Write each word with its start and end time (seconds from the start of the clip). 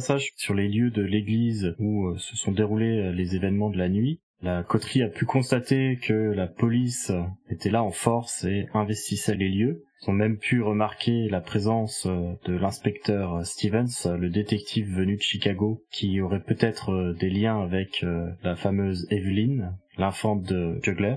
Sur 0.00 0.54
les 0.54 0.68
lieux 0.68 0.90
de 0.90 1.02
l'église 1.02 1.74
où 1.78 2.08
euh, 2.08 2.18
se 2.18 2.36
sont 2.36 2.52
déroulés 2.52 2.98
euh, 2.98 3.12
les 3.12 3.34
événements 3.34 3.70
de 3.70 3.78
la 3.78 3.88
nuit, 3.88 4.20
la 4.42 4.62
coterie 4.62 5.02
a 5.02 5.08
pu 5.08 5.24
constater 5.24 5.96
que 5.96 6.12
la 6.12 6.46
police 6.46 7.10
était 7.48 7.70
là 7.70 7.82
en 7.82 7.90
force 7.90 8.44
et 8.44 8.66
investissait 8.74 9.34
les 9.34 9.48
lieux. 9.48 9.84
Ils 10.02 10.10
ont 10.10 10.12
même 10.12 10.36
pu 10.36 10.60
remarquer 10.60 11.28
la 11.28 11.40
présence 11.40 12.06
euh, 12.06 12.34
de 12.44 12.54
l'inspecteur 12.54 13.44
Stevens, 13.46 14.06
le 14.18 14.28
détective 14.28 14.94
venu 14.94 15.16
de 15.16 15.22
Chicago, 15.22 15.82
qui 15.90 16.20
aurait 16.20 16.42
peut-être 16.42 17.14
des 17.18 17.30
liens 17.30 17.62
avec 17.62 18.04
la 18.42 18.56
fameuse 18.56 19.06
Evelyn, 19.10 19.74
l'infante 19.96 20.42
de 20.42 20.78
Juggler. 20.82 21.16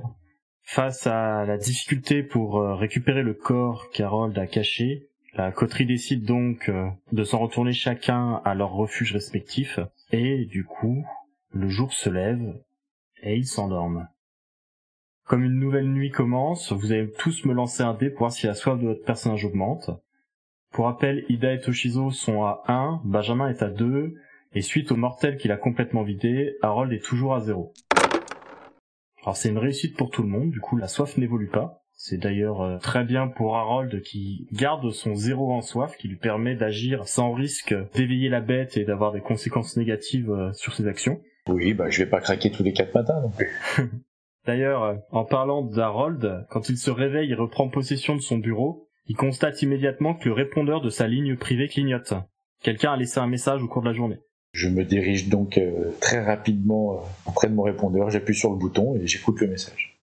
Face 0.64 1.08
à 1.08 1.46
la 1.46 1.58
difficulté 1.58 2.24
pour 2.24 2.62
récupérer 2.78 3.24
le 3.24 3.34
corps 3.34 3.90
qu'Harold 3.92 4.38
a 4.38 4.48
caché, 4.48 5.09
la 5.34 5.52
coterie 5.52 5.86
décide 5.86 6.26
donc 6.26 6.70
euh, 6.70 6.90
de 7.12 7.24
s'en 7.24 7.40
retourner 7.40 7.74
chacun 7.74 8.42
à 8.46 8.56
leur 8.56 8.72
refuge 8.72 9.14
respectif, 9.14 9.80
et 10.12 10.46
du 10.46 10.64
coup, 10.66 11.06
le 11.52 11.70
jour 11.70 11.94
se 11.94 12.10
lève, 12.10 12.60
et 13.22 13.36
ils 13.36 13.48
s'endorment. 13.48 14.08
Comme 15.26 15.44
une 15.44 15.60
nouvelle 15.60 15.90
nuit 15.90 16.10
commence, 16.10 16.72
vous 16.72 16.92
allez 16.92 17.12
tous 17.12 17.46
me 17.46 17.54
lancer 17.54 17.84
un 17.84 17.94
dé 17.94 18.10
pour 18.10 18.20
voir 18.20 18.32
si 18.32 18.48
la 18.48 18.56
soif 18.56 18.80
de 18.80 18.88
votre 18.88 19.04
personnage 19.04 19.46
augmente. 19.46 19.92
Pour 20.72 20.86
rappel, 20.86 21.26
Ida 21.30 21.54
et 21.54 21.60
Toshizo 21.60 22.10
sont 22.12 22.44
à 22.44 22.64
1, 22.68 23.02
Benjamin 23.06 23.50
est 23.50 23.62
à 23.62 23.70
2, 23.70 24.16
et 24.54 24.62
suite 24.62 24.92
au 24.92 24.96
mortel 24.96 25.38
qu'il 25.38 25.52
a 25.52 25.58
complètement 25.58 26.02
vidé, 26.02 26.56
Harold 26.64 26.92
est 26.92 27.04
toujours 27.04 27.36
à 27.36 27.42
0. 27.42 27.72
Alors 29.22 29.38
c'est 29.38 29.50
une 29.50 29.60
réussite 29.60 29.96
pour 29.96 30.10
tout 30.10 30.24
le 30.24 30.30
monde, 30.30 30.50
du 30.50 30.60
coup 30.60 30.78
la 30.78 30.88
soif 30.88 31.18
n'évolue 31.18 31.50
pas. 31.50 31.79
C'est 32.02 32.18
d'ailleurs 32.18 32.62
euh, 32.62 32.78
très 32.78 33.04
bien 33.04 33.28
pour 33.28 33.58
Harold 33.58 34.02
qui 34.02 34.48
garde 34.54 34.90
son 34.92 35.16
zéro 35.16 35.52
en 35.52 35.60
soif, 35.60 35.98
qui 35.98 36.08
lui 36.08 36.16
permet 36.16 36.56
d'agir 36.56 37.06
sans 37.10 37.34
risque 37.34 37.76
d'éveiller 37.94 38.30
la 38.30 38.40
bête 38.40 38.78
et 38.78 38.86
d'avoir 38.86 39.12
des 39.12 39.20
conséquences 39.20 39.76
négatives 39.76 40.32
euh, 40.32 40.54
sur 40.54 40.74
ses 40.74 40.88
actions. 40.88 41.20
Oui, 41.50 41.74
bah 41.74 41.90
je 41.90 42.02
vais 42.02 42.10
pas 42.10 42.22
craquer 42.22 42.52
tous 42.52 42.64
les 42.64 42.72
quatre 42.72 42.96
matins 42.96 43.20
non 43.22 43.32
plus. 43.32 43.52
D'ailleurs, 44.48 44.84
euh, 44.84 44.96
en 45.12 45.26
parlant 45.26 45.62
d'Harold, 45.62 46.46
quand 46.50 46.70
il 46.70 46.78
se 46.78 46.90
réveille 46.90 47.34
et 47.34 47.36
reprend 47.36 47.68
possession 47.68 48.16
de 48.16 48.22
son 48.22 48.38
bureau, 48.38 48.88
il 49.08 49.18
constate 49.18 49.62
immédiatement 49.62 50.14
que 50.14 50.30
le 50.30 50.36
répondeur 50.36 50.80
de 50.80 50.90
sa 50.90 51.06
ligne 51.06 51.36
privée 51.36 51.68
clignote. 51.68 52.14
Quelqu'un 52.64 52.94
a 52.94 52.98
laissé 52.98 53.20
un 53.20 53.28
message 53.28 53.62
au 53.62 53.68
cours 53.68 53.82
de 53.82 53.90
la 53.90 53.94
journée. 53.94 54.20
Je 54.54 54.70
me 54.70 54.86
dirige 54.86 55.28
donc 55.28 55.60
très 56.00 56.24
rapidement 56.24 57.04
auprès 57.28 57.50
de 57.50 57.54
mon 57.54 57.64
répondeur, 57.64 58.10
j'appuie 58.10 58.36
sur 58.36 58.52
le 58.52 58.58
bouton 58.58 58.96
et 58.96 59.06
j'écoute 59.06 59.42
le 59.42 59.48
message. 59.48 59.99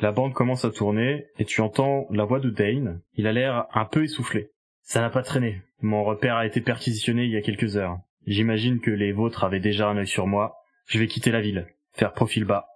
La 0.00 0.12
bande 0.12 0.32
commence 0.32 0.64
à 0.64 0.70
tourner 0.70 1.26
et 1.38 1.44
tu 1.44 1.60
entends 1.60 2.06
la 2.10 2.24
voix 2.24 2.40
de 2.40 2.48
Dane. 2.48 3.02
Il 3.14 3.26
a 3.26 3.32
l'air 3.32 3.66
un 3.74 3.84
peu 3.84 4.02
essoufflé. 4.02 4.50
Ça 4.80 5.02
n'a 5.02 5.10
pas 5.10 5.22
traîné. 5.22 5.60
Mon 5.82 6.04
repère 6.04 6.36
a 6.36 6.46
été 6.46 6.62
perquisitionné 6.62 7.24
il 7.24 7.30
y 7.30 7.36
a 7.36 7.42
quelques 7.42 7.76
heures. 7.76 7.98
J'imagine 8.26 8.80
que 8.80 8.90
les 8.90 9.12
vôtres 9.12 9.44
avaient 9.44 9.60
déjà 9.60 9.88
un 9.88 9.98
œil 9.98 10.06
sur 10.06 10.26
moi. 10.26 10.56
Je 10.86 10.98
vais 10.98 11.06
quitter 11.06 11.30
la 11.30 11.42
ville, 11.42 11.66
faire 11.92 12.14
profil 12.14 12.44
bas. 12.44 12.66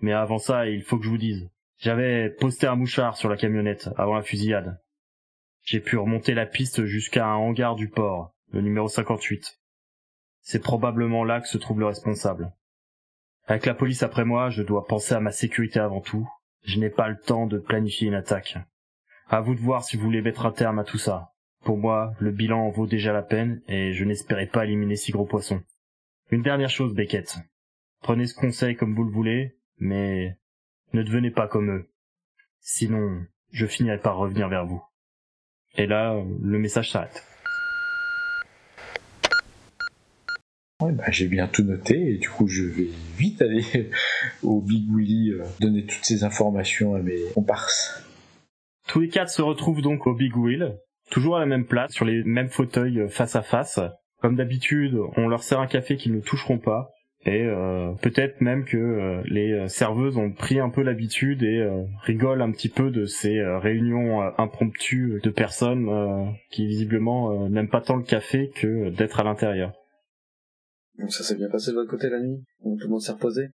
Mais 0.00 0.12
avant 0.12 0.38
ça, 0.38 0.66
il 0.66 0.82
faut 0.82 0.98
que 0.98 1.04
je 1.04 1.08
vous 1.08 1.18
dise. 1.18 1.48
J'avais 1.78 2.30
posté 2.30 2.66
un 2.66 2.74
mouchard 2.74 3.16
sur 3.16 3.28
la 3.28 3.36
camionnette 3.36 3.88
avant 3.96 4.16
la 4.16 4.22
fusillade. 4.22 4.80
J'ai 5.62 5.78
pu 5.78 5.96
remonter 5.96 6.34
la 6.34 6.46
piste 6.46 6.84
jusqu'à 6.84 7.26
un 7.26 7.36
hangar 7.36 7.76
du 7.76 7.88
port, 7.88 8.34
le 8.50 8.60
numéro 8.60 8.88
58. 8.88 9.60
C'est 10.40 10.62
probablement 10.62 11.22
là 11.22 11.40
que 11.40 11.46
se 11.46 11.58
trouve 11.58 11.78
le 11.78 11.86
responsable. 11.86 12.52
Avec 13.46 13.66
la 13.66 13.74
police 13.74 14.02
après 14.02 14.24
moi, 14.24 14.50
je 14.50 14.62
dois 14.62 14.84
penser 14.84 15.14
à 15.14 15.20
ma 15.20 15.30
sécurité 15.30 15.78
avant 15.78 16.00
tout, 16.00 16.28
je 16.62 16.78
n'ai 16.78 16.90
pas 16.90 17.08
le 17.08 17.18
temps 17.18 17.46
de 17.46 17.58
planifier 17.58 18.08
une 18.08 18.14
attaque. 18.14 18.56
À 19.28 19.40
vous 19.40 19.54
de 19.54 19.60
voir 19.60 19.84
si 19.84 19.96
vous 19.96 20.04
voulez 20.04 20.22
mettre 20.22 20.46
un 20.46 20.52
terme 20.52 20.78
à 20.78 20.84
tout 20.84 20.98
ça. 20.98 21.32
Pour 21.64 21.78
moi, 21.78 22.14
le 22.18 22.30
bilan 22.30 22.66
en 22.66 22.70
vaut 22.70 22.86
déjà 22.86 23.12
la 23.12 23.22
peine 23.22 23.62
et 23.68 23.92
je 23.92 24.04
n'espérais 24.04 24.46
pas 24.46 24.64
éliminer 24.64 24.96
si 24.96 25.12
gros 25.12 25.26
poissons. 25.26 25.62
Une 26.30 26.42
dernière 26.42 26.70
chose, 26.70 26.94
Beckett. 26.94 27.36
Prenez 28.00 28.26
ce 28.26 28.34
conseil 28.34 28.74
comme 28.74 28.94
vous 28.94 29.04
le 29.04 29.12
voulez, 29.12 29.56
mais 29.78 30.36
ne 30.92 31.02
devenez 31.02 31.30
pas 31.30 31.46
comme 31.46 31.70
eux. 31.70 31.90
Sinon, 32.60 33.24
je 33.52 33.66
finirai 33.66 33.98
par 33.98 34.16
revenir 34.16 34.48
vers 34.48 34.66
vous. 34.66 34.82
Et 35.76 35.86
là, 35.86 36.22
le 36.42 36.58
message 36.58 36.90
s'arrête. 36.90 37.24
Bah, 40.90 41.04
j'ai 41.10 41.28
bien 41.28 41.46
tout 41.46 41.62
noté 41.62 42.14
et 42.14 42.18
du 42.18 42.28
coup 42.28 42.48
je 42.48 42.64
vais 42.64 42.88
vite 43.16 43.40
aller 43.40 43.62
au 44.42 44.60
Big 44.60 44.84
Willy 44.92 45.30
euh, 45.30 45.44
donner 45.60 45.84
toutes 45.84 46.04
ces 46.04 46.24
informations 46.24 46.94
à 46.94 46.98
mes 46.98 47.18
comparses. 47.34 48.04
Tous 48.88 49.00
les 49.00 49.08
quatre 49.08 49.30
se 49.30 49.42
retrouvent 49.42 49.82
donc 49.82 50.06
au 50.06 50.14
Big 50.14 50.36
Wheel, 50.36 50.76
toujours 51.10 51.36
à 51.36 51.40
la 51.40 51.46
même 51.46 51.66
place, 51.66 51.92
sur 51.92 52.04
les 52.04 52.24
mêmes 52.24 52.48
fauteuils 52.48 53.00
euh, 53.00 53.08
face 53.08 53.36
à 53.36 53.42
face. 53.42 53.78
Comme 54.20 54.36
d'habitude, 54.36 54.98
on 55.16 55.28
leur 55.28 55.42
sert 55.42 55.60
un 55.60 55.66
café 55.66 55.96
qu'ils 55.96 56.14
ne 56.14 56.20
toucheront 56.20 56.58
pas. 56.58 56.90
Et 57.24 57.44
euh, 57.44 57.92
peut-être 58.02 58.40
même 58.40 58.64
que 58.64 59.22
les 59.26 59.68
serveuses 59.68 60.16
ont 60.16 60.32
pris 60.32 60.58
un 60.58 60.70
peu 60.70 60.82
l'habitude 60.82 61.44
et 61.44 61.64
rigolent 62.02 62.42
un 62.42 62.50
petit 62.50 62.68
peu 62.68 62.90
de 62.90 63.04
ces 63.04 63.40
réunions 63.40 64.22
impromptues 64.38 65.20
de 65.22 65.30
personnes 65.30 66.34
qui 66.50 66.66
visiblement 66.66 67.48
n'aiment 67.48 67.68
pas 67.68 67.80
tant 67.80 67.94
le 67.94 68.02
café 68.02 68.50
que 68.54 68.90
d'être 68.90 69.20
à 69.20 69.24
l'intérieur. 69.24 69.72
Donc 71.02 71.12
ça 71.12 71.24
s'est 71.24 71.34
bien 71.34 71.48
passé 71.48 71.72
de 71.72 71.76
votre 71.76 71.90
côté 71.90 72.08
la 72.08 72.20
nuit 72.20 72.40
Tout 72.62 72.78
le 72.80 72.88
monde 72.88 73.02
s'est 73.02 73.12
reposé 73.12 73.48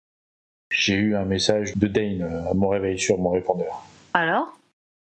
J'ai 0.73 0.95
eu 0.95 1.15
un 1.15 1.27
message 1.27 1.77
de 1.77 1.87
Dane 1.87 2.23
euh, 2.23 2.51
à 2.51 2.55
mon 2.55 2.69
réveil 2.69 2.99
sur 2.99 3.19
mon 3.19 3.31
répondeur. 3.31 3.87
Alors? 4.15 4.59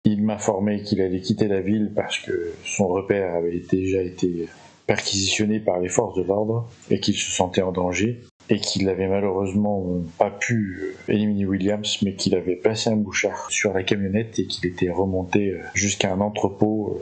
Il 0.04 0.22
m'informait 0.22 0.82
qu'il 0.82 1.00
allait 1.00 1.22
quitter 1.22 1.48
la 1.48 1.62
ville 1.62 1.92
parce 1.96 2.18
que 2.18 2.52
son 2.62 2.88
repère 2.88 3.34
avait 3.34 3.60
déjà 3.60 4.02
été 4.02 4.48
perquisitionné 4.86 5.60
par 5.60 5.80
les 5.80 5.88
forces 5.88 6.16
de 6.16 6.22
l'ordre 6.24 6.68
et 6.90 7.00
qu'il 7.00 7.16
se 7.16 7.30
sentait 7.30 7.62
en 7.62 7.72
danger 7.72 8.20
et 8.50 8.60
qu'il 8.60 8.84
n'avait 8.84 9.08
malheureusement 9.08 10.02
pas 10.18 10.30
pu 10.30 10.78
euh, 11.08 11.12
éliminer 11.12 11.46
Williams 11.46 12.02
mais 12.02 12.14
qu'il 12.16 12.34
avait 12.34 12.56
passé 12.56 12.90
un 12.90 12.96
bouchard 12.96 13.50
sur 13.50 13.72
la 13.72 13.82
camionnette 13.82 14.38
et 14.38 14.46
qu'il 14.46 14.66
était 14.66 14.90
remonté 14.90 15.52
euh, 15.52 15.62
jusqu'à 15.72 16.12
un 16.12 16.20
entrepôt. 16.20 17.00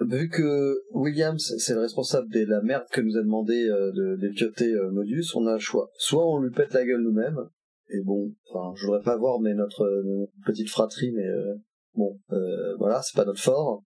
Ouais, 0.00 0.18
Vu 0.18 0.28
que 0.28 0.82
Williams, 0.92 1.54
c'est 1.58 1.74
le 1.74 1.80
responsable 1.80 2.28
de 2.30 2.44
la 2.46 2.62
merde 2.62 2.86
que 2.90 3.00
nous 3.00 3.16
a 3.16 3.22
demandé 3.22 3.68
euh, 3.68 3.92
de 3.92 4.16
d'épioter 4.16 4.72
euh, 4.72 4.90
Modus, 4.90 5.24
on 5.34 5.46
a 5.46 5.54
un 5.54 5.58
choix. 5.58 5.90
Soit 5.96 6.26
on 6.26 6.38
lui 6.38 6.50
pète 6.50 6.72
la 6.72 6.84
gueule 6.84 7.02
nous-mêmes, 7.02 7.38
et 7.88 8.00
bon, 8.04 8.32
enfin, 8.48 8.72
je 8.76 8.86
voudrais 8.86 9.02
pas 9.02 9.16
voir 9.16 9.40
mais 9.40 9.54
notre, 9.54 9.86
petite 10.46 10.70
fratrie, 10.70 11.12
mais 11.12 11.26
euh, 11.26 11.54
bon, 11.94 12.18
voilà, 12.78 13.02
c'est 13.02 13.16
pas 13.16 13.24
notre 13.24 13.40
fort. 13.40 13.82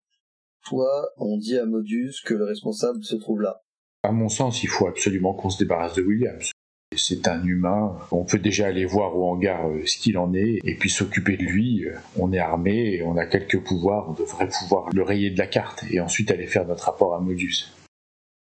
Soit 0.67 1.09
on 1.17 1.37
dit 1.37 1.57
à 1.57 1.65
Modus 1.65 2.13
que 2.25 2.33
le 2.33 2.45
responsable 2.45 3.03
se 3.03 3.15
trouve 3.15 3.41
là. 3.41 3.61
À 4.03 4.11
mon 4.11 4.29
sens, 4.29 4.63
il 4.63 4.67
faut 4.67 4.87
absolument 4.87 5.33
qu'on 5.33 5.49
se 5.49 5.59
débarrasse 5.59 5.95
de 5.95 6.03
Williams 6.03 6.51
c'est 6.95 7.27
un 7.27 7.43
humain. 7.43 7.97
On 8.11 8.25
peut 8.25 8.39
déjà 8.39 8.67
aller 8.67 8.85
voir 8.85 9.15
au 9.15 9.29
hangar 9.29 9.67
euh, 9.67 9.85
ce 9.85 9.97
qu'il 9.97 10.17
en 10.17 10.33
est 10.33 10.59
et 10.63 10.75
puis 10.75 10.89
s'occuper 10.89 11.37
de 11.37 11.43
lui. 11.43 11.85
Euh, 11.85 11.95
on 12.17 12.31
est 12.31 12.39
armé 12.39 13.01
on 13.03 13.17
a 13.17 13.25
quelques 13.25 13.61
pouvoirs. 13.61 14.09
On 14.09 14.13
devrait 14.13 14.49
pouvoir 14.49 14.89
le 14.93 15.03
rayer 15.03 15.29
de 15.29 15.37
la 15.37 15.47
carte 15.47 15.83
et 15.89 15.99
ensuite 15.99 16.31
aller 16.31 16.47
faire 16.47 16.65
notre 16.65 16.85
rapport 16.85 17.15
à 17.15 17.19
Modus. 17.19 17.65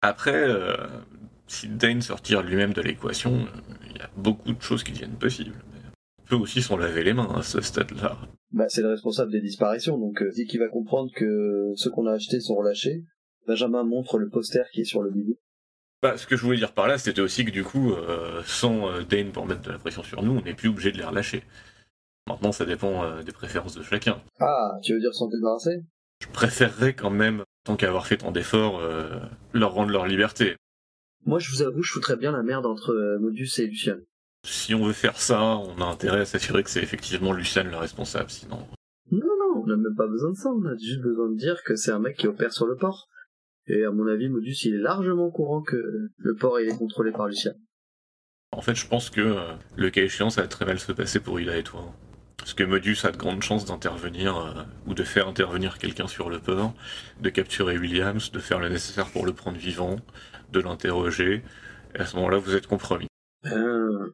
Après, 0.02 0.34
euh, 0.34 0.76
si 1.46 1.68
Dane 1.68 2.02
sortir 2.02 2.42
lui-même 2.42 2.72
de 2.72 2.82
l'équation, 2.82 3.46
il 3.90 3.96
y 3.96 4.00
a 4.00 4.10
beaucoup 4.16 4.52
de 4.52 4.60
choses 4.60 4.84
qui 4.84 4.92
deviennent 4.92 5.16
possibles. 5.16 5.54
on 6.22 6.26
peut 6.28 6.36
aussi 6.36 6.62
s'en 6.62 6.76
laver 6.76 7.04
les 7.04 7.14
mains 7.14 7.32
à 7.34 7.42
ce 7.42 7.60
stade-là. 7.60 8.18
Bah, 8.52 8.66
c'est 8.68 8.82
le 8.82 8.90
responsable 8.90 9.32
des 9.32 9.40
disparitions, 9.40 9.98
donc 9.98 10.22
dès 10.36 10.44
qu'il 10.44 10.60
va 10.60 10.68
comprendre 10.68 11.10
que 11.14 11.72
ceux 11.76 11.90
qu'on 11.90 12.06
a 12.06 12.12
achetés 12.12 12.40
sont 12.40 12.54
relâchés, 12.54 13.04
Benjamin 13.46 13.82
montre 13.82 14.18
le 14.18 14.28
poster 14.28 14.62
qui 14.72 14.82
est 14.82 14.84
sur 14.84 15.02
le 15.02 15.10
bidou. 15.10 15.36
Bah, 16.04 16.18
ce 16.18 16.26
que 16.26 16.36
je 16.36 16.42
voulais 16.42 16.58
dire 16.58 16.72
par 16.72 16.86
là, 16.86 16.98
c'était 16.98 17.22
aussi 17.22 17.46
que 17.46 17.50
du 17.50 17.64
coup, 17.64 17.94
euh, 17.94 18.42
sans 18.44 18.90
euh, 18.90 19.04
Dane 19.04 19.32
pour 19.32 19.46
mettre 19.46 19.62
de 19.62 19.70
la 19.70 19.78
pression 19.78 20.02
sur 20.02 20.22
nous, 20.22 20.32
on 20.32 20.42
n'est 20.42 20.52
plus 20.52 20.68
obligé 20.68 20.92
de 20.92 20.98
les 20.98 21.04
relâcher. 21.04 21.42
Maintenant, 22.28 22.52
ça 22.52 22.66
dépend 22.66 23.04
euh, 23.04 23.22
des 23.22 23.32
préférences 23.32 23.74
de 23.74 23.82
chacun. 23.82 24.20
Ah, 24.38 24.72
tu 24.82 24.92
veux 24.92 25.00
dire 25.00 25.14
s'en 25.14 25.28
débarrasser 25.28 25.82
Je 26.20 26.28
préférerais 26.28 26.92
quand 26.92 27.08
même, 27.08 27.42
tant 27.64 27.76
qu'avoir 27.76 28.06
fait 28.06 28.18
tant 28.18 28.32
d'efforts, 28.32 28.80
euh, 28.80 29.18
leur 29.54 29.72
rendre 29.72 29.92
leur 29.92 30.06
liberté. 30.06 30.56
Moi, 31.24 31.38
je 31.38 31.50
vous 31.50 31.62
avoue, 31.62 31.82
je 31.82 31.92
foutrais 31.92 32.16
bien 32.16 32.32
la 32.32 32.42
merde 32.42 32.66
entre 32.66 32.92
euh, 32.92 33.18
Modus 33.18 33.48
et 33.56 33.66
Lucian. 33.66 33.96
Si 34.44 34.74
on 34.74 34.84
veut 34.84 34.92
faire 34.92 35.16
ça, 35.16 35.42
on 35.42 35.80
a 35.80 35.86
intérêt 35.86 36.20
à 36.20 36.24
s'assurer 36.26 36.64
que 36.64 36.68
c'est 36.68 36.82
effectivement 36.82 37.32
Lucien 37.32 37.62
le 37.62 37.78
responsable, 37.78 38.28
sinon... 38.28 38.58
Non, 39.10 39.20
non, 39.20 39.62
on 39.62 39.66
n'a 39.66 39.76
même 39.76 39.96
pas 39.96 40.06
besoin 40.06 40.32
de 40.32 40.36
ça. 40.36 40.50
On 40.50 40.66
a 40.66 40.76
juste 40.76 41.00
besoin 41.00 41.30
de 41.30 41.36
dire 41.38 41.62
que 41.64 41.76
c'est 41.76 41.92
un 41.92 41.98
mec 41.98 42.18
qui 42.18 42.26
opère 42.26 42.52
sur 42.52 42.66
le 42.66 42.76
port. 42.76 43.08
Et 43.66 43.84
à 43.84 43.90
mon 43.90 44.06
avis, 44.06 44.28
Modus, 44.28 44.56
il 44.64 44.74
est 44.74 44.82
largement 44.82 45.30
courant 45.30 45.62
que 45.62 45.76
le 46.16 46.34
port, 46.34 46.60
il 46.60 46.68
est 46.68 46.76
contrôlé 46.76 47.12
par 47.12 47.28
Lucian. 47.28 47.52
En 48.52 48.60
fait, 48.60 48.74
je 48.74 48.86
pense 48.86 49.10
que 49.10 49.20
euh, 49.20 49.54
le 49.76 49.90
cas 49.90 50.02
échéant, 50.02 50.30
ça 50.30 50.42
va 50.42 50.48
très 50.48 50.64
mal 50.64 50.78
se 50.78 50.92
passer 50.92 51.18
pour 51.18 51.40
Ila 51.40 51.56
et 51.56 51.62
toi. 51.62 51.92
Parce 52.36 52.54
que 52.54 52.62
Modus 52.62 52.98
a 53.04 53.10
de 53.10 53.16
grandes 53.16 53.42
chances 53.42 53.64
d'intervenir, 53.64 54.36
euh, 54.36 54.62
ou 54.86 54.94
de 54.94 55.02
faire 55.02 55.26
intervenir 55.26 55.78
quelqu'un 55.78 56.06
sur 56.06 56.28
le 56.28 56.38
port, 56.38 56.74
de 57.20 57.30
capturer 57.30 57.78
Williams, 57.78 58.30
de 58.30 58.38
faire 58.38 58.60
le 58.60 58.68
nécessaire 58.68 59.10
pour 59.10 59.24
le 59.24 59.32
prendre 59.32 59.56
vivant, 59.56 59.96
de 60.52 60.60
l'interroger, 60.60 61.42
et 61.94 61.98
à 61.98 62.06
ce 62.06 62.16
moment-là, 62.16 62.38
vous 62.38 62.54
êtes 62.54 62.66
compromis. 62.66 63.06
Euh... 63.46 64.10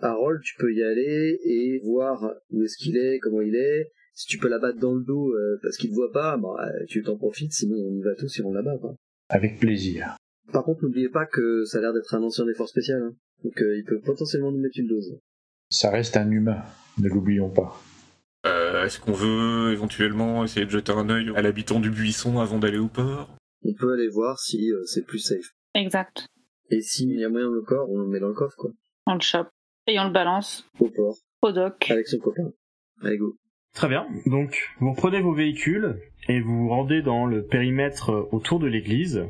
Harold, 0.00 0.40
tu 0.42 0.56
peux 0.58 0.72
y 0.72 0.82
aller 0.82 1.38
et 1.44 1.80
voir 1.84 2.32
où 2.50 2.62
est-ce 2.64 2.76
qu'il 2.76 2.96
est, 2.96 3.18
comment 3.20 3.40
il 3.40 3.54
est. 3.54 3.92
Si 4.14 4.26
tu 4.26 4.38
peux 4.38 4.48
l'abattre 4.48 4.78
dans 4.78 4.94
le 4.94 5.02
dos 5.04 5.30
euh, 5.34 5.58
parce 5.62 5.76
qu'il 5.76 5.90
te 5.90 5.94
voit 5.94 6.12
pas, 6.12 6.36
bah, 6.36 6.48
euh, 6.60 6.84
tu 6.86 7.02
t'en 7.02 7.16
profites, 7.16 7.52
sinon 7.52 7.76
on 7.76 7.94
y 7.96 8.02
va 8.02 8.14
tous 8.14 8.38
et 8.38 8.42
on 8.42 8.52
l'abat. 8.52 8.76
Quoi. 8.78 8.94
Avec 9.28 9.58
plaisir. 9.58 10.16
Par 10.52 10.64
contre, 10.64 10.82
n'oubliez 10.84 11.08
pas 11.08 11.24
que 11.26 11.64
ça 11.64 11.78
a 11.78 11.80
l'air 11.80 11.92
d'être 11.94 12.14
un 12.14 12.22
ancien 12.22 12.44
des 12.44 12.54
forces 12.54 12.70
spéciales, 12.72 13.02
hein. 13.02 13.14
donc 13.44 13.60
euh, 13.62 13.76
il 13.78 13.84
peut 13.84 14.00
potentiellement 14.00 14.52
nous 14.52 14.60
mettre 14.60 14.78
une 14.78 14.88
dose. 14.88 15.18
Ça 15.70 15.90
reste 15.90 16.16
un 16.18 16.30
humain, 16.30 16.62
ne 16.98 17.08
l'oublions 17.08 17.48
pas. 17.48 17.80
Euh, 18.44 18.84
Est-ce 18.84 19.00
qu'on 19.00 19.12
veut 19.12 19.72
éventuellement 19.72 20.44
essayer 20.44 20.66
de 20.66 20.70
jeter 20.70 20.92
un 20.92 21.08
œil 21.08 21.30
à 21.36 21.42
l'habitant 21.42 21.80
du 21.80 21.90
buisson 21.90 22.38
avant 22.40 22.58
d'aller 22.58 22.78
au 22.78 22.88
port? 22.88 23.34
On 23.64 23.72
peut 23.72 23.92
aller 23.94 24.08
voir 24.08 24.40
si 24.40 24.70
euh, 24.72 24.82
c'est 24.84 25.06
plus 25.06 25.20
safe. 25.20 25.54
Exact. 25.74 26.26
Et 26.70 26.80
s'il 26.82 27.12
y 27.18 27.24
a 27.24 27.28
moyen 27.28 27.48
de 27.48 27.54
le 27.54 27.62
corps, 27.62 27.88
on 27.88 27.98
le 27.98 28.08
met 28.08 28.18
dans 28.20 28.28
le 28.28 28.34
coffre, 28.34 28.56
quoi. 28.56 28.72
On 29.06 29.14
le 29.14 29.20
chope. 29.20 29.48
Et 29.86 29.98
on 29.98 30.04
le 30.04 30.12
balance 30.12 30.66
Au 30.80 30.88
port, 30.90 31.16
au 31.42 31.52
doc. 31.52 31.90
avec 31.90 32.06
son 32.08 32.18
copain. 32.18 32.50
Allez, 33.02 33.16
go. 33.18 33.36
Très 33.74 33.88
bien. 33.88 34.06
Donc, 34.26 34.70
vous 34.80 34.90
reprenez 34.90 35.20
vos 35.22 35.32
véhicules 35.32 35.96
et 36.28 36.40
vous 36.40 36.64
vous 36.64 36.68
rendez 36.68 37.00
dans 37.00 37.24
le 37.24 37.42
périmètre 37.42 38.10
euh, 38.10 38.28
autour 38.30 38.58
de 38.60 38.66
l'église. 38.66 39.24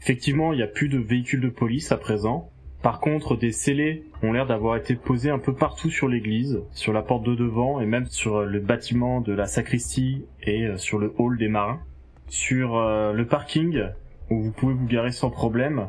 Effectivement, 0.00 0.52
il 0.52 0.56
n'y 0.56 0.62
a 0.62 0.68
plus 0.68 0.88
de 0.88 0.98
véhicules 0.98 1.42
de 1.42 1.50
police 1.50 1.92
à 1.92 1.98
présent. 1.98 2.50
Par 2.82 2.98
contre, 2.98 3.36
des 3.36 3.52
scellés 3.52 4.04
ont 4.22 4.32
l'air 4.32 4.46
d'avoir 4.46 4.76
été 4.76 4.94
posés 4.94 5.30
un 5.30 5.38
peu 5.38 5.54
partout 5.54 5.90
sur 5.90 6.08
l'église, 6.08 6.62
sur 6.72 6.94
la 6.94 7.02
porte 7.02 7.24
de 7.24 7.34
devant 7.34 7.80
et 7.80 7.86
même 7.86 8.06
sur 8.06 8.36
euh, 8.36 8.46
le 8.46 8.60
bâtiment 8.60 9.20
de 9.20 9.34
la 9.34 9.46
sacristie 9.46 10.24
et 10.42 10.64
euh, 10.64 10.78
sur 10.78 10.98
le 10.98 11.12
hall 11.18 11.36
des 11.36 11.48
marins. 11.48 11.80
Sur 12.28 12.76
le 12.78 13.24
parking, 13.24 13.84
où 14.28 14.42
vous 14.42 14.52
pouvez 14.52 14.74
vous 14.74 14.86
garer 14.86 15.12
sans 15.12 15.30
problème, 15.30 15.88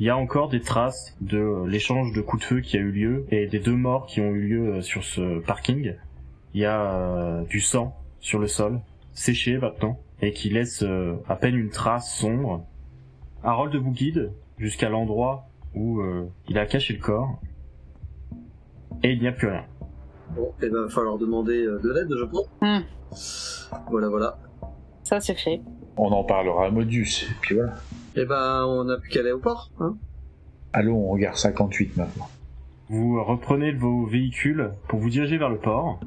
il 0.00 0.06
y 0.06 0.10
a 0.10 0.16
encore 0.16 0.48
des 0.48 0.60
traces 0.60 1.16
de 1.20 1.64
l'échange 1.64 2.12
de 2.12 2.20
coups 2.20 2.42
de 2.42 2.46
feu 2.48 2.60
qui 2.60 2.76
a 2.76 2.80
eu 2.80 2.90
lieu 2.90 3.24
et 3.30 3.46
des 3.46 3.60
deux 3.60 3.76
morts 3.76 4.06
qui 4.06 4.20
ont 4.20 4.32
eu 4.32 4.48
lieu 4.48 4.82
sur 4.82 5.04
ce 5.04 5.38
parking. 5.38 5.94
Il 6.56 6.60
y 6.60 6.64
a 6.64 6.90
euh, 6.90 7.44
du 7.44 7.60
sang 7.60 7.94
sur 8.18 8.38
le 8.38 8.46
sol, 8.46 8.80
séché 9.12 9.58
maintenant, 9.58 10.00
et 10.22 10.32
qui 10.32 10.48
laisse 10.48 10.82
euh, 10.82 11.16
à 11.28 11.36
peine 11.36 11.54
une 11.54 11.68
trace 11.68 12.18
sombre. 12.18 12.64
Harold 13.44 13.76
vous 13.76 13.90
guide 13.90 14.32
jusqu'à 14.56 14.88
l'endroit 14.88 15.50
où 15.74 16.00
euh, 16.00 16.30
il 16.48 16.56
a 16.56 16.64
caché 16.64 16.94
le 16.94 17.00
corps. 17.00 17.38
Et 19.02 19.12
il 19.12 19.20
n'y 19.20 19.28
a 19.28 19.32
plus 19.32 19.48
rien. 19.48 19.66
Bon, 20.34 20.50
et 20.62 20.70
ben, 20.70 20.84
va 20.84 20.88
falloir 20.88 21.18
demander 21.18 21.62
de 21.62 21.92
l'aide, 21.92 22.08
je 22.18 22.24
pense. 22.24 22.48
Hmm. 22.62 23.90
Voilà, 23.90 24.08
voilà. 24.08 24.38
Ça, 25.02 25.20
c'est 25.20 25.34
fait. 25.38 25.60
On 25.98 26.10
en 26.10 26.24
parlera 26.24 26.68
à 26.68 26.70
Modus, 26.70 27.26
et 27.30 27.34
puis 27.42 27.56
voilà. 27.56 27.74
Et 28.14 28.24
ben, 28.24 28.64
on 28.64 28.88
a 28.88 28.96
plus 28.96 29.10
qu'à 29.10 29.20
aller 29.20 29.32
au 29.32 29.40
port, 29.40 29.70
hein. 29.78 29.94
Allons, 30.72 31.06
on 31.06 31.10
regarde 31.10 31.36
58 31.36 31.98
maintenant. 31.98 32.30
Vous 32.88 33.22
reprenez 33.22 33.72
vos 33.72 34.06
véhicules 34.06 34.70
pour 34.88 35.00
vous 35.00 35.10
diriger 35.10 35.36
vers 35.36 35.50
le 35.50 35.58
port. 35.58 36.00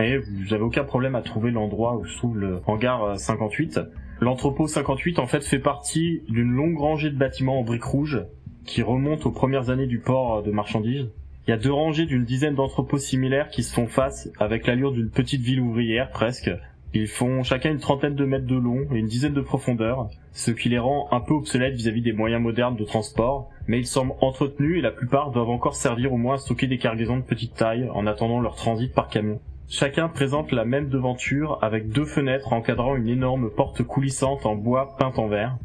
Et 0.00 0.16
vous 0.16 0.54
avez 0.54 0.62
aucun 0.62 0.84
problème 0.84 1.14
à 1.14 1.20
trouver 1.20 1.50
l'endroit 1.50 1.96
où 1.96 2.06
se 2.06 2.16
trouve 2.16 2.38
le 2.38 2.60
hangar 2.66 3.04
euh, 3.04 3.16
58. 3.16 3.80
L'entrepôt 4.20 4.66
58 4.66 5.18
en 5.18 5.26
fait 5.26 5.44
fait 5.44 5.58
partie 5.58 6.22
d'une 6.28 6.50
longue 6.50 6.78
rangée 6.78 7.10
de 7.10 7.16
bâtiments 7.16 7.60
en 7.60 7.64
briques 7.64 7.84
rouges 7.84 8.22
qui 8.64 8.82
remontent 8.82 9.28
aux 9.28 9.32
premières 9.32 9.68
années 9.68 9.86
du 9.86 9.98
port 9.98 10.38
euh, 10.38 10.42
de 10.42 10.50
marchandises. 10.50 11.10
Il 11.46 11.50
y 11.50 11.52
a 11.52 11.58
deux 11.58 11.72
rangées 11.72 12.06
d'une 12.06 12.24
dizaine 12.24 12.54
d'entrepôts 12.54 12.98
similaires 12.98 13.50
qui 13.50 13.62
se 13.62 13.74
font 13.74 13.88
face 13.88 14.30
avec 14.38 14.66
l'allure 14.66 14.92
d'une 14.92 15.10
petite 15.10 15.42
ville 15.42 15.60
ouvrière 15.60 16.10
presque. 16.10 16.50
Ils 16.94 17.06
font 17.06 17.42
chacun 17.42 17.70
une 17.70 17.78
trentaine 17.78 18.14
de 18.14 18.24
mètres 18.24 18.46
de 18.46 18.56
long 18.56 18.86
et 18.92 18.98
une 18.98 19.06
dizaine 19.06 19.34
de 19.34 19.40
profondeur, 19.40 20.08
ce 20.32 20.50
qui 20.50 20.70
les 20.70 20.78
rend 20.78 21.08
un 21.12 21.20
peu 21.20 21.34
obsolètes 21.34 21.74
vis-à-vis 21.74 22.02
des 22.02 22.12
moyens 22.12 22.42
modernes 22.42 22.76
de 22.76 22.84
transport, 22.84 23.50
mais 23.68 23.78
ils 23.78 23.86
semblent 23.86 24.14
entretenus 24.22 24.78
et 24.78 24.80
la 24.80 24.90
plupart 24.90 25.30
doivent 25.30 25.50
encore 25.50 25.76
servir 25.76 26.12
au 26.12 26.16
moins 26.16 26.34
à 26.34 26.38
stocker 26.38 26.66
des 26.66 26.78
cargaisons 26.78 27.18
de 27.18 27.22
petite 27.22 27.54
taille 27.54 27.88
en 27.92 28.06
attendant 28.06 28.40
leur 28.40 28.56
transit 28.56 28.92
par 28.92 29.08
camion. 29.08 29.40
Chacun 29.72 30.08
présente 30.08 30.50
la 30.50 30.64
même 30.64 30.88
devanture 30.88 31.62
avec 31.62 31.90
deux 31.90 32.04
fenêtres 32.04 32.52
encadrant 32.52 32.96
une 32.96 33.06
énorme 33.06 33.50
porte 33.50 33.84
coulissante 33.84 34.44
en 34.44 34.56
bois 34.56 34.96
peinte 34.98 35.20
en 35.20 35.28
vert. 35.28 35.58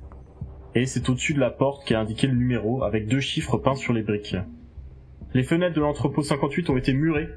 Et 0.76 0.86
c'est 0.86 1.10
au-dessus 1.10 1.34
de 1.34 1.40
la 1.40 1.50
porte 1.50 1.88
qu'est 1.88 1.96
indiqué 1.96 2.28
le 2.28 2.36
numéro 2.36 2.84
avec 2.84 3.08
deux 3.08 3.20
chiffres 3.20 3.58
peints 3.58 3.74
sur 3.74 3.94
les 3.94 4.04
briques. 4.04 4.36
Les 5.34 5.42
fenêtres 5.42 5.74
de 5.76 5.82
l'entrepôt 5.82 6.22
58 6.22 6.70
ont 6.70 6.78
été 6.78 6.94
murées, 6.94 7.30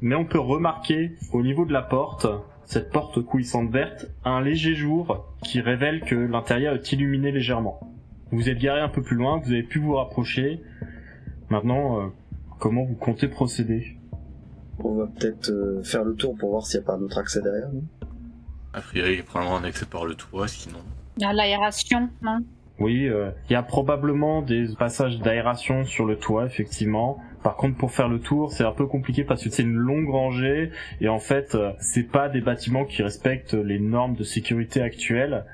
mais 0.00 0.14
on 0.14 0.24
peut 0.24 0.40
remarquer 0.40 1.12
au 1.34 1.42
niveau 1.42 1.66
de 1.66 1.74
la 1.74 1.82
porte, 1.82 2.26
cette 2.64 2.90
porte 2.90 3.20
coulissante 3.20 3.70
verte, 3.70 4.10
un 4.24 4.40
léger 4.40 4.74
jour 4.74 5.36
qui 5.44 5.60
révèle 5.60 6.00
que 6.00 6.14
l'intérieur 6.14 6.76
est 6.76 6.92
illuminé 6.92 7.30
légèrement. 7.30 7.78
Vous 8.32 8.48
êtes 8.48 8.58
garé 8.58 8.80
un 8.80 8.88
peu 8.88 9.02
plus 9.02 9.16
loin, 9.16 9.38
vous 9.44 9.52
avez 9.52 9.64
pu 9.64 9.80
vous 9.80 9.96
rapprocher. 9.96 10.62
Maintenant, 11.50 12.00
euh, 12.00 12.06
comment 12.58 12.84
vous 12.84 12.94
comptez 12.94 13.28
procéder? 13.28 13.95
On 14.78 14.94
va 14.94 15.06
peut-être 15.06 15.50
euh, 15.50 15.82
faire 15.82 16.04
le 16.04 16.14
tour 16.14 16.36
pour 16.38 16.50
voir 16.50 16.66
s'il 16.66 16.80
n'y 16.80 16.84
a 16.84 16.86
pas 16.86 16.94
un 16.94 17.02
autre 17.02 17.18
accès 17.18 17.40
derrière. 17.42 17.68
non? 17.72 17.82
A 18.72 18.80
priori, 18.80 19.12
il 19.12 19.16
y 19.16 19.20
a 19.20 19.24
probablement 19.24 19.56
un 19.56 19.64
accès 19.64 19.86
par 19.86 20.04
le 20.04 20.14
toit, 20.14 20.48
sinon... 20.48 20.78
Il 21.16 21.22
y 21.22 21.26
a 21.26 21.32
l'aération, 21.32 22.10
non? 22.22 22.38
Oui, 22.78 23.08
euh, 23.08 23.30
il 23.48 23.52
y 23.54 23.56
a 23.56 23.62
probablement 23.62 24.42
des 24.42 24.66
passages 24.78 25.18
d'aération 25.20 25.84
sur 25.84 26.04
le 26.04 26.18
toit, 26.18 26.44
effectivement. 26.44 27.18
Par 27.42 27.56
contre, 27.56 27.78
pour 27.78 27.90
faire 27.90 28.08
le 28.08 28.20
tour, 28.20 28.52
c'est 28.52 28.64
un 28.64 28.72
peu 28.72 28.86
compliqué 28.86 29.24
parce 29.24 29.42
que 29.42 29.48
c'est 29.48 29.62
une 29.62 29.76
longue 29.76 30.10
rangée 30.10 30.72
et 31.00 31.08
en 31.08 31.18
fait, 31.18 31.54
euh, 31.54 31.72
c'est 31.78 32.02
pas 32.02 32.28
des 32.28 32.42
bâtiments 32.42 32.84
qui 32.84 33.02
respectent 33.02 33.54
les 33.54 33.78
normes 33.78 34.14
de 34.14 34.24
sécurité 34.24 34.82
actuelles 34.82 35.46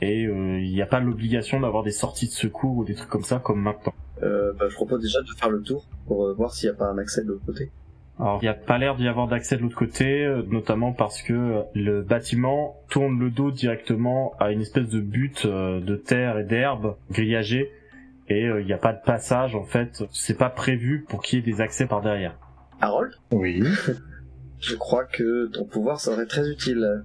et 0.00 0.24
euh, 0.26 0.58
il 0.60 0.72
n'y 0.72 0.82
a 0.82 0.86
pas 0.86 0.98
l'obligation 0.98 1.60
d'avoir 1.60 1.84
des 1.84 1.92
sorties 1.92 2.26
de 2.26 2.32
secours 2.32 2.78
ou 2.78 2.84
des 2.84 2.94
trucs 2.94 3.10
comme 3.10 3.22
ça 3.22 3.38
comme 3.38 3.60
maintenant. 3.62 3.94
euh, 4.24 4.52
bah, 4.58 4.66
Je 4.68 4.74
propose 4.74 5.00
déjà 5.02 5.20
de 5.20 5.28
faire 5.38 5.50
le 5.50 5.62
tour 5.62 5.86
pour 6.06 6.24
euh, 6.26 6.34
voir 6.34 6.52
s'il 6.52 6.68
n'y 6.68 6.74
a 6.74 6.78
pas 6.78 6.86
un 6.86 6.98
accès 6.98 7.22
de 7.22 7.28
l'autre 7.28 7.46
côté. 7.46 7.70
Alors, 8.18 8.38
il 8.40 8.46
n'y 8.46 8.50
a 8.50 8.54
pas 8.54 8.78
l'air 8.78 8.96
d'y 8.96 9.08
avoir 9.08 9.28
d'accès 9.28 9.56
de 9.56 9.62
l'autre 9.62 9.76
côté, 9.76 10.24
euh, 10.24 10.42
notamment 10.50 10.92
parce 10.92 11.20
que 11.22 11.34
euh, 11.34 11.62
le 11.74 12.02
bâtiment 12.02 12.76
tourne 12.88 13.18
le 13.18 13.30
dos 13.30 13.50
directement 13.50 14.34
à 14.38 14.52
une 14.52 14.62
espèce 14.62 14.88
de 14.88 15.00
butte 15.00 15.44
euh, 15.44 15.80
de 15.80 15.96
terre 15.96 16.38
et 16.38 16.44
d'herbe 16.44 16.96
grillagée, 17.10 17.70
et 18.28 18.46
euh, 18.46 18.60
il 18.62 18.66
n'y 18.66 18.72
a 18.72 18.78
pas 18.78 18.94
de 18.94 19.02
passage, 19.04 19.54
en 19.54 19.64
fait. 19.64 20.02
C'est 20.12 20.38
pas 20.38 20.48
prévu 20.48 21.04
pour 21.08 21.22
qu'il 21.22 21.38
y 21.38 21.42
ait 21.42 21.52
des 21.52 21.60
accès 21.60 21.86
par 21.86 22.00
derrière. 22.00 22.38
Harold? 22.80 23.12
Oui. 23.32 23.62
Je 24.60 24.74
crois 24.76 25.04
que 25.04 25.48
ton 25.48 25.64
pouvoir 25.64 26.00
serait 26.00 26.26
très 26.26 26.48
utile. 26.48 27.04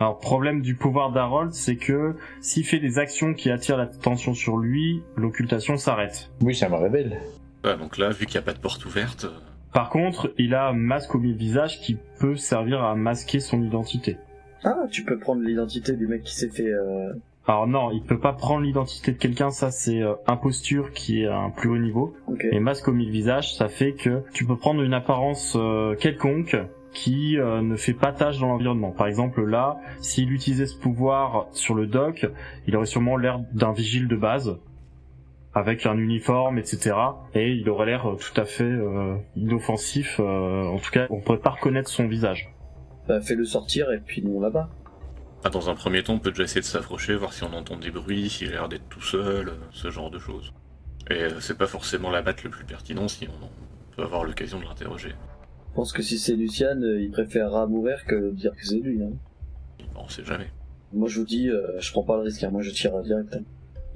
Alors, 0.00 0.18
problème 0.18 0.62
du 0.62 0.74
pouvoir 0.74 1.12
d'Harold, 1.12 1.52
c'est 1.52 1.76
que 1.76 2.16
s'il 2.40 2.64
fait 2.64 2.78
des 2.78 2.98
actions 2.98 3.34
qui 3.34 3.50
attirent 3.50 3.76
l'attention 3.76 4.34
sur 4.34 4.56
lui, 4.56 5.02
l'occultation 5.16 5.76
s'arrête. 5.76 6.30
Oui, 6.40 6.54
ça 6.54 6.68
me 6.68 6.76
révèle. 6.76 7.20
Ah, 7.64 7.74
donc 7.74 7.98
là, 7.98 8.08
vu 8.08 8.26
qu'il 8.26 8.34
n'y 8.40 8.42
a 8.42 8.46
pas 8.46 8.54
de 8.54 8.58
porte 8.58 8.84
ouverte, 8.86 9.26
euh, 9.26 9.49
Par 9.72 9.88
contre, 9.88 10.32
il 10.38 10.54
a 10.54 10.68
un 10.68 10.72
masque 10.72 11.14
au 11.14 11.18
mi-visage 11.18 11.80
qui 11.80 11.96
peut 12.18 12.36
servir 12.36 12.82
à 12.82 12.94
masquer 12.94 13.40
son 13.40 13.62
identité. 13.62 14.16
Ah, 14.64 14.86
tu 14.90 15.04
peux 15.04 15.18
prendre 15.18 15.42
l'identité 15.42 15.94
du 15.96 16.06
mec 16.06 16.22
qui 16.22 16.34
s'est 16.34 16.50
fait... 16.50 16.72
Euh... 16.72 17.12
Alors 17.46 17.66
non, 17.66 17.90
il 17.90 18.02
peut 18.02 18.18
pas 18.18 18.32
prendre 18.32 18.62
l'identité 18.62 19.12
de 19.12 19.16
quelqu'un, 19.16 19.50
ça 19.50 19.70
c'est 19.70 20.02
euh, 20.02 20.14
imposture 20.26 20.92
qui 20.92 21.22
est 21.22 21.26
à 21.26 21.38
un 21.38 21.50
plus 21.50 21.70
haut 21.70 21.78
niveau. 21.78 22.14
Ok. 22.26 22.46
Et 22.50 22.60
masque 22.60 22.86
au 22.88 22.92
mille-visage, 22.92 23.56
ça 23.56 23.68
fait 23.68 23.92
que 23.92 24.22
tu 24.34 24.44
peux 24.44 24.56
prendre 24.56 24.82
une 24.82 24.92
apparence 24.92 25.56
euh, 25.56 25.94
quelconque 25.96 26.56
qui 26.92 27.38
euh, 27.38 27.62
ne 27.62 27.76
fait 27.76 27.94
pas 27.94 28.12
tâche 28.12 28.38
dans 28.38 28.48
l'environnement. 28.48 28.90
Par 28.90 29.06
exemple 29.06 29.44
là, 29.44 29.78
s'il 30.00 30.32
utilisait 30.32 30.66
ce 30.66 30.76
pouvoir 30.76 31.46
sur 31.52 31.74
le 31.74 31.86
doc, 31.86 32.26
il 32.66 32.76
aurait 32.76 32.86
sûrement 32.86 33.16
l'air 33.16 33.40
d'un 33.52 33.72
vigile 33.72 34.08
de 34.08 34.16
base, 34.16 34.58
avec 35.54 35.86
un 35.86 35.96
uniforme, 35.98 36.58
etc. 36.58 36.94
Et 37.34 37.50
il 37.52 37.68
aurait 37.68 37.86
l'air 37.86 38.08
euh, 38.08 38.16
tout 38.16 38.38
à 38.40 38.44
fait 38.44 38.64
euh, 38.64 39.16
inoffensif, 39.36 40.20
euh, 40.20 40.64
en 40.64 40.78
tout 40.78 40.90
cas 40.90 41.06
on 41.10 41.20
pourrait 41.20 41.38
pas 41.40 41.50
reconnaître 41.50 41.88
son 41.90 42.06
visage. 42.06 42.52
Bah, 43.08 43.20
fais-le 43.20 43.44
sortir 43.44 43.90
et 43.92 43.98
puis 43.98 44.22
nous 44.22 44.36
on 44.36 44.40
là-bas. 44.40 44.68
ah, 45.44 45.50
dans 45.50 45.68
un 45.70 45.74
premier 45.74 46.02
temps, 46.02 46.14
on 46.14 46.18
peut 46.20 46.30
déjà 46.30 46.44
essayer 46.44 46.60
de 46.60 46.66
s'approcher, 46.66 47.14
voir 47.16 47.32
si 47.32 47.42
on 47.44 47.52
entend 47.52 47.76
des 47.76 47.90
bruits, 47.90 48.28
s'il 48.30 48.48
a 48.48 48.52
l'air 48.52 48.68
d'être 48.68 48.88
tout 48.88 49.02
seul, 49.02 49.48
euh, 49.48 49.52
ce 49.72 49.90
genre 49.90 50.10
de 50.10 50.18
choses. 50.18 50.52
Et 51.10 51.14
euh, 51.24 51.40
c'est 51.40 51.58
pas 51.58 51.66
forcément 51.66 52.10
la 52.10 52.22
batte 52.22 52.44
le 52.44 52.50
plus 52.50 52.64
pertinent 52.64 53.08
si 53.08 53.26
on 53.26 53.96
peut 53.96 54.02
avoir 54.02 54.22
l'occasion 54.24 54.60
de 54.60 54.64
l'interroger. 54.64 55.14
pense 55.74 55.92
que 55.92 56.02
si 56.02 56.18
c'est 56.18 56.36
Luciane, 56.36 56.84
euh, 56.84 57.00
il 57.02 57.10
préférera 57.10 57.66
mourir 57.66 58.04
que 58.06 58.14
de 58.14 58.30
dire 58.30 58.52
que 58.54 58.64
c'est 58.64 58.78
lui. 58.78 59.02
Hein. 59.02 59.10
On 59.96 60.08
sait 60.08 60.24
jamais. 60.24 60.46
Moi 60.92 61.08
je 61.08 61.18
vous 61.18 61.26
dis, 61.26 61.48
euh, 61.48 61.80
je 61.80 61.90
prends 61.90 62.04
pas 62.04 62.16
le 62.16 62.22
risque, 62.22 62.44
hein. 62.44 62.50
moi 62.50 62.62
je 62.62 62.70
tire 62.70 62.96
direct. 63.02 63.34
hein. 63.34 63.42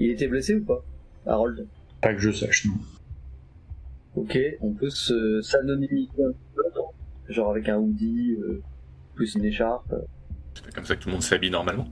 Il 0.00 0.11
était 0.11 0.26
blessé 0.26 0.56
ou 0.56 0.64
pas? 0.64 0.82
Harold 1.26 1.66
Pas 2.00 2.14
que 2.14 2.20
je 2.20 2.30
sache, 2.30 2.66
non. 2.66 2.74
Ok, 4.16 4.38
on 4.60 4.72
peut 4.72 4.90
se 4.90 5.40
s'anonymiser 5.42 6.10
un 6.24 6.32
peu, 6.54 7.32
genre 7.32 7.50
avec 7.50 7.68
un 7.68 7.76
hoodie, 7.78 8.36
euh, 8.40 8.62
plus 9.14 9.34
une 9.34 9.44
écharpe. 9.44 9.92
C'est 10.54 10.64
pas 10.64 10.70
comme 10.70 10.84
ça 10.84 10.94
que 10.94 11.02
tout 11.02 11.08
le 11.08 11.14
monde 11.14 11.22
s'habille 11.22 11.50
normalement. 11.50 11.86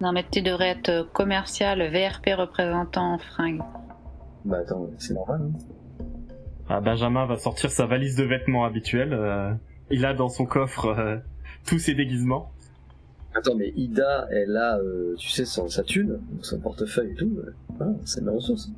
Non, 0.00 0.12
mais 0.12 0.24
tu 0.28 0.42
devrais 0.42 0.70
être 0.70 1.08
commercial, 1.12 1.80
VRP 1.82 2.34
représentant 2.36 3.14
en 3.14 3.18
fringues. 3.18 3.62
Bah 4.44 4.58
attends, 4.60 4.90
c'est 4.98 5.14
normal. 5.14 5.40
Hein. 5.42 5.58
Ah, 6.68 6.80
Benjamin 6.80 7.26
va 7.26 7.36
sortir 7.36 7.70
sa 7.70 7.86
valise 7.86 8.16
de 8.16 8.24
vêtements 8.24 8.64
habituelle. 8.64 9.12
euh, 9.12 9.52
il 9.90 10.04
a 10.06 10.14
dans 10.14 10.28
son 10.30 10.46
coffre 10.46 10.86
euh, 10.86 11.16
tous 11.66 11.78
ses 11.78 11.94
déguisements. 11.94 12.50
Attends, 13.34 13.56
mais 13.56 13.72
Ida, 13.76 14.28
elle 14.30 14.56
a, 14.56 14.78
euh, 14.78 15.14
tu 15.16 15.28
sais, 15.28 15.44
son, 15.44 15.68
sa 15.68 15.82
thune, 15.82 16.20
son 16.42 16.60
portefeuille 16.60 17.12
et 17.12 17.14
tout. 17.14 17.38
ah, 17.80 17.86
c'est 18.04 18.22
ma 18.22 18.30
ressource. 18.30 18.70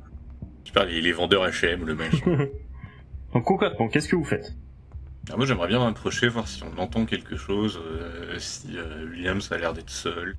Je 0.65 0.71
parle, 0.71 0.91
il 0.91 1.05
est 1.07 1.11
vendeur 1.11 1.47
H&M, 1.47 1.85
le 1.85 1.95
mec. 1.95 2.11
Donc 3.33 3.43
concrètement, 3.43 3.87
qu'est-ce 3.87 4.07
que 4.07 4.15
vous 4.15 4.23
faites? 4.23 4.53
Ah, 5.29 5.35
moi, 5.37 5.45
j'aimerais 5.45 5.67
bien 5.67 5.79
m'approcher, 5.79 6.27
voir 6.27 6.47
si 6.47 6.63
on 6.63 6.81
entend 6.81 7.05
quelque 7.05 7.35
chose, 7.35 7.79
euh, 7.85 8.35
si 8.39 8.77
euh, 8.77 9.09
Williams 9.11 9.51
a 9.51 9.57
l'air 9.57 9.73
d'être 9.73 9.89
seul. 9.89 10.35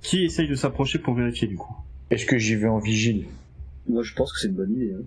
Qui 0.00 0.24
essaye 0.24 0.48
de 0.48 0.54
s'approcher 0.54 0.98
pour 0.98 1.14
vérifier 1.14 1.46
du 1.46 1.56
coup? 1.56 1.76
Est-ce 2.10 2.26
que 2.26 2.38
j'y 2.38 2.56
vais 2.56 2.68
en 2.68 2.78
vigile? 2.78 3.26
Moi 3.88 4.02
je 4.02 4.14
pense 4.14 4.32
que 4.32 4.40
c'est 4.40 4.48
une 4.48 4.54
bonne 4.54 4.72
idée. 4.72 4.94
Hein. 4.94 5.04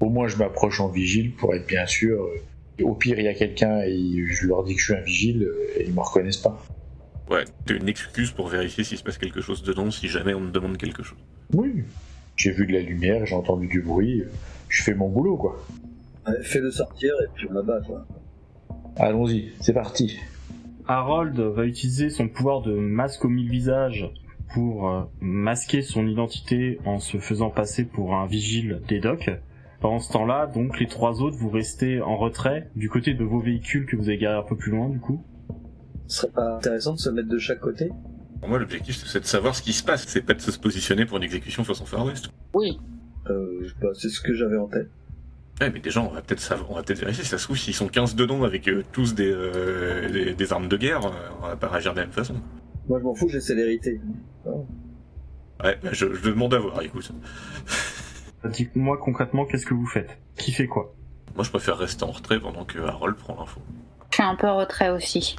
Au 0.00 0.10
moins, 0.10 0.28
je 0.28 0.36
m'approche 0.36 0.80
en 0.80 0.88
vigile 0.88 1.32
pour 1.32 1.54
être 1.54 1.66
bien 1.66 1.86
sûr. 1.86 2.28
Au 2.82 2.94
pire, 2.94 3.18
il 3.18 3.24
y 3.24 3.28
a 3.28 3.34
quelqu'un 3.34 3.80
et 3.82 4.26
je 4.28 4.46
leur 4.46 4.64
dis 4.64 4.74
que 4.74 4.80
je 4.80 4.84
suis 4.84 4.94
un 4.94 5.00
vigile 5.00 5.48
et 5.76 5.84
ils 5.86 5.94
me 5.94 6.00
reconnaissent 6.00 6.36
pas. 6.36 6.62
Ouais, 7.30 7.44
t'as 7.64 7.74
une 7.74 7.88
excuse 7.88 8.32
pour 8.32 8.48
vérifier 8.48 8.84
s'il 8.84 8.98
se 8.98 9.02
passe 9.02 9.18
quelque 9.18 9.40
chose 9.40 9.62
dedans, 9.62 9.90
si 9.90 10.08
jamais 10.08 10.34
on 10.34 10.40
me 10.40 10.50
demande 10.50 10.76
quelque 10.76 11.02
chose. 11.02 11.18
Oui. 11.52 11.84
J'ai 12.36 12.50
vu 12.50 12.66
de 12.66 12.72
la 12.72 12.80
lumière, 12.80 13.24
j'ai 13.24 13.34
entendu 13.34 13.66
du 13.66 13.80
bruit. 13.80 14.24
Je 14.68 14.82
fais 14.82 14.94
mon 14.94 15.08
boulot, 15.08 15.36
quoi. 15.36 15.56
Ouais, 16.26 16.42
Fais-le 16.42 16.70
sortir 16.70 17.14
et 17.22 17.28
puis 17.34 17.46
on 17.50 17.56
abat, 17.56 17.80
quoi. 17.80 18.06
Allons-y, 18.96 19.52
c'est 19.60 19.72
parti. 19.72 20.18
Harold 20.86 21.38
va 21.38 21.64
utiliser 21.64 22.10
son 22.10 22.28
pouvoir 22.28 22.60
de 22.60 22.74
masque 22.74 23.24
au 23.24 23.28
mille 23.28 23.48
visages 23.48 24.10
pour 24.52 24.88
euh, 24.88 25.02
masquer 25.20 25.80
son 25.82 26.06
identité 26.06 26.78
en 26.84 26.98
se 26.98 27.18
faisant 27.18 27.50
passer 27.50 27.84
pour 27.84 28.14
un 28.14 28.26
vigile 28.26 28.82
des 28.88 29.00
docks. 29.00 29.30
Pendant 29.80 29.98
ce 29.98 30.12
temps-là, 30.12 30.46
donc, 30.46 30.78
les 30.78 30.86
trois 30.86 31.22
autres, 31.22 31.36
vous 31.36 31.50
restez 31.50 32.00
en 32.00 32.16
retrait 32.16 32.68
du 32.76 32.88
côté 32.88 33.14
de 33.14 33.24
vos 33.24 33.40
véhicules 33.40 33.86
que 33.86 33.96
vous 33.96 34.08
avez 34.08 34.18
garés 34.18 34.38
un 34.38 34.42
peu 34.42 34.56
plus 34.56 34.70
loin, 34.70 34.88
du 34.88 34.98
coup. 34.98 35.24
Ce 36.08 36.18
serait 36.22 36.32
pas 36.32 36.56
intéressant 36.56 36.94
de 36.94 36.98
se 36.98 37.10
mettre 37.10 37.28
de 37.28 37.38
chaque 37.38 37.60
côté 37.60 37.90
Pour 38.40 38.48
moi, 38.48 38.58
l'objectif, 38.58 39.02
c'est 39.06 39.20
de 39.20 39.24
savoir 39.24 39.54
ce 39.54 39.62
qui 39.62 39.72
se 39.72 39.82
passe. 39.82 40.04
C'est 40.06 40.22
pas 40.22 40.34
de 40.34 40.40
se 40.40 40.58
positionner 40.58 41.06
pour 41.06 41.16
une 41.16 41.22
exécution 41.22 41.64
façon 41.64 41.86
Far 41.86 42.04
West. 42.06 42.30
Oui. 42.52 42.78
euh, 43.30 43.66
pas, 43.80 43.88
C'est 43.94 44.08
ce 44.10 44.20
que 44.20 44.34
j'avais 44.34 44.56
en 44.58 44.66
tête. 44.68 44.88
Ouais, 45.60 45.70
mais 45.70 45.78
déjà, 45.80 46.00
on 46.02 46.08
va 46.08 46.20
peut-être 46.20 46.40
savoir, 46.40 46.70
on 46.70 46.74
va 46.74 46.82
peut-être 46.82 46.98
vérifier. 47.00 47.22
Si 47.24 47.30
ça 47.30 47.38
se 47.38 47.44
trouve, 47.44 47.56
s'ils 47.56 47.74
sont 47.74 47.86
15 47.88 48.16
dedans 48.16 48.42
avec 48.42 48.68
euh, 48.68 48.82
tous 48.92 49.14
des, 49.14 49.30
euh, 49.32 50.10
des, 50.10 50.34
des 50.34 50.52
armes 50.52 50.68
de 50.68 50.76
guerre, 50.76 51.06
euh, 51.06 51.10
on 51.42 51.46
va 51.46 51.56
pas 51.56 51.68
réagir 51.68 51.92
de 51.92 51.98
la 52.00 52.04
même 52.06 52.12
façon. 52.12 52.34
Moi 52.88 52.98
je 52.98 53.04
m'en 53.04 53.14
fous, 53.14 53.28
j'ai 53.30 53.40
célérité. 53.40 54.00
Ouais, 54.44 55.78
bah, 55.82 55.90
je, 55.92 56.12
je 56.12 56.28
demande 56.28 56.52
à 56.54 56.58
voir, 56.58 56.82
écoute. 56.82 57.10
Dites-moi 58.44 58.98
concrètement 58.98 59.46
qu'est-ce 59.46 59.64
que 59.64 59.74
vous 59.74 59.86
faites? 59.86 60.18
Qui 60.36 60.52
fait 60.52 60.66
quoi? 60.66 60.94
Moi, 61.34 61.44
je 61.44 61.50
préfère 61.50 61.78
rester 61.78 62.04
en 62.04 62.10
retrait 62.12 62.38
pendant 62.38 62.64
que 62.64 62.78
Harold 62.80 63.16
prend 63.16 63.34
l'info. 63.38 63.60
Je 64.10 64.16
suis 64.16 64.22
un 64.22 64.36
peu 64.36 64.46
en 64.46 64.58
retrait 64.58 64.90
aussi. 64.90 65.36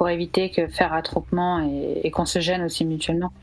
Pour 0.00 0.08
éviter 0.08 0.48
que 0.50 0.66
faire 0.66 0.94
attroupement 0.94 1.60
et, 1.60 2.00
et 2.04 2.10
qu'on 2.10 2.24
se 2.24 2.38
gêne 2.38 2.62
aussi 2.62 2.86
mutuellement. 2.86 3.34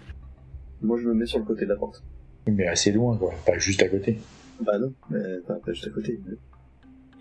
Moi 0.81 0.97
je 0.99 1.07
me 1.07 1.13
mets 1.13 1.27
sur 1.27 1.37
le 1.37 1.45
côté 1.45 1.65
de 1.65 1.69
la 1.69 1.75
porte. 1.75 2.01
Mais 2.47 2.65
assez 2.65 2.91
loin, 2.91 3.15
quoi. 3.15 3.31
Pas 3.45 3.59
juste 3.59 3.83
à 3.83 3.87
côté. 3.87 4.17
Bah 4.61 4.79
non, 4.79 4.91
mais 5.11 5.19
pas, 5.45 5.53
pas 5.53 5.71
juste 5.71 5.85
à 5.85 5.91
côté. 5.91 6.19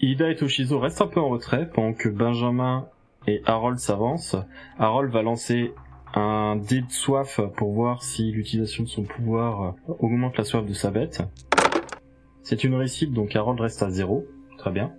Ida 0.00 0.30
et 0.30 0.36
Toshizo 0.36 0.78
restent 0.78 1.02
un 1.02 1.06
peu 1.06 1.20
en 1.20 1.28
retrait 1.28 1.68
pendant 1.68 1.92
que 1.92 2.08
Benjamin 2.08 2.88
et 3.26 3.42
Harold 3.44 3.78
s'avancent. 3.78 4.36
Harold 4.78 5.12
va 5.12 5.20
lancer 5.20 5.74
un 6.14 6.56
dé 6.56 6.80
de 6.80 6.90
soif 6.90 7.38
pour 7.58 7.74
voir 7.74 8.02
si 8.02 8.32
l'utilisation 8.32 8.84
de 8.84 8.88
son 8.88 9.02
pouvoir 9.02 9.76
euh, 9.90 9.92
augmente 9.98 10.38
la 10.38 10.44
soif 10.44 10.64
de 10.64 10.72
sa 10.72 10.90
bête. 10.90 11.20
C'est 12.42 12.64
une 12.64 12.74
réussite, 12.74 13.12
donc 13.12 13.36
Harold 13.36 13.60
reste 13.60 13.82
à 13.82 13.90
zéro. 13.90 14.24
Très 14.56 14.70
bien. 14.70 14.94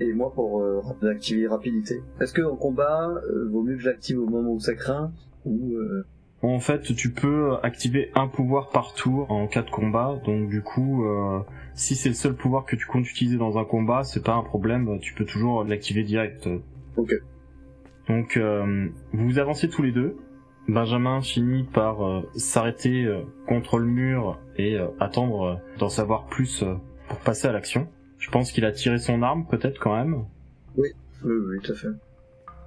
Et 0.00 0.12
moi 0.12 0.32
pour 0.34 0.62
euh, 0.62 0.80
activer 1.02 1.46
rapidité. 1.46 2.02
Est-ce 2.20 2.32
que 2.32 2.42
en 2.42 2.56
combat, 2.56 3.08
euh, 3.08 3.48
vaut 3.50 3.62
mieux 3.62 3.76
que 3.76 3.82
j'active 3.82 4.18
au 4.18 4.26
moment 4.26 4.52
où 4.52 4.60
ça 4.60 4.74
craint 4.74 5.12
ou 5.44 5.74
euh, 5.74 6.04
En 6.42 6.60
fait, 6.60 6.94
tu 6.94 7.12
peux 7.12 7.56
activer 7.62 8.10
un 8.14 8.28
pouvoir 8.28 8.70
par 8.70 8.94
tour 8.94 9.30
en 9.30 9.46
cas 9.46 9.62
de 9.62 9.70
combat, 9.70 10.20
donc 10.24 10.48
du 10.48 10.62
coup, 10.62 11.04
euh, 11.04 11.40
si 11.74 11.94
c'est 11.94 12.08
le 12.08 12.14
seul 12.14 12.34
pouvoir 12.34 12.64
que 12.64 12.76
tu 12.76 12.86
comptes 12.86 13.08
utiliser 13.08 13.36
dans 13.36 13.58
un 13.58 13.64
combat, 13.64 14.02
c'est 14.02 14.24
pas 14.24 14.34
un 14.34 14.42
problème, 14.42 14.98
tu 15.00 15.14
peux 15.14 15.24
toujours 15.24 15.64
l'activer 15.64 16.02
direct. 16.02 16.48
Ok. 16.96 17.14
Donc, 18.08 18.36
euh, 18.36 18.88
vous 19.12 19.38
avancez 19.38 19.68
tous 19.68 19.82
les 19.82 19.92
deux. 19.92 20.16
Benjamin 20.68 21.20
finit 21.20 21.64
par 21.64 22.06
euh, 22.06 22.22
s'arrêter 22.34 23.08
contre 23.46 23.78
le 23.78 23.86
mur 23.86 24.38
et 24.56 24.78
attendre 25.00 25.60
d'en 25.78 25.88
savoir 25.88 26.26
plus 26.26 26.64
pour 27.08 27.18
passer 27.18 27.48
à 27.48 27.52
l'action. 27.52 27.88
Je 28.22 28.30
pense 28.30 28.52
qu'il 28.52 28.64
a 28.64 28.70
tiré 28.70 28.98
son 28.98 29.20
arme, 29.22 29.46
peut-être 29.50 29.80
quand 29.80 29.96
même. 29.96 30.24
Oui, 30.76 30.90
oui, 31.24 31.58
tout 31.60 31.72
à 31.72 31.74
fait. 31.74 31.88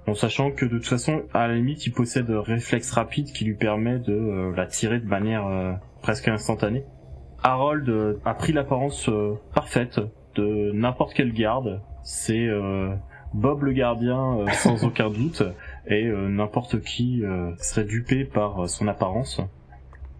En 0.06 0.14
sachant 0.14 0.50
que 0.50 0.66
de 0.66 0.76
toute 0.76 0.86
façon, 0.86 1.22
à 1.32 1.48
la 1.48 1.54
limite, 1.54 1.86
il 1.86 1.92
possède 1.92 2.30
un 2.30 2.42
réflexe 2.42 2.90
rapide 2.92 3.32
qui 3.32 3.46
lui 3.46 3.54
permet 3.54 3.98
de 3.98 4.12
euh, 4.12 4.54
la 4.54 4.66
tirer 4.66 5.00
de 5.00 5.06
manière 5.06 5.46
euh, 5.46 5.72
presque 6.02 6.28
instantanée. 6.28 6.84
Harold 7.42 7.88
euh, 7.88 8.20
a 8.26 8.34
pris 8.34 8.52
l'apparence 8.52 9.08
euh, 9.08 9.32
parfaite 9.54 9.98
de 10.34 10.72
n'importe 10.72 11.14
quel 11.14 11.32
garde. 11.32 11.80
C'est 12.04 12.46
euh, 12.46 12.94
Bob 13.32 13.62
le 13.62 13.72
gardien 13.72 14.40
euh, 14.40 14.46
sans 14.58 14.84
aucun 14.84 15.08
doute 15.08 15.42
et 15.86 16.04
euh, 16.04 16.28
n'importe 16.28 16.82
qui 16.82 17.24
euh, 17.24 17.56
serait 17.56 17.84
dupé 17.86 18.26
par 18.26 18.64
euh, 18.64 18.66
son 18.66 18.88
apparence. 18.88 19.40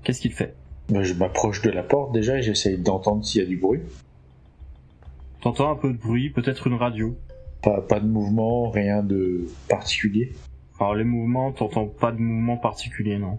Qu'est-ce 0.03 0.23
qu'il 0.23 0.33
fait? 0.33 0.55
Bah, 0.89 1.03
je 1.03 1.13
m'approche 1.13 1.61
de 1.61 1.71
la 1.71 1.83
porte 1.83 2.13
déjà 2.13 2.39
et 2.39 2.43
j'essaye 2.43 2.79
d'entendre 2.79 3.23
s'il 3.23 3.43
y 3.43 3.45
a 3.45 3.49
du 3.49 3.59
bruit. 3.59 3.83
T'entends 5.41 5.71
un 5.71 5.77
peu 5.77 5.93
de 5.93 5.99
bruit, 5.99 6.31
peut-être 6.31 6.67
une 6.67 6.75
radio. 6.75 7.17
Pas, 7.63 7.81
pas 7.81 8.01
de 8.01 8.07
mouvement, 8.07 8.71
rien 8.71 9.03
de 9.03 9.47
particulier. 9.69 10.33
Alors 10.79 10.95
les 10.95 11.05
mouvements, 11.05 11.53
t'entends 11.53 11.87
pas 11.87 12.13
de 12.13 12.19
mouvement 12.19 12.57
particulier, 12.57 13.19
non 13.19 13.39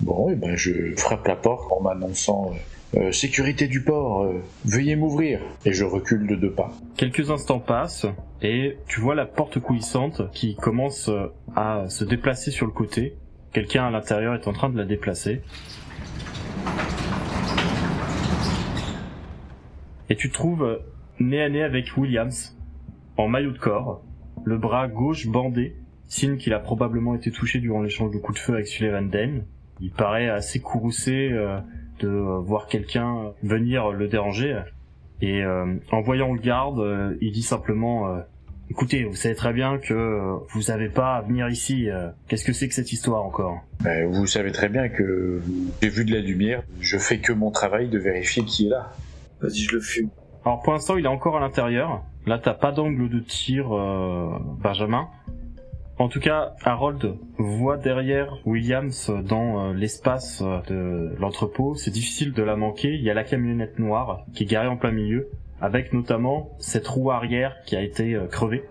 Bon, 0.00 0.28
et 0.28 0.34
ben 0.34 0.56
je 0.56 0.94
frappe 0.96 1.26
la 1.26 1.36
porte 1.36 1.70
en 1.72 1.80
m'annonçant 1.80 2.50
euh, 2.50 2.56
Euh, 2.96 3.10
sécurité 3.10 3.66
du 3.66 3.82
port, 3.82 4.22
euh, 4.22 4.40
veuillez 4.64 4.94
m'ouvrir. 4.94 5.40
Et 5.64 5.72
je 5.72 5.84
recule 5.84 6.28
de 6.28 6.36
deux 6.36 6.52
pas. 6.52 6.70
Quelques 6.96 7.30
instants 7.30 7.58
passent 7.58 8.06
et 8.40 8.76
tu 8.86 9.00
vois 9.00 9.16
la 9.16 9.26
porte 9.26 9.58
coulissante 9.58 10.30
qui 10.32 10.54
commence 10.54 11.10
à 11.56 11.88
se 11.88 12.04
déplacer 12.04 12.52
sur 12.52 12.66
le 12.66 12.72
côté. 12.72 13.16
Quelqu'un 13.52 13.86
à 13.86 13.90
l'intérieur 13.90 14.34
est 14.34 14.46
en 14.46 14.52
train 14.52 14.68
de 14.68 14.76
la 14.76 14.84
déplacer. 14.84 15.40
Et 20.08 20.14
tu 20.14 20.30
trouves 20.30 20.80
nez 21.20 21.42
à 21.42 21.48
nez 21.48 21.62
avec 21.62 21.96
Williams, 21.96 22.56
en 23.16 23.28
maillot 23.28 23.52
de 23.52 23.58
corps, 23.58 24.02
le 24.44 24.58
bras 24.58 24.88
gauche 24.88 25.26
bandé, 25.26 25.76
signe 26.08 26.36
qu'il 26.36 26.52
a 26.52 26.58
probablement 26.58 27.14
été 27.14 27.30
touché 27.30 27.58
durant 27.60 27.82
l'échange 27.82 28.12
de 28.12 28.18
coups 28.18 28.38
de 28.38 28.44
feu 28.44 28.54
avec 28.54 28.66
Sullivan 28.66 29.02
Dane. 29.08 29.44
Il 29.80 29.90
paraît 29.90 30.28
assez 30.28 30.60
courroucé 30.60 31.30
euh, 31.32 31.58
de 32.00 32.08
voir 32.08 32.66
quelqu'un 32.66 33.32
venir 33.42 33.90
le 33.90 34.08
déranger. 34.08 34.60
Et 35.20 35.42
euh, 35.42 35.74
en 35.90 36.00
voyant 36.00 36.32
le 36.32 36.40
garde, 36.40 36.78
euh, 36.80 37.16
il 37.20 37.32
dit 37.32 37.42
simplement 37.42 38.08
euh, 38.08 38.20
Écoutez, 38.70 39.04
vous 39.04 39.14
savez 39.14 39.34
très 39.34 39.52
bien 39.52 39.78
que 39.78 39.94
euh, 39.94 40.36
vous 40.54 40.70
avez 40.70 40.88
pas 40.88 41.16
à 41.16 41.22
venir 41.22 41.48
ici. 41.48 41.90
euh, 41.90 42.08
Qu'est-ce 42.28 42.44
que 42.44 42.52
c'est 42.52 42.66
que 42.68 42.74
cette 42.74 42.92
histoire 42.92 43.22
encore? 43.22 43.58
Ben, 43.82 44.06
vous 44.10 44.26
savez 44.26 44.52
très 44.52 44.68
bien 44.68 44.88
que 44.88 45.42
j'ai 45.82 45.88
vu 45.88 46.04
de 46.04 46.12
la 46.12 46.20
lumière. 46.20 46.62
Je 46.80 46.96
fais 46.98 47.18
que 47.18 47.32
mon 47.32 47.50
travail 47.50 47.88
de 47.88 47.98
vérifier 47.98 48.42
qui 48.44 48.66
est 48.66 48.70
là. 48.70 48.92
Vas-y, 49.40 49.58
je 49.58 49.74
le 49.74 49.80
fume. 49.80 50.08
Alors 50.44 50.60
pour 50.60 50.74
l'instant, 50.74 50.98
il 50.98 51.06
est 51.06 51.08
encore 51.08 51.38
à 51.38 51.40
l'intérieur. 51.40 52.02
Là, 52.26 52.38
t'as 52.38 52.52
pas 52.52 52.70
d'angle 52.70 53.08
de 53.08 53.20
tir, 53.20 53.72
euh, 53.72 54.38
Benjamin. 54.62 55.08
En 55.98 56.08
tout 56.08 56.20
cas, 56.20 56.52
Harold 56.62 57.14
voit 57.38 57.78
derrière 57.78 58.36
Williams 58.44 59.10
dans 59.26 59.70
euh, 59.70 59.72
l'espace 59.72 60.42
euh, 60.42 60.60
de 60.68 61.16
l'entrepôt. 61.18 61.76
C'est 61.76 61.90
difficile 61.90 62.34
de 62.34 62.42
la 62.42 62.56
manquer. 62.56 62.92
Il 62.94 63.02
y 63.02 63.08
a 63.08 63.14
la 63.14 63.24
camionnette 63.24 63.78
noire 63.78 64.26
qui 64.34 64.42
est 64.42 64.46
garée 64.46 64.68
en 64.68 64.76
plein 64.76 64.90
milieu, 64.90 65.30
avec 65.62 65.94
notamment 65.94 66.50
cette 66.58 66.86
roue 66.88 67.10
arrière 67.10 67.56
qui 67.64 67.74
a 67.74 67.80
été 67.80 68.18
crevée. 68.30 68.64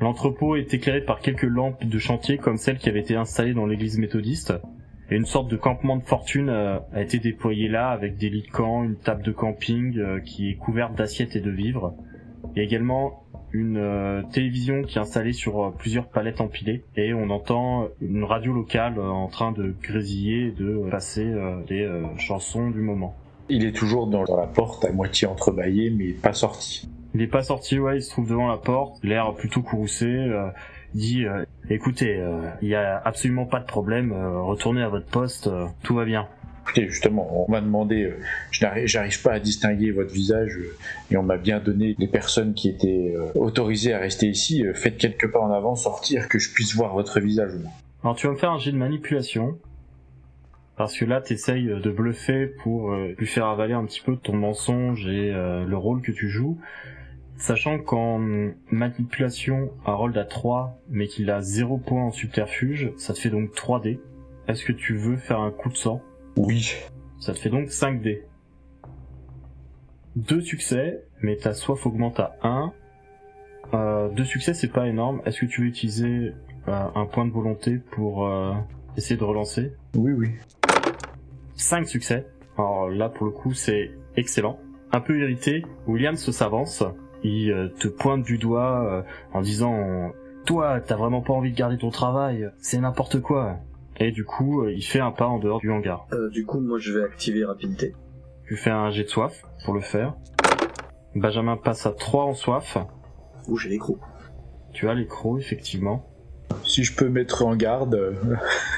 L'entrepôt 0.00 0.56
est 0.56 0.72
éclairé 0.72 1.02
par 1.02 1.20
quelques 1.20 1.42
lampes 1.42 1.84
de 1.84 1.98
chantier 1.98 2.38
comme 2.38 2.56
celles 2.56 2.78
qui 2.78 2.88
avaient 2.88 3.00
été 3.00 3.16
installées 3.16 3.52
dans 3.52 3.66
l'église 3.66 3.98
méthodiste. 3.98 4.54
Et 5.10 5.16
une 5.16 5.26
sorte 5.26 5.48
de 5.48 5.56
campement 5.56 5.96
de 5.96 6.04
fortune 6.04 6.48
euh, 6.48 6.78
a 6.92 7.02
été 7.02 7.18
déployé 7.18 7.68
là 7.68 7.90
avec 7.90 8.16
des 8.16 8.30
lits 8.30 8.42
de 8.42 8.50
camp, 8.50 8.84
une 8.84 8.96
table 8.96 9.22
de 9.22 9.32
camping 9.32 9.98
euh, 9.98 10.20
qui 10.20 10.50
est 10.50 10.54
couverte 10.54 10.94
d'assiettes 10.94 11.36
et 11.36 11.40
de 11.40 11.50
vivres. 11.50 11.94
Il 12.54 12.58
y 12.58 12.60
a 12.60 12.64
également 12.64 13.24
une 13.52 13.78
euh, 13.78 14.22
télévision 14.32 14.82
qui 14.82 14.98
est 14.98 15.00
installée 15.00 15.32
sur 15.32 15.62
euh, 15.62 15.70
plusieurs 15.76 16.08
palettes 16.08 16.40
empilées 16.40 16.84
et 16.96 17.12
on 17.12 17.30
entend 17.30 17.88
une 18.00 18.24
radio 18.24 18.52
locale 18.52 18.98
euh, 18.98 19.08
en 19.08 19.28
train 19.28 19.52
de 19.52 19.74
grésiller 19.82 20.48
et 20.48 20.50
de 20.52 20.88
passer 20.90 21.24
euh, 21.24 21.60
les 21.68 21.82
euh, 21.82 22.04
chansons 22.16 22.70
du 22.70 22.80
moment. 22.80 23.16
Il 23.48 23.64
est 23.64 23.72
toujours 23.72 24.06
dans, 24.06 24.22
la 24.22 24.46
porte 24.46 24.84
à 24.84 24.92
moitié 24.92 25.26
entrebâillée, 25.26 25.90
mais 25.90 26.12
pas 26.12 26.32
sorti. 26.32 26.88
Il 27.14 27.22
est 27.22 27.26
pas 27.26 27.42
sorti, 27.42 27.80
ouais, 27.80 27.96
il 27.96 28.02
se 28.02 28.10
trouve 28.10 28.28
devant 28.28 28.46
la 28.46 28.58
porte, 28.58 29.02
l'air 29.02 29.34
plutôt 29.34 29.62
courroucé, 29.62 30.06
euh, 30.06 30.48
dit 30.94 31.24
euh, 31.64 31.74
écoutez, 31.74 32.16
euh, 32.18 32.40
il 32.62 32.68
y 32.68 32.74
a 32.74 33.00
absolument 33.04 33.46
pas 33.46 33.60
de 33.60 33.66
problème, 33.66 34.12
euh, 34.12 34.40
retournez 34.40 34.82
à 34.82 34.88
votre 34.88 35.06
poste, 35.06 35.46
euh, 35.46 35.66
tout 35.82 35.94
va 35.94 36.04
bien. 36.04 36.26
Écoutez, 36.62 36.88
justement, 36.88 37.46
on 37.48 37.50
m'a 37.50 37.60
demandé, 37.60 38.04
euh, 38.04 38.18
je 38.52 38.64
n'arrive- 38.64 38.86
j'arrive 38.86 39.22
pas 39.22 39.32
à 39.32 39.40
distinguer 39.40 39.90
votre 39.90 40.12
visage, 40.12 40.56
euh, 40.58 40.76
et 41.10 41.16
on 41.16 41.22
m'a 41.22 41.36
bien 41.36 41.58
donné 41.58 41.96
les 41.98 42.06
personnes 42.06 42.54
qui 42.54 42.68
étaient 42.68 43.14
euh, 43.16 43.32
autorisées 43.34 43.92
à 43.92 43.98
rester 43.98 44.26
ici. 44.26 44.64
Euh, 44.64 44.74
faites 44.74 44.96
quelques 44.96 45.30
pas 45.32 45.40
en 45.40 45.50
avant, 45.50 45.74
sortir, 45.74 46.28
que 46.28 46.38
je 46.38 46.52
puisse 46.52 46.74
voir 46.74 46.94
votre 46.94 47.18
visage. 47.18 47.52
Alors 48.04 48.14
tu 48.14 48.26
vas 48.26 48.34
me 48.34 48.38
faire 48.38 48.52
un 48.52 48.58
jet 48.58 48.72
de 48.72 48.76
manipulation. 48.76 49.58
Parce 50.76 50.96
que 50.96 51.04
là, 51.04 51.20
t'essayes 51.20 51.66
de 51.66 51.90
bluffer 51.90 52.46
pour 52.62 52.92
euh, 52.92 53.14
lui 53.18 53.26
faire 53.26 53.44
avaler 53.46 53.74
un 53.74 53.84
petit 53.84 54.00
peu 54.00 54.16
ton 54.16 54.34
mensonge 54.34 55.06
et 55.06 55.30
euh, 55.30 55.66
le 55.66 55.76
rôle 55.76 56.00
que 56.00 56.10
tu 56.10 56.30
joues. 56.30 56.58
Sachant 57.40 57.78
qu'en 57.78 58.20
manipulation, 58.70 59.70
Harold 59.86 60.14
a 60.18 60.26
3, 60.26 60.78
mais 60.90 61.06
qu'il 61.06 61.30
a 61.30 61.40
0 61.40 61.78
points 61.78 62.04
en 62.04 62.10
subterfuge, 62.10 62.92
ça 62.98 63.14
te 63.14 63.18
fait 63.18 63.30
donc 63.30 63.54
3 63.54 63.80
dés. 63.80 63.98
Est-ce 64.46 64.62
que 64.62 64.72
tu 64.72 64.94
veux 64.94 65.16
faire 65.16 65.40
un 65.40 65.50
coup 65.50 65.70
de 65.70 65.76
sang 65.76 66.02
Oui. 66.36 66.74
Ça 67.18 67.32
te 67.32 67.38
fait 67.38 67.48
donc 67.48 67.70
5 67.70 68.02
dés. 68.02 68.26
Deux 70.16 70.42
succès, 70.42 71.02
mais 71.22 71.36
ta 71.36 71.54
soif 71.54 71.86
augmente 71.86 72.20
à 72.20 72.36
1. 72.42 72.74
Euh, 73.72 74.10
deux 74.10 74.26
succès, 74.26 74.52
c'est 74.52 74.70
pas 74.70 74.86
énorme. 74.86 75.22
Est-ce 75.24 75.40
que 75.40 75.46
tu 75.46 75.62
veux 75.62 75.68
utiliser 75.68 76.34
euh, 76.68 76.88
un 76.94 77.06
point 77.06 77.24
de 77.24 77.32
volonté 77.32 77.78
pour 77.78 78.26
euh, 78.26 78.52
essayer 78.98 79.16
de 79.16 79.24
relancer? 79.24 79.72
Oui, 79.96 80.12
oui. 80.12 80.32
5 81.54 81.88
succès. 81.88 82.26
Alors 82.58 82.90
là, 82.90 83.08
pour 83.08 83.24
le 83.24 83.32
coup, 83.32 83.54
c'est 83.54 83.92
excellent. 84.18 84.60
Un 84.92 85.00
peu 85.00 85.18
irrité, 85.18 85.64
Williams 85.86 86.30
s'avance. 86.30 86.84
Il 87.22 87.50
euh, 87.50 87.68
te 87.68 87.88
pointe 87.88 88.22
du 88.22 88.38
doigt 88.38 88.84
euh, 88.84 89.02
en 89.32 89.40
disant 89.40 90.12
Toi, 90.46 90.80
t'as 90.80 90.96
vraiment 90.96 91.20
pas 91.20 91.32
envie 91.32 91.52
de 91.52 91.56
garder 91.56 91.78
ton 91.78 91.90
travail, 91.90 92.50
c'est 92.58 92.78
n'importe 92.78 93.20
quoi. 93.20 93.58
Et 93.98 94.12
du 94.12 94.24
coup, 94.24 94.62
euh, 94.62 94.72
il 94.72 94.82
fait 94.82 95.00
un 95.00 95.10
pas 95.10 95.26
en 95.26 95.38
dehors 95.38 95.60
du 95.60 95.70
hangar. 95.70 96.06
Euh, 96.12 96.30
du 96.30 96.46
coup, 96.46 96.60
moi, 96.60 96.78
je 96.78 96.92
vais 96.92 97.04
activer 97.04 97.44
rapidité. 97.44 97.94
Tu 98.46 98.56
fais 98.56 98.70
un 98.70 98.90
jet 98.90 99.04
de 99.04 99.08
soif 99.08 99.44
pour 99.64 99.74
le 99.74 99.80
faire. 99.80 100.14
Benjamin 101.14 101.56
passe 101.56 101.86
à 101.86 101.92
3 101.92 102.24
en 102.24 102.34
soif. 102.34 102.78
Ouh, 103.48 103.56
j'ai 103.56 103.68
les 103.68 103.78
crocs. 103.78 104.00
Tu 104.72 104.88
as 104.88 104.94
les 104.94 105.06
crocs, 105.06 105.38
effectivement. 105.38 106.06
Si 106.64 106.84
je 106.84 106.96
peux 106.96 107.08
mettre 107.08 107.44
en 107.44 107.56
garde, 107.56 108.16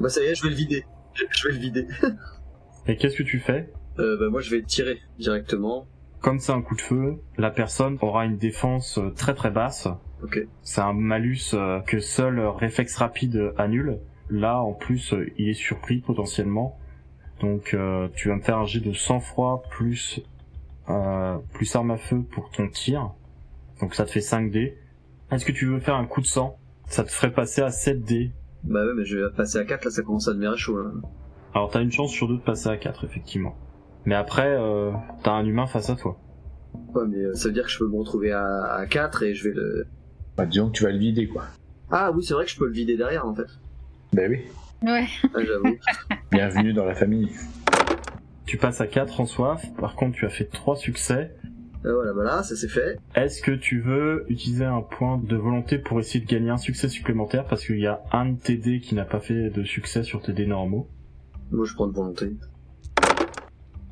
Bah 0.00 0.08
ça 0.08 0.20
y 0.22 0.26
est, 0.26 0.34
je 0.34 0.42
vais 0.42 0.48
le 0.50 0.56
vider. 0.56 0.84
Je 1.30 1.46
vais 1.46 1.54
le 1.54 1.60
vider. 1.60 1.86
Et 2.88 2.96
qu'est-ce 2.96 3.16
que 3.16 3.22
tu 3.22 3.38
fais? 3.38 3.70
Euh, 3.98 4.16
bah 4.18 4.30
moi, 4.30 4.40
je 4.40 4.50
vais 4.50 4.62
tirer 4.62 4.98
directement. 5.18 5.86
Comme 6.22 6.38
c'est 6.38 6.52
un 6.52 6.62
coup 6.62 6.76
de 6.76 6.80
feu, 6.80 7.20
la 7.36 7.50
personne 7.50 7.98
aura 8.00 8.24
une 8.24 8.36
défense 8.36 8.98
euh, 8.98 9.10
très 9.10 9.34
très 9.34 9.50
basse. 9.50 9.88
Ok. 10.22 10.46
C'est 10.62 10.80
un 10.80 10.92
malus 10.92 11.52
euh, 11.54 11.80
que 11.80 11.98
seul 11.98 12.38
euh, 12.38 12.50
réflexe 12.50 12.96
rapide 12.96 13.52
annule. 13.58 13.98
Là, 14.30 14.62
en 14.62 14.72
plus, 14.72 15.14
il 15.36 15.48
est 15.48 15.54
surpris 15.54 15.98
potentiellement. 15.98 16.78
Donc, 17.40 17.74
euh, 17.74 18.08
tu 18.14 18.28
vas 18.28 18.36
me 18.36 18.40
faire 18.40 18.58
un 18.58 18.64
jet 18.64 18.78
de 18.80 18.92
sang-froid 18.92 19.64
plus 19.70 20.20
euh, 20.88 21.38
plus 21.52 21.74
arme 21.74 21.90
à 21.90 21.96
feu 21.96 22.22
pour 22.22 22.50
ton 22.50 22.68
tir. 22.68 23.10
Donc, 23.80 23.94
ça 23.94 24.04
te 24.04 24.10
fait 24.12 24.20
5 24.20 24.50
dés. 24.50 24.78
Est-ce 25.32 25.44
que 25.44 25.52
tu 25.52 25.66
veux 25.66 25.80
faire 25.80 25.96
un 25.96 26.06
coup 26.06 26.20
de 26.20 26.26
sang? 26.26 26.56
Ça 26.86 27.02
te 27.02 27.10
ferait 27.10 27.32
passer 27.32 27.62
à 27.62 27.70
7 27.70 28.04
dés. 28.04 28.30
Bah 28.62 28.84
ouais, 28.86 28.92
mais 28.96 29.04
je 29.04 29.18
vais 29.18 29.30
passer 29.34 29.58
à 29.58 29.64
4, 29.64 29.84
là, 29.84 29.90
ça 29.90 30.02
commence 30.02 30.28
à 30.28 30.32
devenir 30.32 30.56
chaud, 30.56 30.80
là. 30.80 30.90
Alors, 31.54 31.70
t'as 31.70 31.82
une 31.82 31.90
chance 31.90 32.12
sur 32.12 32.28
deux 32.28 32.36
de 32.36 32.42
passer 32.42 32.68
à 32.68 32.76
4, 32.76 33.04
effectivement. 33.04 33.56
Mais 34.04 34.14
après, 34.14 34.48
euh, 34.48 34.90
t'as 35.22 35.32
un 35.32 35.44
humain 35.44 35.66
face 35.66 35.90
à 35.90 35.96
toi. 35.96 36.18
Ouais, 36.94 37.04
mais 37.08 37.18
euh, 37.18 37.34
ça 37.34 37.48
veut 37.48 37.54
dire 37.54 37.64
que 37.64 37.70
je 37.70 37.78
peux 37.78 37.88
me 37.88 37.96
retrouver 37.96 38.32
à, 38.32 38.64
à 38.64 38.86
4 38.86 39.22
et 39.22 39.34
je 39.34 39.48
vais 39.48 39.54
le... 39.54 39.86
bah, 40.36 40.46
disons 40.46 40.68
que 40.68 40.72
tu 40.72 40.82
vas 40.84 40.90
le 40.90 40.98
vider, 40.98 41.28
quoi. 41.28 41.44
Ah 41.90 42.10
oui, 42.12 42.24
c'est 42.24 42.34
vrai 42.34 42.44
que 42.44 42.50
je 42.50 42.58
peux 42.58 42.66
le 42.66 42.72
vider 42.72 42.96
derrière, 42.96 43.26
en 43.26 43.34
fait. 43.34 43.46
Ben 44.12 44.30
oui. 44.30 44.40
Ouais. 44.82 45.06
Ah, 45.34 45.38
j'avoue. 45.44 45.76
Bienvenue 46.32 46.72
dans 46.72 46.84
la 46.84 46.94
famille. 46.94 47.28
Tu 48.46 48.56
passes 48.56 48.80
à 48.80 48.86
4 48.86 49.20
en 49.20 49.26
soif. 49.26 49.64
Par 49.78 49.94
contre, 49.94 50.16
tu 50.16 50.26
as 50.26 50.30
fait 50.30 50.46
3 50.46 50.76
succès. 50.76 51.34
Euh, 51.84 51.94
voilà, 51.94 52.12
voilà, 52.12 52.42
ça 52.42 52.54
c'est 52.54 52.68
fait. 52.68 52.98
Est-ce 53.14 53.42
que 53.42 53.50
tu 53.50 53.80
veux 53.80 54.24
utiliser 54.28 54.64
un 54.64 54.82
point 54.82 55.18
de 55.18 55.36
volonté 55.36 55.78
pour 55.78 55.98
essayer 55.98 56.24
de 56.24 56.30
gagner 56.30 56.50
un 56.50 56.56
succès 56.56 56.88
supplémentaire? 56.88 57.44
Parce 57.46 57.64
qu'il 57.66 57.78
y 57.80 57.86
a 57.86 58.02
un 58.12 58.30
de 58.30 58.38
tes 58.38 58.56
dés 58.56 58.80
qui 58.80 58.94
n'a 58.94 59.04
pas 59.04 59.20
fait 59.20 59.50
de 59.50 59.64
succès 59.64 60.02
sur 60.02 60.22
tes 60.22 60.32
dés 60.32 60.46
normaux 60.46 60.88
Moi, 61.50 61.64
je 61.66 61.74
prends 61.74 61.88
de 61.88 61.92
volonté. 61.94 62.32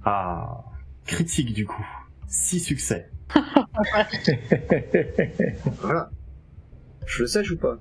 Ah, 0.04 0.64
critique 1.06 1.52
du 1.52 1.66
coup. 1.66 1.86
6 2.28 2.60
succès. 2.60 3.10
Voilà. 5.80 6.10
Je 7.06 7.22
le 7.22 7.26
sèche 7.26 7.50
ou 7.52 7.56
pas? 7.56 7.78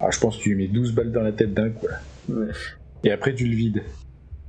Ah, 0.00 0.10
je 0.10 0.18
pense 0.18 0.36
que 0.36 0.42
tu 0.42 0.54
lui 0.54 0.66
mets 0.66 0.72
12 0.72 0.94
balles 0.94 1.12
dans 1.12 1.22
la 1.22 1.32
tête 1.32 1.54
d'un 1.54 1.70
coup, 1.70 1.86
là. 1.86 1.98
Ouais. 2.28 2.52
Et 3.04 3.12
après, 3.12 3.34
tu 3.34 3.46
le 3.46 3.54
vides. 3.54 3.82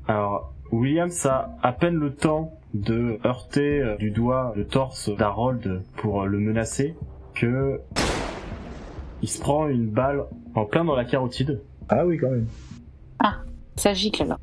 Alors, 0.08 0.54
Williams 0.72 1.26
a 1.26 1.56
à 1.62 1.72
peine 1.72 1.95
le 1.95 2.13
temps 2.13 2.60
de 2.74 3.19
heurter 3.26 3.82
euh, 3.82 3.98
du 3.98 4.12
doigt 4.12 4.54
le 4.56 4.65
torse 4.65 5.10
d'Harold 5.15 5.82
pour 5.98 6.24
euh, 6.24 6.26
le 6.26 6.39
menacer 6.39 6.95
que 7.36 7.82
il 9.22 9.30
se 9.30 9.39
prend 9.39 9.67
une 9.67 9.89
balle 9.89 10.26
en 10.56 10.65
plein 10.65 10.86
dans 10.86 10.95
la 10.95 11.06
carotide. 11.06 11.62
Ah 11.89 12.06
oui, 12.06 12.17
quand 12.17 12.30
même. 12.30 12.48
Ça 13.80 13.93
gicle 13.93 14.24
alors. 14.24 14.39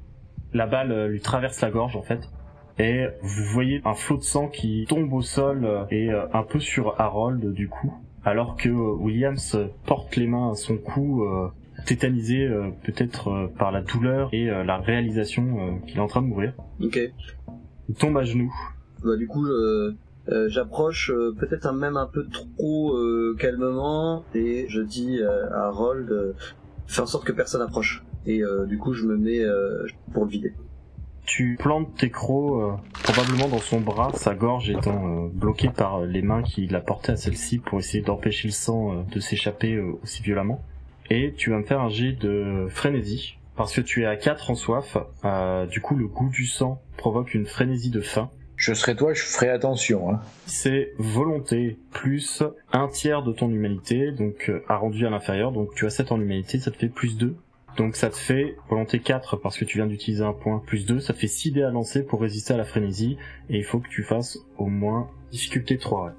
La 0.55 0.67
balle 0.67 0.93
euh, 0.93 1.09
lui 1.09 1.21
traverse 1.21 1.61
la 1.61 1.71
gorge 1.71 1.95
en 1.95 2.01
fait. 2.01 2.31
Et 2.79 3.07
vous 3.23 3.45
voyez 3.45 3.81
un 3.85 3.95
flot 3.95 4.19
de 4.19 4.23
sang 4.23 4.49
qui 4.49 4.85
tombe 4.89 5.13
au 5.13 5.23
sol 5.23 5.65
euh, 5.65 5.85
et 5.91 6.11
euh, 6.11 6.27
un 6.35 6.43
peu 6.43 6.61
sur 6.61 7.01
Harold 7.01 7.53
du 7.53 7.69
coup. 7.69 7.93
Alors 8.25 8.57
que 8.57 8.69
euh, 8.69 8.95
Williams 8.99 9.57
porte 9.87 10.17
les 10.17 10.27
mains 10.27 10.51
à 10.51 10.55
son 10.55 10.77
cou, 10.77 11.25
euh, 11.25 11.49
tétanisé 11.87 12.47
euh, 12.47 12.71
peut-être 12.85 13.29
euh, 13.29 13.47
par 13.47 13.73
la 13.73 13.81
douleur 13.81 14.29
et 14.33 14.51
euh, 14.51 14.65
la 14.65 14.79
réalisation 14.79 15.45
euh, 15.59 15.87
qu'il 15.87 15.97
est 15.97 16.01
en 16.01 16.07
train 16.07 16.23
de 16.23 16.27
mourir. 16.27 16.53
Ok. 16.83 16.99
Il 17.89 17.95
tombe 17.95 18.17
à 18.19 18.25
genoux. 18.25 18.53
Bah 19.05 19.17
du 19.17 19.27
coup, 19.27 19.47
euh, 19.47 19.95
euh, 20.29 20.49
j'approche 20.49 21.11
euh, 21.11 21.35
peut-être 21.39 21.73
même 21.73 21.97
un 21.97 22.07
peu 22.07 22.27
trop 22.27 22.97
euh, 22.97 23.37
calmement 23.39 24.25
et 24.35 24.67
je 24.69 24.81
dis 24.81 25.21
euh, 25.21 25.49
à 25.51 25.67
Harold, 25.69 26.11
euh, 26.11 26.33
fais 26.87 27.01
en 27.01 27.07
sorte 27.07 27.25
que 27.25 27.33
personne 27.33 27.63
approche. 27.63 28.05
Et 28.27 28.43
euh, 28.43 28.67
du 28.67 28.77
coup, 28.77 28.93
je 28.93 29.07
me 29.07 29.17
mets 29.17 29.45
euh, 29.45 29.87
pour 30.13 30.25
le 30.25 30.31
vider. 30.31 30.53
Tu 31.27 31.57
plantes 31.59 31.95
tes 31.97 32.09
crocs 32.11 32.63
euh, 32.63 32.77
probablement 33.03 33.49
dans 33.49 33.59
son 33.59 33.81
bras, 33.81 34.13
sa 34.15 34.35
gorge 34.35 34.71
étant 34.71 35.25
euh, 35.25 35.29
bloquée 35.31 35.69
par 35.69 35.97
euh, 36.03 36.07
les 36.07 36.23
mains 36.23 36.43
qu'il 36.43 36.75
a 36.77 36.81
portées 36.81 37.13
à 37.13 37.17
celle-ci 37.17 37.59
pour 37.59 37.81
essayer 37.81 38.03
d'empêcher 38.03 38.49
le 38.49 38.53
sang 38.53 38.93
euh, 38.93 39.03
de 39.13 39.19
s'échapper 39.21 39.75
euh, 39.75 39.99
aussi 40.03 40.23
violemment. 40.23 40.63
Et 41.11 41.35
tu 41.37 41.51
vas 41.51 41.59
me 41.59 41.65
faire 41.65 41.81
un 41.81 41.89
jet 41.89 42.13
de 42.13 42.67
frénésie, 42.71 43.39
parce 43.57 43.75
que 43.75 43.81
tu 43.81 44.03
es 44.03 44.07
à 44.07 44.17
4 44.17 44.51
en 44.51 44.55
soif, 44.55 44.97
euh, 45.25 45.67
du 45.67 45.81
coup 45.81 45.97
le 45.97 46.07
goût 46.07 46.29
du 46.29 46.47
sang 46.47 46.81
provoque 46.97 47.35
une 47.35 47.47
frénésie 47.47 47.91
de 47.91 48.01
faim. 48.01 48.31
Je 48.57 48.73
serais 48.73 48.95
toi, 48.95 49.13
je 49.13 49.23
ferais 49.23 49.51
attention, 49.51 50.11
hein. 50.11 50.21
C'est 50.47 50.93
volonté 50.99 51.77
plus 51.91 52.43
un 52.73 52.89
tiers 52.89 53.23
de 53.23 53.33
ton 53.33 53.51
humanité, 53.51 54.13
donc 54.13 54.49
euh, 54.49 54.65
arrondi 54.69 55.05
à 55.05 55.11
l'inférieur, 55.11 55.53
donc 55.53 55.75
tu 55.75 55.85
as 55.87 55.91
7 55.91 56.13
en 56.13 56.21
humanité, 56.21 56.59
ça 56.59 56.71
te 56.71 56.77
fait 56.77 56.89
plus 56.89 57.19
2. 57.19 57.37
Donc 57.77 57.97
ça 57.97 58.09
te 58.09 58.17
fait 58.17 58.57
volonté 58.71 59.01
4 59.01 59.37
parce 59.37 59.59
que 59.59 59.65
tu 59.65 59.79
viens 59.79 59.87
d'utiliser 59.87 60.25
un 60.25 60.33
point, 60.33 60.63
plus 60.67 60.87
2, 60.87 61.01
ça 61.01 61.13
te 61.13 61.19
fait 61.19 61.27
6 61.27 61.53
dés 61.53 61.63
à 61.63 61.71
lancer 61.71 62.05
pour 62.05 62.21
résister 62.21 62.55
à 62.55 62.57
la 62.57 62.65
frénésie, 62.65 63.19
et 63.51 63.59
il 63.59 63.65
faut 63.65 63.81
que 63.81 63.89
tu 63.89 64.03
fasses 64.03 64.39
au 64.57 64.67
moins 64.67 65.09
difficulté 65.31 65.77
3. 65.77 66.07
Ouais. 66.07 66.13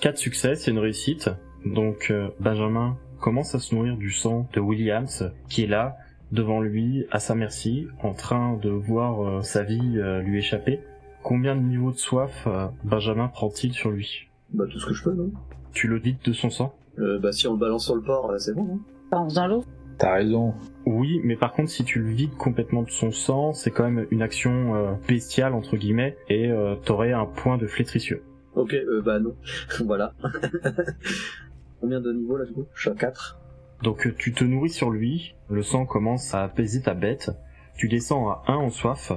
4 0.00 0.18
succès, 0.18 0.54
c'est 0.56 0.70
une 0.70 0.78
réussite. 0.78 1.30
Donc 1.64 2.08
euh, 2.10 2.28
Benjamin 2.38 2.96
commence 3.20 3.54
à 3.54 3.58
se 3.58 3.74
nourrir 3.74 3.96
du 3.96 4.10
sang 4.12 4.48
de 4.52 4.60
Williams, 4.60 5.32
qui 5.48 5.64
est 5.64 5.66
là, 5.66 5.96
devant 6.32 6.60
lui, 6.60 7.06
à 7.10 7.18
sa 7.18 7.34
merci, 7.34 7.86
en 8.02 8.12
train 8.12 8.56
de 8.58 8.68
voir 8.70 9.26
euh, 9.26 9.42
sa 9.42 9.62
vie 9.62 9.98
euh, 9.98 10.20
lui 10.20 10.38
échapper. 10.38 10.80
Combien 11.22 11.56
de 11.56 11.62
niveaux 11.62 11.90
de 11.92 11.96
soif 11.96 12.46
euh, 12.46 12.68
Benjamin 12.84 13.28
prend-il 13.28 13.72
sur 13.72 13.90
lui? 13.90 14.28
Bah 14.52 14.64
tout 14.70 14.78
ce 14.78 14.86
que 14.86 14.94
je 14.94 15.02
peux, 15.02 15.12
non? 15.14 15.30
Tu 15.72 15.88
le 15.88 15.98
vides 15.98 16.22
de 16.24 16.32
son 16.32 16.50
sang? 16.50 16.74
Euh, 16.98 17.18
Bah 17.18 17.32
si 17.32 17.46
on 17.46 17.52
le 17.52 17.58
balance 17.58 17.86
sur 17.86 17.94
le 17.94 18.02
port, 18.02 18.32
c'est 18.38 18.54
bon. 18.54 18.68
Hein 18.74 18.78
Pas 19.10 19.16
en 19.18 19.28
faisant 19.28 19.46
l'eau. 19.46 19.64
T'as 19.98 20.14
raison. 20.14 20.54
Oui, 20.86 21.20
mais 21.24 21.36
par 21.36 21.52
contre, 21.52 21.70
si 21.70 21.84
tu 21.84 21.98
le 21.98 22.08
vides 22.08 22.36
complètement 22.36 22.82
de 22.82 22.90
son 22.90 23.10
sang, 23.10 23.52
c'est 23.52 23.70
quand 23.70 23.84
même 23.90 24.06
une 24.10 24.22
action 24.22 24.74
euh, 24.76 24.92
bestiale, 25.08 25.54
entre 25.54 25.76
guillemets, 25.76 26.16
et 26.28 26.48
euh, 26.48 26.76
t'aurais 26.76 27.12
un 27.12 27.26
point 27.26 27.58
de 27.58 27.66
flétricieux. 27.66 28.22
ok, 28.54 28.74
euh, 28.74 29.02
bah 29.04 29.18
non. 29.18 29.34
voilà. 29.84 30.14
Combien 31.80 32.00
de 32.00 32.12
niveaux 32.12 32.36
là 32.36 32.44
du 32.44 32.52
coup? 32.52 32.66
Je 32.74 32.82
suis 32.82 32.90
à 32.90 32.94
4. 32.94 33.38
Donc 33.82 34.06
euh, 34.06 34.14
tu 34.16 34.32
te 34.32 34.44
nourris 34.44 34.70
sur 34.70 34.90
lui, 34.90 35.34
le 35.48 35.62
sang 35.62 35.84
commence 35.84 36.34
à 36.34 36.44
apaiser 36.44 36.82
ta 36.82 36.94
bête, 36.94 37.30
tu 37.76 37.88
descends 37.88 38.30
à 38.30 38.44
1 38.48 38.54
en 38.54 38.70
soif. 38.70 39.12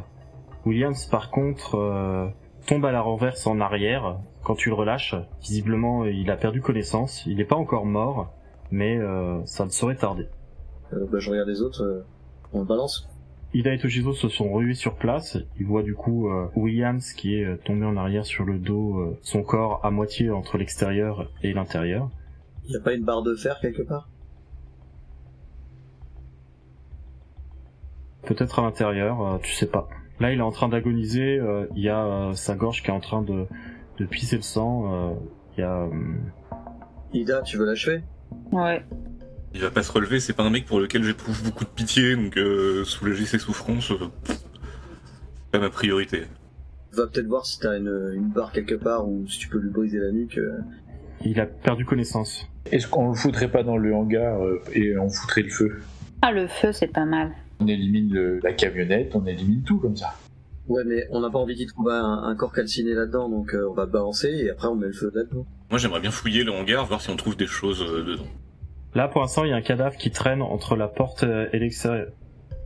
Williams, 0.65 1.05
par 1.07 1.31
contre, 1.31 1.75
euh, 1.75 2.27
tombe 2.67 2.85
à 2.85 2.91
la 2.91 3.01
renverse 3.01 3.47
en 3.47 3.59
arrière 3.59 4.19
quand 4.43 4.55
tu 4.55 4.69
le 4.69 4.75
relâches. 4.75 5.15
Visiblement, 5.41 6.05
il 6.05 6.29
a 6.29 6.37
perdu 6.37 6.61
connaissance. 6.61 7.25
Il 7.25 7.37
n'est 7.37 7.45
pas 7.45 7.55
encore 7.55 7.87
mort, 7.87 8.31
mais 8.69 8.97
euh, 8.97 9.43
ça 9.45 9.65
ne 9.65 9.69
saurait 9.71 9.95
tarder. 9.95 10.27
Euh, 10.93 11.06
bah, 11.12 11.19
je 11.19 11.30
regarde 11.30 11.47
les 11.49 11.62
autres, 11.62 11.84
euh, 11.84 12.06
on 12.54 12.60
le 12.60 12.65
balance. 12.65 13.08
Ida 13.54 13.73
et 13.73 13.77
Toshizo 13.80 14.13
se 14.13 14.30
sont 14.30 14.51
rués 14.54 14.73
sur 14.73 14.95
place. 14.95 15.38
Ils 15.60 15.65
voient 15.65 15.84
du 15.84 15.93
coup 15.93 16.30
euh, 16.30 16.47
Williams 16.56 17.12
qui 17.13 17.36
est 17.36 17.43
euh, 17.45 17.58
tombé 17.65 17.86
en 17.86 17.97
arrière 17.97 18.25
sur 18.25 18.45
le 18.45 18.58
dos, 18.58 18.97
euh, 18.99 19.17
son 19.21 19.43
corps 19.43 19.86
à 19.86 19.91
moitié 19.91 20.30
entre 20.32 20.58
l'extérieur 20.58 21.30
et 21.43 21.51
l'intérieur. 21.54 22.10
Y 22.67 22.77
a 22.77 22.80
pas 22.80 22.93
une 22.93 23.04
barre 23.04 23.23
de 23.23 23.36
fer 23.36 23.60
quelque 23.60 23.82
part? 23.82 24.08
Peut-être 28.23 28.60
à 28.60 28.62
l'intérieur, 28.62 29.21
euh, 29.21 29.38
tu 29.41 29.51
sais 29.51 29.65
pas. 29.67 29.89
Là, 30.19 30.32
il 30.32 30.39
est 30.39 30.43
en 30.43 30.51
train 30.51 30.69
d'agoniser. 30.69 31.38
euh, 31.39 31.65
Il 31.75 31.84
y 31.84 31.89
a 31.89 32.06
euh, 32.06 32.34
sa 32.34 32.56
gorge 32.56 32.84
qui 32.84 32.89
est 32.89 32.93
en 32.93 32.99
train 32.99 33.21
de, 33.23 33.47
de 33.97 34.06
pisser 34.06 34.36
le 34.38 34.43
sang. 34.43 34.93
euh, 34.93 35.13
Il 35.58 35.62
y 35.62 35.63
a... 35.63 35.82
euh, 35.84 35.89
Ida, 37.13 37.41
tu 37.41 37.58
veux 37.58 37.65
l'achever? 37.65 38.04
Ouais. 38.51 38.86
Il 39.53 39.61
va 39.61 39.69
pas 39.71 39.83
se 39.83 39.91
relever, 39.91 40.19
c'est 40.19 40.33
pas 40.33 40.43
un 40.43 40.49
mec 40.49 40.65
pour 40.65 40.79
lequel 40.79 41.03
j'éprouve 41.03 41.43
beaucoup 41.43 41.65
de 41.65 41.69
pitié, 41.69 42.15
donc 42.15 42.37
euh, 42.37 42.83
soulager 42.85 43.25
ses 43.25 43.37
souffrances, 43.39 43.91
euh, 43.91 44.07
pff, 44.23 44.39
pas 45.51 45.59
ma 45.59 45.69
priorité. 45.69 46.23
Va 46.93 47.07
peut-être 47.07 47.27
voir 47.27 47.45
si 47.45 47.59
t'as 47.59 47.77
une, 47.77 48.11
une 48.15 48.29
barre 48.29 48.51
quelque 48.51 48.75
part 48.75 49.07
ou 49.07 49.27
si 49.27 49.39
tu 49.39 49.47
peux 49.49 49.59
lui 49.59 49.69
briser 49.69 49.99
la 49.99 50.11
nuque. 50.11 50.37
euh. 50.37 50.59
Il 51.25 51.39
a 51.39 51.45
perdu 51.45 51.85
connaissance. 51.85 52.47
Est-ce 52.71 52.87
qu'on 52.87 53.09
le 53.09 53.15
foutrait 53.15 53.51
pas 53.51 53.63
dans 53.63 53.77
le 53.77 53.93
hangar 53.93 54.41
euh, 54.43 54.61
et 54.73 54.97
on 54.97 55.09
foutrait 55.09 55.41
le 55.43 55.49
feu? 55.49 55.79
Ah, 56.21 56.31
le 56.31 56.47
feu, 56.47 56.71
c'est 56.71 56.87
pas 56.91 57.05
mal. 57.05 57.31
On 57.59 57.67
élimine 57.67 58.13
le- 58.13 58.39
la 58.43 58.53
camionnette, 58.53 59.11
on 59.15 59.25
élimine 59.25 59.63
tout 59.63 59.79
comme 59.79 59.95
ça. 59.97 60.13
Ouais, 60.67 60.83
mais 60.85 61.07
on 61.11 61.19
n'a 61.21 61.29
pas 61.29 61.39
envie 61.39 61.55
qu'il 61.55 61.67
trouve 61.67 61.89
un, 61.89 62.23
un 62.23 62.35
corps 62.35 62.53
calciné 62.53 62.93
là-dedans, 62.93 63.27
donc 63.29 63.53
euh, 63.53 63.67
on 63.69 63.73
va 63.73 63.85
balancer 63.85 64.29
et 64.29 64.49
après 64.49 64.67
on 64.67 64.75
met 64.75 64.87
le 64.87 64.93
feu 64.93 65.11
là-dedans. 65.13 65.45
Moi 65.69 65.79
j'aimerais 65.79 65.99
bien 65.99 66.11
fouiller 66.11 66.43
le 66.43 66.51
hangar, 66.51 66.85
voir 66.85 67.01
si 67.01 67.09
on 67.09 67.15
trouve 67.17 67.35
des 67.35 67.47
choses 67.47 67.81
euh, 67.81 68.03
dedans. 68.03 68.27
Là, 68.93 69.08
pour 69.08 69.21
l'instant, 69.21 69.45
il 69.45 69.51
y 69.51 69.54
a 69.54 69.56
un 69.56 69.62
cadavre 69.62 69.95
qui 69.95 70.12
traîne 70.12 70.41
entre 70.41 70.75
la 70.75 70.88
porte 70.88 71.23
euh, 71.23 71.47
et 71.54 71.60
l'extérieur. 71.60 72.08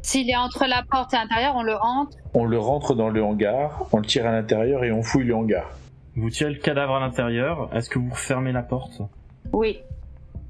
S'il 0.01 0.29
est 0.29 0.35
entre 0.35 0.65
la 0.67 0.83
porte 0.89 1.13
et 1.13 1.17
l'intérieur, 1.17 1.55
on 1.55 1.63
le 1.63 1.75
rentre. 1.75 2.17
On 2.33 2.45
le 2.45 2.57
rentre 2.57 2.95
dans 2.95 3.09
le 3.09 3.23
hangar, 3.23 3.85
on 3.91 3.97
le 3.97 4.05
tire 4.05 4.25
à 4.25 4.31
l'intérieur 4.31 4.83
et 4.83 4.91
on 4.91 5.03
fouille 5.03 5.25
le 5.25 5.35
hangar. 5.35 5.69
Vous 6.15 6.29
tirez 6.29 6.51
le 6.51 6.59
cadavre 6.59 6.95
à 6.95 6.99
l'intérieur. 6.99 7.69
Est-ce 7.75 7.89
que 7.89 7.99
vous 7.99 8.09
refermez 8.09 8.51
la 8.51 8.63
porte? 8.63 9.01
Oui. 9.53 9.79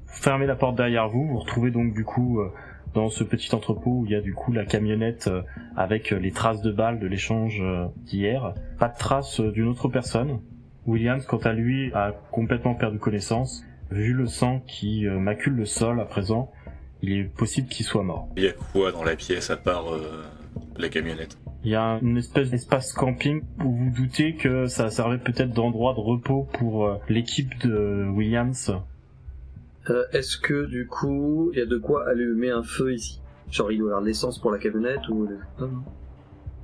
Vous 0.06 0.22
fermez 0.22 0.46
la 0.46 0.56
porte 0.56 0.76
derrière 0.76 1.08
vous. 1.08 1.26
Vous 1.26 1.38
retrouvez 1.38 1.70
donc 1.70 1.92
du 1.92 2.04
coup 2.04 2.40
euh, 2.40 2.52
dans 2.94 3.08
ce 3.10 3.24
petit 3.24 3.54
entrepôt 3.54 3.90
où 3.90 4.06
il 4.06 4.12
y 4.12 4.14
a 4.14 4.20
du 4.20 4.32
coup 4.32 4.52
la 4.52 4.64
camionnette 4.64 5.28
euh, 5.28 5.42
avec 5.76 6.10
les 6.10 6.32
traces 6.32 6.62
de 6.62 6.70
balles 6.70 6.98
de 6.98 7.06
l'échange 7.06 7.62
d'hier. 7.96 8.54
Pas 8.78 8.88
de 8.88 8.96
traces 8.96 9.40
d'une 9.40 9.68
autre 9.68 9.88
personne. 9.88 10.40
Williams, 10.86 11.26
quant 11.26 11.38
à 11.38 11.52
lui, 11.52 11.92
a 11.94 12.12
complètement 12.30 12.74
perdu 12.74 12.98
connaissance. 12.98 13.64
Vu 13.90 14.12
le 14.12 14.26
sang 14.26 14.60
qui 14.66 15.06
euh, 15.06 15.18
macule 15.18 15.54
le 15.54 15.64
sol 15.64 16.00
à 16.00 16.04
présent, 16.04 16.50
il 17.02 17.12
est 17.12 17.24
possible 17.24 17.68
qu'il 17.68 17.86
soit 17.86 18.02
mort. 18.02 18.28
Il 18.36 18.42
y 18.44 18.48
a 18.48 18.52
quoi 18.52 18.90
dans 18.92 19.04
la 19.04 19.16
pièce 19.16 19.50
à 19.50 19.56
part 19.56 19.92
euh, 19.92 20.24
la 20.76 20.88
camionnette? 20.88 21.38
Il 21.64 21.70
y 21.70 21.74
a 21.74 21.98
une 22.02 22.16
espèce 22.16 22.50
d'espace 22.50 22.92
camping 22.92 23.42
où 23.64 23.72
vous 23.72 23.90
doutez 23.90 24.34
que 24.34 24.66
ça 24.66 24.88
servait 24.90 25.18
peut-être 25.18 25.50
d'endroit 25.50 25.94
de 25.94 26.00
repos 26.00 26.48
pour 26.52 26.86
euh, 26.86 26.96
l'équipe 27.08 27.58
de 27.64 28.08
Williams. 28.14 28.72
Euh, 29.90 30.04
Est-ce 30.12 30.36
que 30.36 30.66
du 30.66 30.86
coup, 30.86 31.50
il 31.52 31.58
y 31.58 31.62
a 31.62 31.66
de 31.66 31.78
quoi 31.78 32.08
allumer 32.08 32.50
un 32.50 32.62
feu 32.62 32.92
ici? 32.94 33.20
Genre 33.50 33.70
il 33.70 33.78
doit 33.78 33.86
y 33.86 33.90
avoir 33.90 34.02
de 34.02 34.06
l'essence 34.06 34.40
pour 34.40 34.50
la 34.50 34.58
camionnette 34.58 35.08
ou... 35.08 35.28
Non, 35.60 35.68
non. 35.68 35.82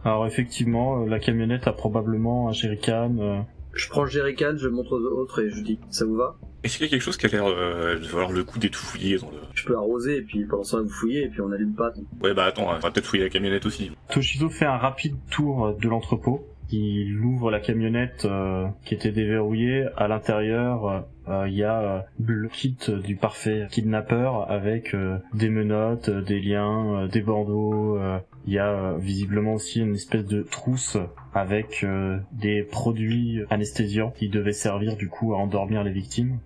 Alors 0.04 0.26
effectivement, 0.26 1.02
euh, 1.02 1.08
la 1.08 1.20
camionnette 1.20 1.68
a 1.68 1.72
probablement 1.72 2.48
un 2.48 2.52
jerrycan. 2.52 3.44
Je 3.74 3.88
prends 3.88 4.04
le 4.04 4.10
jerrycan, 4.10 4.54
je 4.56 4.66
le 4.66 4.74
montre 4.74 4.92
aux 4.92 5.20
autres 5.20 5.42
et 5.42 5.50
je 5.50 5.60
dis 5.62 5.78
ça 5.90 6.04
vous 6.04 6.16
va 6.16 6.36
Est-ce 6.62 6.76
qu'il 6.76 6.86
y 6.86 6.88
a 6.88 6.90
quelque 6.90 7.02
chose 7.02 7.16
qui 7.16 7.26
a 7.26 7.28
l'air 7.30 7.46
euh, 7.46 7.98
de 7.98 8.06
valoir 8.06 8.30
le 8.30 8.44
coup 8.44 8.58
d'être 8.58 8.76
fouillé 8.76 9.18
dans 9.18 9.30
le... 9.30 9.38
Je 9.54 9.64
peux 9.66 9.76
arroser 9.76 10.18
et 10.18 10.22
puis 10.22 10.44
pendant 10.44 10.62
ce 10.64 10.76
temps 10.76 10.82
vous 10.82 10.90
fouillez 10.90 11.24
et 11.24 11.28
puis 11.28 11.40
on 11.40 11.50
allume 11.50 11.74
pas. 11.74 11.92
Ouais 12.22 12.34
bah 12.34 12.44
attends, 12.44 12.68
on 12.68 12.78
va 12.78 12.90
peut-être 12.90 13.06
fouiller 13.06 13.24
la 13.24 13.30
camionnette 13.30 13.66
aussi. 13.66 13.90
Toshizo 14.10 14.50
fait 14.50 14.66
un 14.66 14.76
rapide 14.76 15.16
tour 15.30 15.74
de 15.74 15.88
l'entrepôt. 15.88 16.46
Il 16.74 17.18
ouvre 17.18 17.50
la 17.50 17.60
camionnette 17.60 18.24
euh, 18.24 18.66
qui 18.86 18.94
était 18.94 19.10
déverrouillée. 19.12 19.86
À 19.96 20.08
l'intérieur, 20.08 20.88
euh, 20.88 21.00
euh, 21.28 21.48
il 21.48 21.54
y 21.54 21.64
a 21.64 21.80
euh, 21.82 22.00
le 22.24 22.48
kit 22.48 22.78
du 23.04 23.16
parfait 23.16 23.66
kidnappeur 23.70 24.50
avec 24.50 24.94
euh, 24.94 25.18
des 25.34 25.50
menottes, 25.50 26.08
euh, 26.08 26.22
des 26.22 26.40
liens, 26.40 27.02
euh, 27.02 27.08
des 27.08 27.20
bandeaux. 27.20 27.98
Il 28.46 28.52
y 28.52 28.58
a 28.58 28.68
euh, 28.68 28.98
visiblement 28.98 29.54
aussi 29.54 29.80
une 29.80 29.94
espèce 29.94 30.24
de 30.24 30.42
trousse 30.42 30.96
avec 31.32 31.84
euh, 31.84 32.18
des 32.32 32.62
produits 32.62 33.40
anesthésiants 33.50 34.10
qui 34.10 34.28
devaient 34.28 34.52
servir 34.52 34.96
du 34.96 35.08
coup 35.08 35.34
à 35.34 35.38
endormir 35.38 35.84
les 35.84 35.92
victimes. 35.92 36.38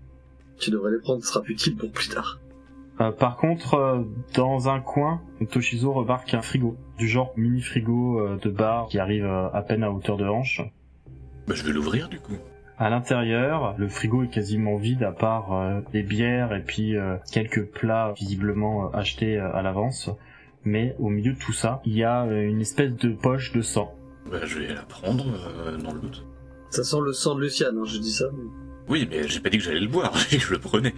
Tu 0.59 0.71
devrais 0.71 0.93
les 0.93 0.99
prendre, 0.99 1.23
ce 1.23 1.33
sera 1.33 1.45
utile 1.47 1.77
pour 1.77 1.91
plus 1.91 2.09
tard. 2.09 2.41
Euh, 3.01 3.13
par 3.13 3.37
contre, 3.37 3.75
euh, 3.75 4.03
dans 4.35 4.69
un 4.69 4.81
coin, 4.81 5.21
Toshizo 5.51 5.93
remarque 5.93 6.33
un 6.33 6.41
frigo, 6.41 6.77
du 6.99 7.09
genre 7.09 7.33
mini 7.37 7.61
frigo 7.61 8.21
euh, 8.21 8.39
de 8.43 8.51
bar 8.51 8.89
qui 8.89 8.99
arrive 8.99 9.25
euh, 9.27 9.49
à 9.53 9.63
peine 9.63 9.83
à 9.83 9.91
hauteur 9.91 10.17
de 10.17 10.25
hanche. 10.25 10.63
Bah 11.47 11.55
je 11.55 11.63
vais 11.63 11.73
l'ouvrir 11.73 12.09
du 12.09 12.19
coup. 12.19 12.37
À 12.79 12.91
l'intérieur, 12.91 13.75
le 13.79 13.89
frigo 13.89 14.25
est 14.25 14.29
quasiment 14.29 14.77
vide 14.77 15.03
à 15.03 15.13
part 15.13 15.53
euh, 15.53 15.81
des 15.93 16.03
bières 16.03 16.55
et 16.55 16.61
puis 16.61 16.97
euh, 16.97 17.17
quelques 17.33 17.65
plats 17.65 18.13
visiblement 18.17 18.87
euh, 18.87 18.97
achetés 18.97 19.39
euh, 19.39 19.55
à 19.55 19.63
l'avance. 19.63 20.11
Mais 20.67 20.95
au 20.99 21.09
milieu 21.09 21.33
de 21.33 21.39
tout 21.39 21.53
ça, 21.53 21.81
il 21.87 21.97
y 21.97 22.03
a 22.05 22.25
euh, 22.27 22.43
une 22.43 22.61
espèce 22.61 22.93
de 22.97 23.11
poche 23.15 23.53
de 23.53 23.63
sang. 23.63 23.95
Bah 24.31 24.45
je 24.45 24.59
vais 24.59 24.75
la 24.75 24.83
prendre 24.83 25.25
euh, 25.59 25.77
dans 25.79 25.93
le 25.95 26.01
doute. 26.01 26.27
Ça 26.71 26.83
sent 26.83 26.97
le 27.05 27.13
sang 27.13 27.37
de 27.37 27.41
Luciane, 27.43 27.79
hein, 27.79 27.85
je 27.87 27.99
dis 27.99 28.11
ça. 28.13 28.25
mais- 28.37 28.51
Oui 28.89 29.07
mais 29.09 29.27
j'ai 29.29 29.39
pas 29.41 29.49
dit 29.49 29.59
que 29.59 29.63
j'allais 29.65 29.79
le 29.81 29.87
boire, 29.89 30.13
j'ai 30.17 30.37
dit 30.37 30.39
que 30.39 30.49
je 30.49 30.53
le 30.53 30.59
prenais. 30.59 30.93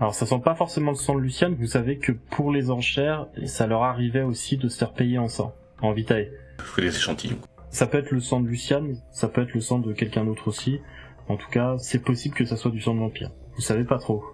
Alors 0.00 0.14
ça 0.14 0.26
sent 0.26 0.40
pas 0.44 0.54
forcément 0.56 0.90
le 0.90 0.96
sang 0.96 1.14
de 1.14 1.20
Luciane, 1.20 1.54
vous 1.54 1.66
savez 1.68 1.98
que 1.98 2.10
pour 2.12 2.50
les 2.52 2.70
enchères, 2.70 3.26
ça 3.46 3.66
leur 3.68 3.82
arrivait 3.84 4.22
aussi 4.22 4.56
de 4.56 4.68
se 4.68 4.76
faire 4.78 4.92
payer 4.92 5.18
en 5.18 5.28
sang, 5.28 5.54
en 5.80 5.92
vitae. 5.92 6.26
Je 6.58 6.64
fais 6.64 6.82
des 6.82 6.88
échantillons. 6.96 7.38
Ça 7.70 7.86
peut 7.86 7.98
être 7.98 8.10
le 8.10 8.20
sang 8.20 8.40
de 8.40 8.48
Luciane, 8.48 8.96
ça 9.12 9.28
peut 9.28 9.42
être 9.42 9.54
le 9.54 9.60
sang 9.60 9.78
de 9.78 9.92
quelqu'un 9.92 10.24
d'autre 10.24 10.48
aussi. 10.48 10.80
En 11.28 11.36
tout 11.36 11.50
cas, 11.50 11.76
c'est 11.78 12.02
possible 12.02 12.34
que 12.34 12.44
ça 12.44 12.56
soit 12.56 12.70
du 12.72 12.80
sang 12.80 12.94
de 12.94 13.00
vampire. 13.00 13.30
Vous 13.54 13.60
savez 13.62 13.84
pas 13.84 13.98
trop. 13.98 14.24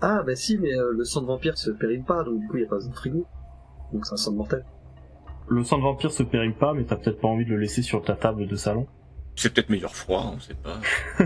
Ah 0.00 0.22
bah 0.26 0.34
si, 0.34 0.56
mais 0.58 0.74
euh, 0.74 0.90
le 0.92 1.04
sang 1.04 1.20
de 1.20 1.26
vampire 1.26 1.58
se 1.58 1.70
périme 1.70 2.04
pas, 2.04 2.24
donc 2.24 2.40
du 2.40 2.48
coup 2.48 2.56
il 2.56 2.62
y 2.62 2.66
a 2.66 2.68
pas 2.68 2.76
besoin 2.76 2.90
de 2.90 2.96
frigo. 2.96 3.26
Donc 3.92 4.06
c'est 4.06 4.14
un 4.14 4.16
sang 4.16 4.32
de 4.32 4.36
mortel. 4.36 4.64
Le 5.48 5.64
sang 5.64 5.78
de 5.78 5.82
vampire 5.82 6.12
se 6.12 6.22
périme 6.22 6.54
pas, 6.54 6.74
mais 6.74 6.84
t'as 6.84 6.96
peut-être 6.96 7.20
pas 7.20 7.28
envie 7.28 7.44
de 7.44 7.50
le 7.50 7.56
laisser 7.58 7.82
sur 7.82 8.02
ta 8.02 8.14
table 8.14 8.46
de 8.46 8.56
salon. 8.56 8.86
C'est 9.36 9.52
peut-être 9.52 9.70
meilleur 9.70 9.94
froid, 9.96 10.32
on 10.36 10.40
sait 10.40 10.54
pas. 10.54 10.78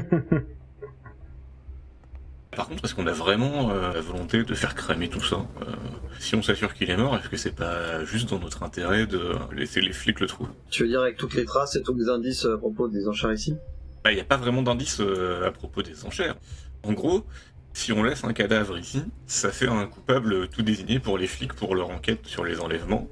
Par 2.56 2.68
contre, 2.68 2.84
est-ce 2.84 2.94
qu'on 2.94 3.06
a 3.08 3.12
vraiment 3.12 3.70
euh, 3.70 3.92
la 3.92 4.00
volonté 4.00 4.44
de 4.44 4.54
faire 4.54 4.76
cramer 4.76 5.08
tout 5.08 5.20
ça 5.20 5.44
Euh, 5.62 5.72
Si 6.20 6.36
on 6.36 6.42
s'assure 6.42 6.72
qu'il 6.74 6.88
est 6.88 6.96
mort, 6.96 7.16
est-ce 7.16 7.28
que 7.28 7.36
c'est 7.36 7.54
pas 7.54 8.04
juste 8.04 8.30
dans 8.30 8.38
notre 8.38 8.62
intérêt 8.62 9.06
de 9.08 9.32
laisser 9.52 9.80
les 9.80 9.92
flics 9.92 10.20
le 10.20 10.28
trouver 10.28 10.50
Tu 10.70 10.84
veux 10.84 10.88
dire 10.88 11.00
avec 11.02 11.16
toutes 11.16 11.34
les 11.34 11.44
traces 11.44 11.74
et 11.74 11.82
tous 11.82 11.94
les 11.96 12.08
indices 12.08 12.44
à 12.44 12.56
propos 12.56 12.86
des 12.88 13.08
enchères 13.08 13.32
ici? 13.32 13.56
Bah, 14.04 14.12
il 14.12 14.14
n'y 14.14 14.20
a 14.20 14.24
pas 14.24 14.36
vraiment 14.36 14.62
d'indice 14.62 15.00
euh, 15.00 15.48
à 15.48 15.50
propos 15.50 15.82
des 15.82 16.04
enchères. 16.06 16.36
En 16.84 16.92
gros, 16.92 17.24
si 17.74 17.92
on 17.92 18.02
laisse 18.02 18.24
un 18.24 18.32
cadavre 18.32 18.78
ici, 18.78 19.02
ça 19.26 19.50
fait 19.50 19.68
un 19.68 19.86
coupable 19.86 20.48
tout 20.48 20.62
désigné 20.62 21.00
pour 21.00 21.18
les 21.18 21.26
flics 21.26 21.52
pour 21.52 21.74
leur 21.74 21.90
enquête 21.90 22.24
sur 22.24 22.44
les 22.44 22.60
enlèvements. 22.60 23.08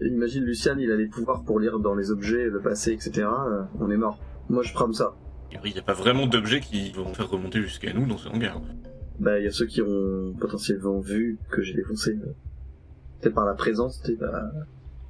Imagine 0.00 0.44
Luciane, 0.44 0.78
il 0.78 0.92
a 0.92 0.96
les 0.96 1.08
pouvoirs 1.08 1.42
pour 1.42 1.58
lire 1.58 1.80
dans 1.80 1.94
les 1.94 2.10
objets, 2.10 2.44
le 2.44 2.60
passé, 2.60 2.92
etc. 2.92 3.26
euh, 3.26 3.62
on 3.80 3.90
est 3.90 3.96
mort. 3.96 4.20
Moi 4.48 4.62
je 4.62 4.72
prends 4.72 4.92
ça. 4.92 5.16
Il 5.64 5.72
n'y 5.72 5.78
a 5.78 5.82
pas 5.82 5.94
vraiment 5.94 6.26
d'objets 6.26 6.60
qui 6.60 6.92
vont 6.92 7.12
faire 7.14 7.30
remonter 7.30 7.62
jusqu'à 7.62 7.92
nous 7.92 8.06
dans 8.06 8.18
ce 8.18 8.28
hangar. 8.28 8.60
Bah 9.18 9.38
il 9.38 9.44
y 9.44 9.48
a 9.48 9.50
ceux 9.50 9.66
qui 9.66 9.80
ont 9.82 10.34
potentiellement 10.38 11.00
vu 11.00 11.38
que 11.50 11.62
j'ai 11.62 11.74
défoncé. 11.74 12.16
Peut-être 13.20 13.34
par 13.34 13.46
la 13.46 13.54
présence, 13.54 14.00
bah, 14.20 14.52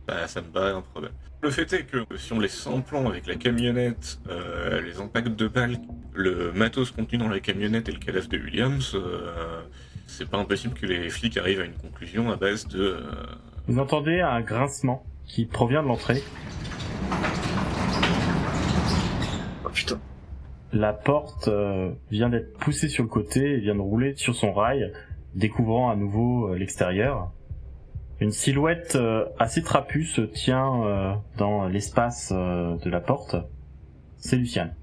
Bah, 0.08 0.26
ça 0.26 0.40
me 0.40 0.46
paraît 0.46 0.72
un 0.72 0.80
problème. 0.80 1.12
Le 1.42 1.50
fait 1.50 1.70
est 1.74 1.82
que 1.84 1.98
si 2.16 2.32
on 2.32 2.40
les 2.40 2.48
plan 2.86 3.06
avec 3.06 3.26
la 3.26 3.34
camionnette, 3.34 4.18
euh, 4.30 4.80
les 4.80 4.98
impacts 5.00 5.28
de 5.28 5.46
balles, 5.46 5.76
le 6.14 6.50
matos 6.52 6.90
contenu 6.90 7.18
dans 7.18 7.28
la 7.28 7.40
camionnette 7.40 7.90
et 7.90 7.92
le 7.92 7.98
cadavre 7.98 8.26
de 8.26 8.38
Williams, 8.38 8.92
euh, 8.94 9.62
c'est 10.06 10.28
pas 10.28 10.38
impossible 10.38 10.72
que 10.72 10.86
les 10.86 11.10
flics 11.10 11.36
arrivent 11.36 11.60
à 11.60 11.66
une 11.66 11.74
conclusion 11.76 12.30
à 12.30 12.36
base 12.36 12.66
de... 12.68 12.80
euh, 12.80 13.00
Vous 13.66 13.78
entendez 13.78 14.20
un 14.20 14.40
grincement 14.40 15.04
qui 15.26 15.44
provient 15.44 15.82
de 15.82 15.88
l'entrée. 15.88 16.22
Oh 19.64 19.68
putain. 19.68 20.00
La 20.72 20.94
porte 20.94 21.48
euh, 21.48 21.92
vient 22.10 22.30
d'être 22.30 22.56
poussée 22.56 22.88
sur 22.88 23.02
le 23.02 23.10
côté 23.10 23.40
et 23.40 23.58
vient 23.60 23.74
de 23.74 23.80
rouler 23.80 24.14
sur 24.16 24.34
son 24.34 24.54
rail, 24.54 24.90
découvrant 25.34 25.90
à 25.90 25.96
nouveau 25.96 26.48
euh, 26.48 26.56
l'extérieur. 26.56 27.30
Une 28.20 28.32
silhouette 28.32 28.96
euh, 28.96 29.24
assez 29.38 29.62
trapue 29.62 30.02
se 30.02 30.22
tient 30.22 30.82
euh, 30.82 31.12
dans 31.36 31.68
l'espace 31.68 32.32
euh, 32.34 32.76
de 32.76 32.90
la 32.90 33.00
porte. 33.00 33.36
C'est 34.16 34.36
Luciane. 34.36 34.74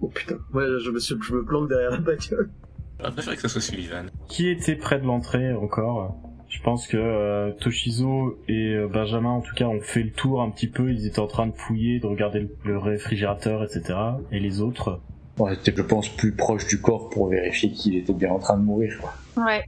Oh 0.00 0.08
putain. 0.08 0.36
Ouais, 0.52 0.64
je 0.84 0.90
me, 0.90 0.98
suis, 0.98 1.14
je 1.22 1.34
me 1.34 1.44
planque 1.44 1.68
derrière 1.68 1.92
la 1.92 1.98
bagnole. 1.98 2.50
J'aurais 2.98 3.12
préféré 3.12 3.36
que 3.36 3.42
ça 3.42 3.48
soit 3.48 3.60
Sullivan. 3.60 4.06
Qui 4.28 4.48
était 4.48 4.74
près 4.74 4.98
de 4.98 5.04
l'entrée 5.04 5.52
encore? 5.54 6.16
Je 6.48 6.60
pense 6.60 6.86
que 6.86 6.96
euh, 6.96 7.52
Toshizo 7.52 8.38
et 8.48 8.74
euh, 8.74 8.88
Benjamin, 8.88 9.30
en 9.30 9.40
tout 9.40 9.54
cas, 9.54 9.64
ont 9.66 9.80
fait 9.80 10.02
le 10.02 10.10
tour 10.10 10.42
un 10.42 10.50
petit 10.50 10.66
peu. 10.66 10.90
Ils 10.92 11.06
étaient 11.06 11.20
en 11.20 11.26
train 11.26 11.46
de 11.46 11.54
fouiller, 11.54 12.00
de 12.00 12.06
regarder 12.06 12.40
le, 12.40 12.50
le 12.64 12.78
réfrigérateur, 12.78 13.62
etc. 13.62 13.94
Et 14.32 14.40
les 14.40 14.60
autres, 14.60 15.00
On 15.38 15.48
était, 15.48 15.72
je 15.74 15.82
pense, 15.82 16.08
plus 16.10 16.32
proche 16.32 16.66
du 16.66 16.80
corps 16.80 17.08
pour 17.08 17.28
vérifier 17.28 17.70
qu'il 17.70 17.96
était 17.96 18.12
bien 18.12 18.30
en 18.30 18.38
train 18.38 18.58
de 18.58 18.64
mourir. 18.64 18.98
Quoi. 19.00 19.14
Ouais. 19.46 19.64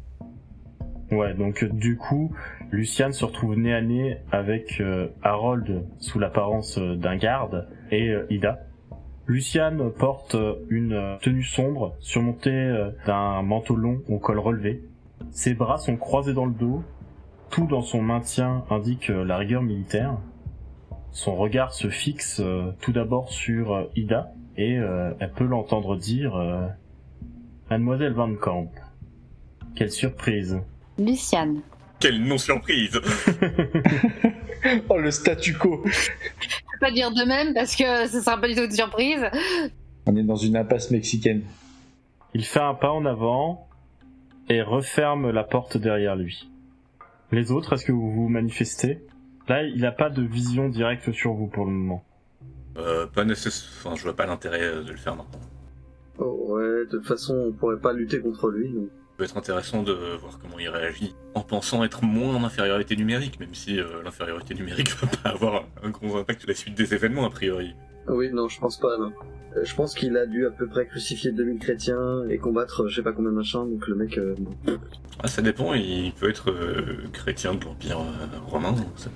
Ouais, 1.11 1.35
donc 1.35 1.63
euh, 1.63 1.69
du 1.69 1.97
coup, 1.97 2.35
Luciane 2.71 3.13
se 3.13 3.25
retrouve 3.25 3.57
nez 3.57 3.75
à 3.75 3.83
nez 3.83 4.19
avec 4.33 4.81
euh, 4.81 5.09
Harold 5.23 5.85
sous 5.99 6.19
l'apparence 6.19 6.79
euh, 6.79 6.97
d'un 6.97 7.17
garde 7.17 7.69
et 7.91 8.15
Ida. 8.31 8.61
Luciane 9.27 9.91
porte 9.93 10.37
une 10.69 11.17
tenue 11.23 11.43
sombre 11.43 11.97
surmontée 12.01 12.91
d'un 13.07 13.43
manteau 13.43 13.75
long 13.75 14.03
au 14.09 14.19
col 14.19 14.39
relevé. 14.39 14.83
Ses 15.31 15.55
bras 15.55 15.79
sont 15.79 15.97
croisés 15.97 16.35
dans 16.35 16.45
le 16.45 16.53
dos. 16.53 16.83
Tout 17.49 17.67
dans 17.67 17.81
son 17.81 18.03
maintien 18.03 18.65
indique 18.69 19.09
la 19.09 19.39
rigueur 19.39 19.63
militaire. 19.63 20.19
Son 21.11 21.37
regard 21.37 21.73
se 21.73 21.89
fixe 21.89 22.43
tout 22.81 22.93
d'abord 22.93 23.31
sur 23.31 23.89
Ida 23.97 24.33
et 24.59 24.75
elle 24.75 25.33
peut 25.35 25.47
l'entendre 25.47 25.97
dire 25.97 26.35
Mademoiselle 27.71 28.13
Van 28.13 28.35
Camp. 28.35 28.71
Quelle 29.75 29.91
surprise. 29.91 30.61
Luciane. 30.99 31.61
Quelle 32.01 32.23
non-surprise 32.23 33.01
Oh, 34.89 34.99
le 34.99 35.11
statu 35.11 35.55
quo 35.55 35.83
Je 35.87 36.09
peux 36.73 36.79
pas 36.81 36.91
dire 36.91 37.11
de 37.11 37.25
même 37.27 37.53
parce 37.55 37.77
que 37.77 38.07
ce 38.09 38.21
sera 38.21 38.41
pas 38.41 38.49
du 38.49 38.55
tout 38.55 38.63
une 38.65 38.71
surprise. 38.71 39.25
On 40.07 40.17
est 40.17 40.23
dans 40.23 40.37
une 40.37 40.57
impasse 40.57 40.91
mexicaine. 40.91 41.43
Il 42.35 42.45
fait 42.45 42.61
un 42.61 42.75
pas 42.75 42.91
en 42.91 43.05
avant 43.05 43.69
et 44.49 44.63
referme 44.63 45.31
la 45.31 45.45
porte 45.45 45.77
derrière 45.77 46.17
lui. 46.17 46.49
Les 47.31 47.53
autres, 47.53 47.75
est-ce 47.75 47.85
que 47.85 47.93
vous 47.93 48.11
vous 48.11 48.29
manifestez? 48.29 49.01
Là, 49.49 49.63
il 49.63 49.81
n'a 49.83 49.93
pas 49.93 50.09
de 50.11 50.23
vision 50.23 50.69
directe 50.69 51.13
sur 51.13 51.33
vous 51.35 51.47
pour 51.47 51.65
le 51.67 51.71
moment. 51.73 52.03
euh, 52.77 53.07
Pas 53.07 53.25
nécessaire. 53.25 53.69
Enfin, 53.79 53.97
je 53.97 54.03
vois 54.03 54.17
pas 54.17 54.27
l'intérêt 54.27 54.61
de 54.83 54.91
le 54.91 54.97
faire 54.97 55.17
maintenant. 55.17 55.41
Oh, 56.19 56.55
ouais, 56.55 56.63
de 56.63 56.89
toute 56.91 57.07
façon, 57.07 57.35
on 57.49 57.53
pourrait 57.53 57.81
pas 57.81 57.93
lutter 57.93 58.21
contre 58.21 58.49
lui. 58.51 58.73
donc. 58.73 58.89
Ça 59.15 59.19
peut 59.19 59.25
être 59.27 59.37
intéressant 59.37 59.85
de 59.85 59.93
voir 60.21 60.41
comment 60.43 60.59
il 60.59 60.69
réagit 60.69 61.15
en 61.35 61.43
pensant 61.43 61.85
être 61.85 62.03
moins 62.03 62.35
en 62.35 62.43
infériorité 62.43 62.97
numérique, 62.97 63.39
même 63.39 63.55
si 63.55 63.79
euh, 63.79 64.03
l'infériorité 64.03 64.55
numérique 64.55 64.91
va 65.01 65.07
pas 65.07 65.29
avoir 65.29 65.65
un 65.85 65.91
gros 65.91 66.17
impact 66.17 66.41
sur 66.41 66.49
la 66.49 66.55
suite 66.57 66.75
des 66.75 66.95
événements 66.95 67.25
a 67.25 67.31
priori. 67.31 67.77
Oui, 68.09 68.31
non, 68.33 68.49
je 68.49 68.59
pense 68.59 68.77
pas, 68.81 68.99
non. 68.99 69.13
Euh, 69.57 69.63
Je 69.65 69.73
pense 69.77 69.95
qu'il 69.95 70.17
a 70.17 70.27
dû 70.27 70.47
à 70.47 70.51
peu 70.51 70.67
près 70.67 70.89
crucifier 70.89 71.31
2000 71.31 71.61
chrétiens 71.61 72.25
et 72.29 72.39
combattre 72.39 72.83
euh, 72.83 72.89
je 72.89 72.97
sais 72.97 73.03
pas 73.05 73.13
combien 73.13 73.31
de 73.31 73.37
machins, 73.37 73.71
donc 73.71 73.87
le 73.87 73.95
mec... 73.95 74.19
euh, 74.19 74.35
bon. 74.37 74.51
Ah, 75.23 75.29
ça 75.29 75.43
dépend, 75.43 75.75
il 75.75 76.13
peut 76.19 76.29
être 76.29 76.51
euh, 76.51 76.97
chrétien 77.13 77.55
de 77.55 77.65
l'Empire 77.65 78.01
euh, 78.01 78.39
romain. 78.49 78.75
ça- 78.97 79.11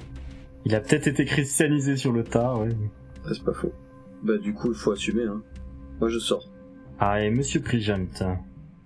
Il 0.64 0.76
a 0.76 0.80
peut-être 0.80 1.08
été 1.08 1.24
christianisé 1.24 1.96
sur 1.96 2.12
le 2.12 2.22
tard, 2.22 2.61
ouais. 2.61 2.68
Ouais, 2.68 3.32
c'est 3.32 3.42
pas 3.44 3.52
faux. 3.52 3.72
Bah 4.22 4.38
du 4.38 4.54
coup, 4.54 4.68
il 4.70 4.78
faut 4.78 4.92
assumer, 4.92 5.24
hein. 5.24 5.42
Moi 5.98 6.08
je 6.08 6.20
sors. 6.20 6.48
Ah, 7.00 7.20
et 7.20 7.30
Monsieur 7.30 7.61
Prigent. 7.61 8.06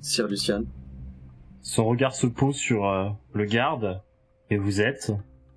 Sir 0.01 0.27
Lucian. 0.27 0.64
Son 1.62 1.85
regard 1.87 2.14
se 2.14 2.27
pose 2.27 2.57
sur 2.57 2.87
euh, 2.87 3.09
le 3.33 3.44
garde. 3.44 4.03
Et 4.51 4.57
vous 4.57 4.81
êtes? 4.81 5.12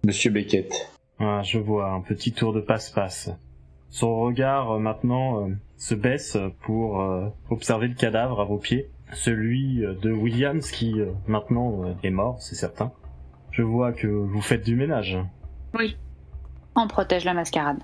Monsieur 0.05 0.31
Beckett. 0.31 0.71
Ah, 1.19 1.41
je 1.43 1.57
vois, 1.57 1.91
un 1.91 2.01
petit 2.01 2.31
tour 2.31 2.53
de 2.53 2.61
passe-passe. 2.61 3.31
Son 3.89 4.19
regard 4.19 4.71
euh, 4.71 4.79
maintenant 4.79 5.41
euh, 5.47 5.53
se 5.77 5.95
baisse 5.95 6.37
pour 6.61 7.01
euh, 7.01 7.27
observer 7.49 7.87
le 7.87 7.95
cadavre 7.95 8.39
à 8.39 8.45
vos 8.45 8.57
pieds. 8.57 8.89
Celui 9.13 9.83
euh, 9.83 9.95
de 9.95 10.11
Williams 10.11 10.69
qui 10.69 10.99
euh, 10.99 11.11
maintenant 11.27 11.83
euh, 11.85 11.93
est 12.03 12.11
mort, 12.11 12.37
c'est 12.39 12.55
certain. 12.55 12.91
Je 13.51 13.63
vois 13.63 13.91
que 13.91 14.07
vous 14.07 14.41
faites 14.41 14.63
du 14.63 14.75
ménage. 14.75 15.17
On 16.75 16.87
protège 16.87 17.25
la 17.25 17.33
mascarade. 17.33 17.79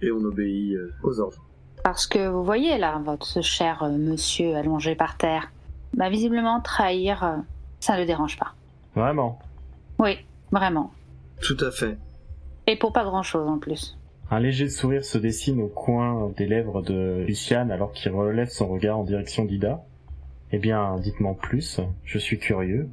Et 0.00 0.10
on 0.10 0.18
obéit 0.18 0.76
euh, 0.76 0.92
aux 1.02 1.20
ordres. 1.20 1.44
Parce 1.84 2.06
que 2.06 2.28
vous 2.28 2.44
voyez 2.44 2.78
là, 2.78 3.00
votre 3.04 3.26
ce 3.26 3.42
cher 3.42 3.82
euh, 3.82 3.90
monsieur 3.90 4.56
allongé 4.56 4.94
par 4.94 5.16
terre. 5.16 5.52
Bah 5.94 6.08
visiblement 6.08 6.60
trahir, 6.60 7.24
euh, 7.24 7.36
ça 7.80 7.94
ne 7.94 8.00
le 8.00 8.06
dérange 8.06 8.38
pas. 8.38 8.54
Vraiment? 8.94 9.38
Oui, 9.98 10.18
vraiment. 10.50 10.92
Tout 11.40 11.56
à 11.60 11.70
fait. 11.70 11.96
Et 12.66 12.76
pour 12.76 12.92
pas 12.92 13.04
grand 13.04 13.22
chose 13.22 13.48
en 13.48 13.58
plus. 13.58 13.96
Un 14.30 14.38
léger 14.38 14.68
sourire 14.68 15.04
se 15.04 15.18
dessine 15.18 15.60
au 15.60 15.66
coin 15.66 16.30
des 16.36 16.46
lèvres 16.46 16.82
de 16.82 17.24
Luciane 17.26 17.70
alors 17.70 17.92
qu'il 17.92 18.12
relève 18.12 18.48
son 18.48 18.68
regard 18.68 18.98
en 18.98 19.04
direction 19.04 19.44
d'Ida. 19.44 19.82
Eh 20.52 20.58
bien, 20.58 20.98
dites-moi 20.98 21.36
plus, 21.40 21.80
je 22.04 22.18
suis 22.18 22.38
curieux. 22.38 22.88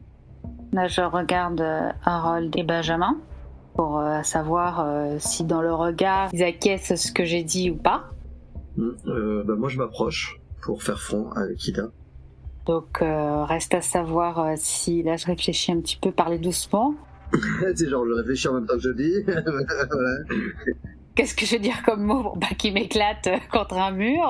Là, 0.74 0.88
je 0.88 1.02
regarde 1.02 1.62
euh, 1.62 1.92
Harold 2.04 2.56
et 2.56 2.64
Benjamin 2.64 3.18
pour 3.78 4.00
euh, 4.00 4.24
savoir 4.24 4.80
euh, 4.80 5.18
si 5.20 5.44
dans 5.44 5.62
le 5.62 5.74
regard 5.74 6.30
ils 6.34 6.44
acquiescent 6.44 6.96
ce 6.96 7.12
que 7.12 7.24
j'ai 7.24 7.44
dit 7.44 7.70
ou 7.70 7.76
pas. 7.76 8.06
Euh, 8.80 9.44
bah 9.46 9.56
moi 9.56 9.70
je 9.70 9.78
m'approche 9.78 10.40
pour 10.62 10.82
faire 10.84 11.00
front 11.00 11.32
avec 11.34 11.66
Ida. 11.68 11.84
Donc, 12.68 13.02
euh, 13.02 13.46
reste 13.46 13.74
à 13.74 13.82
savoir 13.82 14.40
euh, 14.40 14.54
si 14.58 15.02
là 15.02 15.16
je 15.16 15.26
réfléchis 15.26 15.72
un 15.72 15.80
petit 15.80 15.98
peu, 15.98 16.12
parler 16.12 16.38
doucement. 16.38 16.96
c'est 17.76 17.90
genre 17.90 18.06
je 18.06 18.12
réfléchis 18.12 18.48
en 18.50 18.56
même 18.56 18.66
temps 18.66 18.76
que 18.76 18.82
je 18.82 18.90
dis. 18.90 19.14
Qu'est-ce 21.16 21.34
que 21.34 21.46
je 21.46 21.54
veux 21.54 21.62
dire 21.62 21.82
comme 21.84 22.04
mot? 22.04 22.36
Pas 22.40 22.54
qu'il 22.56 22.74
m'éclate 22.74 23.28
euh, 23.28 23.38
contre 23.52 23.76
un 23.76 23.92
mur 23.92 24.30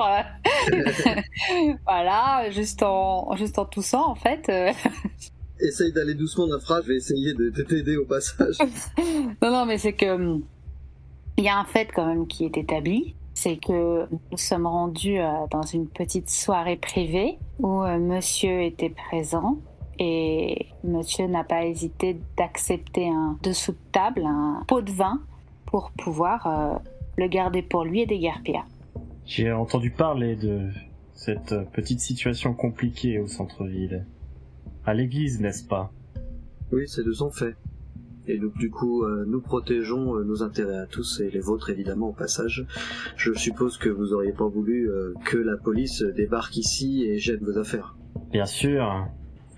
Voilà, 1.84 2.48
juste 2.50 2.82
en, 2.84 3.34
juste 3.36 3.58
en 3.58 3.64
toussant 3.64 4.08
en 4.08 4.14
fait. 4.14 4.50
Essaye 5.60 5.92
d'aller 5.92 6.14
doucement 6.14 6.46
la 6.46 6.60
phrase, 6.60 6.84
je 6.84 6.88
vais 6.90 6.96
essayer 6.96 7.34
de 7.34 7.50
de 7.50 7.62
t'aider 7.62 7.96
au 7.96 8.04
passage. 8.04 8.56
Non, 9.42 9.50
non, 9.50 9.66
mais 9.66 9.78
c'est 9.78 9.94
que 9.94 10.06
hum, 10.06 10.44
il 11.36 11.44
y 11.44 11.48
a 11.48 11.58
un 11.58 11.64
fait 11.64 11.88
quand 11.92 12.06
même 12.06 12.28
qui 12.28 12.44
est 12.44 12.56
établi, 12.56 13.16
c'est 13.38 13.56
que 13.56 14.08
nous 14.10 14.36
sommes 14.36 14.66
rendus 14.66 15.20
euh, 15.20 15.46
dans 15.52 15.62
une 15.62 15.86
petite 15.86 16.28
soirée 16.28 16.76
privée 16.76 17.38
où 17.60 17.84
euh, 17.84 17.96
Monsieur 17.96 18.62
était 18.62 18.90
présent 18.90 19.58
et 20.00 20.66
Monsieur 20.82 21.28
n'a 21.28 21.44
pas 21.44 21.64
hésité 21.64 22.20
d'accepter 22.36 23.08
un 23.08 23.38
dessous 23.44 23.72
de 23.72 23.92
table, 23.92 24.24
un 24.24 24.64
pot 24.66 24.82
de 24.82 24.90
vin 24.90 25.22
pour 25.66 25.92
pouvoir 25.92 26.46
euh, 26.46 26.78
le 27.16 27.28
garder 27.28 27.62
pour 27.62 27.84
lui 27.84 28.00
et 28.00 28.06
déguerpir. 28.06 28.66
J'ai 29.24 29.52
entendu 29.52 29.92
parler 29.92 30.34
de 30.34 30.70
cette 31.14 31.54
petite 31.70 32.00
situation 32.00 32.54
compliquée 32.54 33.20
au 33.20 33.28
centre-ville. 33.28 34.04
À 34.84 34.94
l'église, 34.94 35.40
n'est-ce 35.40 35.64
pas? 35.64 35.92
Oui, 36.72 36.88
c'est 36.88 37.04
de 37.04 37.12
son 37.12 37.30
fait. 37.30 37.54
Et 38.28 38.36
donc 38.36 38.56
du 38.58 38.70
coup, 38.70 39.04
euh, 39.04 39.24
nous 39.26 39.40
protégeons 39.40 40.16
euh, 40.16 40.22
nos 40.22 40.42
intérêts 40.42 40.78
à 40.78 40.86
tous 40.86 41.20
et 41.20 41.30
les 41.30 41.40
vôtres 41.40 41.70
évidemment 41.70 42.08
au 42.08 42.12
passage. 42.12 42.66
Je 43.16 43.32
suppose 43.32 43.78
que 43.78 43.88
vous 43.88 44.12
auriez 44.12 44.32
pas 44.32 44.46
voulu 44.46 44.90
euh, 44.90 45.14
que 45.24 45.38
la 45.38 45.56
police 45.56 46.02
débarque 46.02 46.56
ici 46.58 47.04
et 47.04 47.18
gêne 47.18 47.40
vos 47.40 47.58
affaires. 47.58 47.96
Bien 48.30 48.44
sûr. 48.44 49.06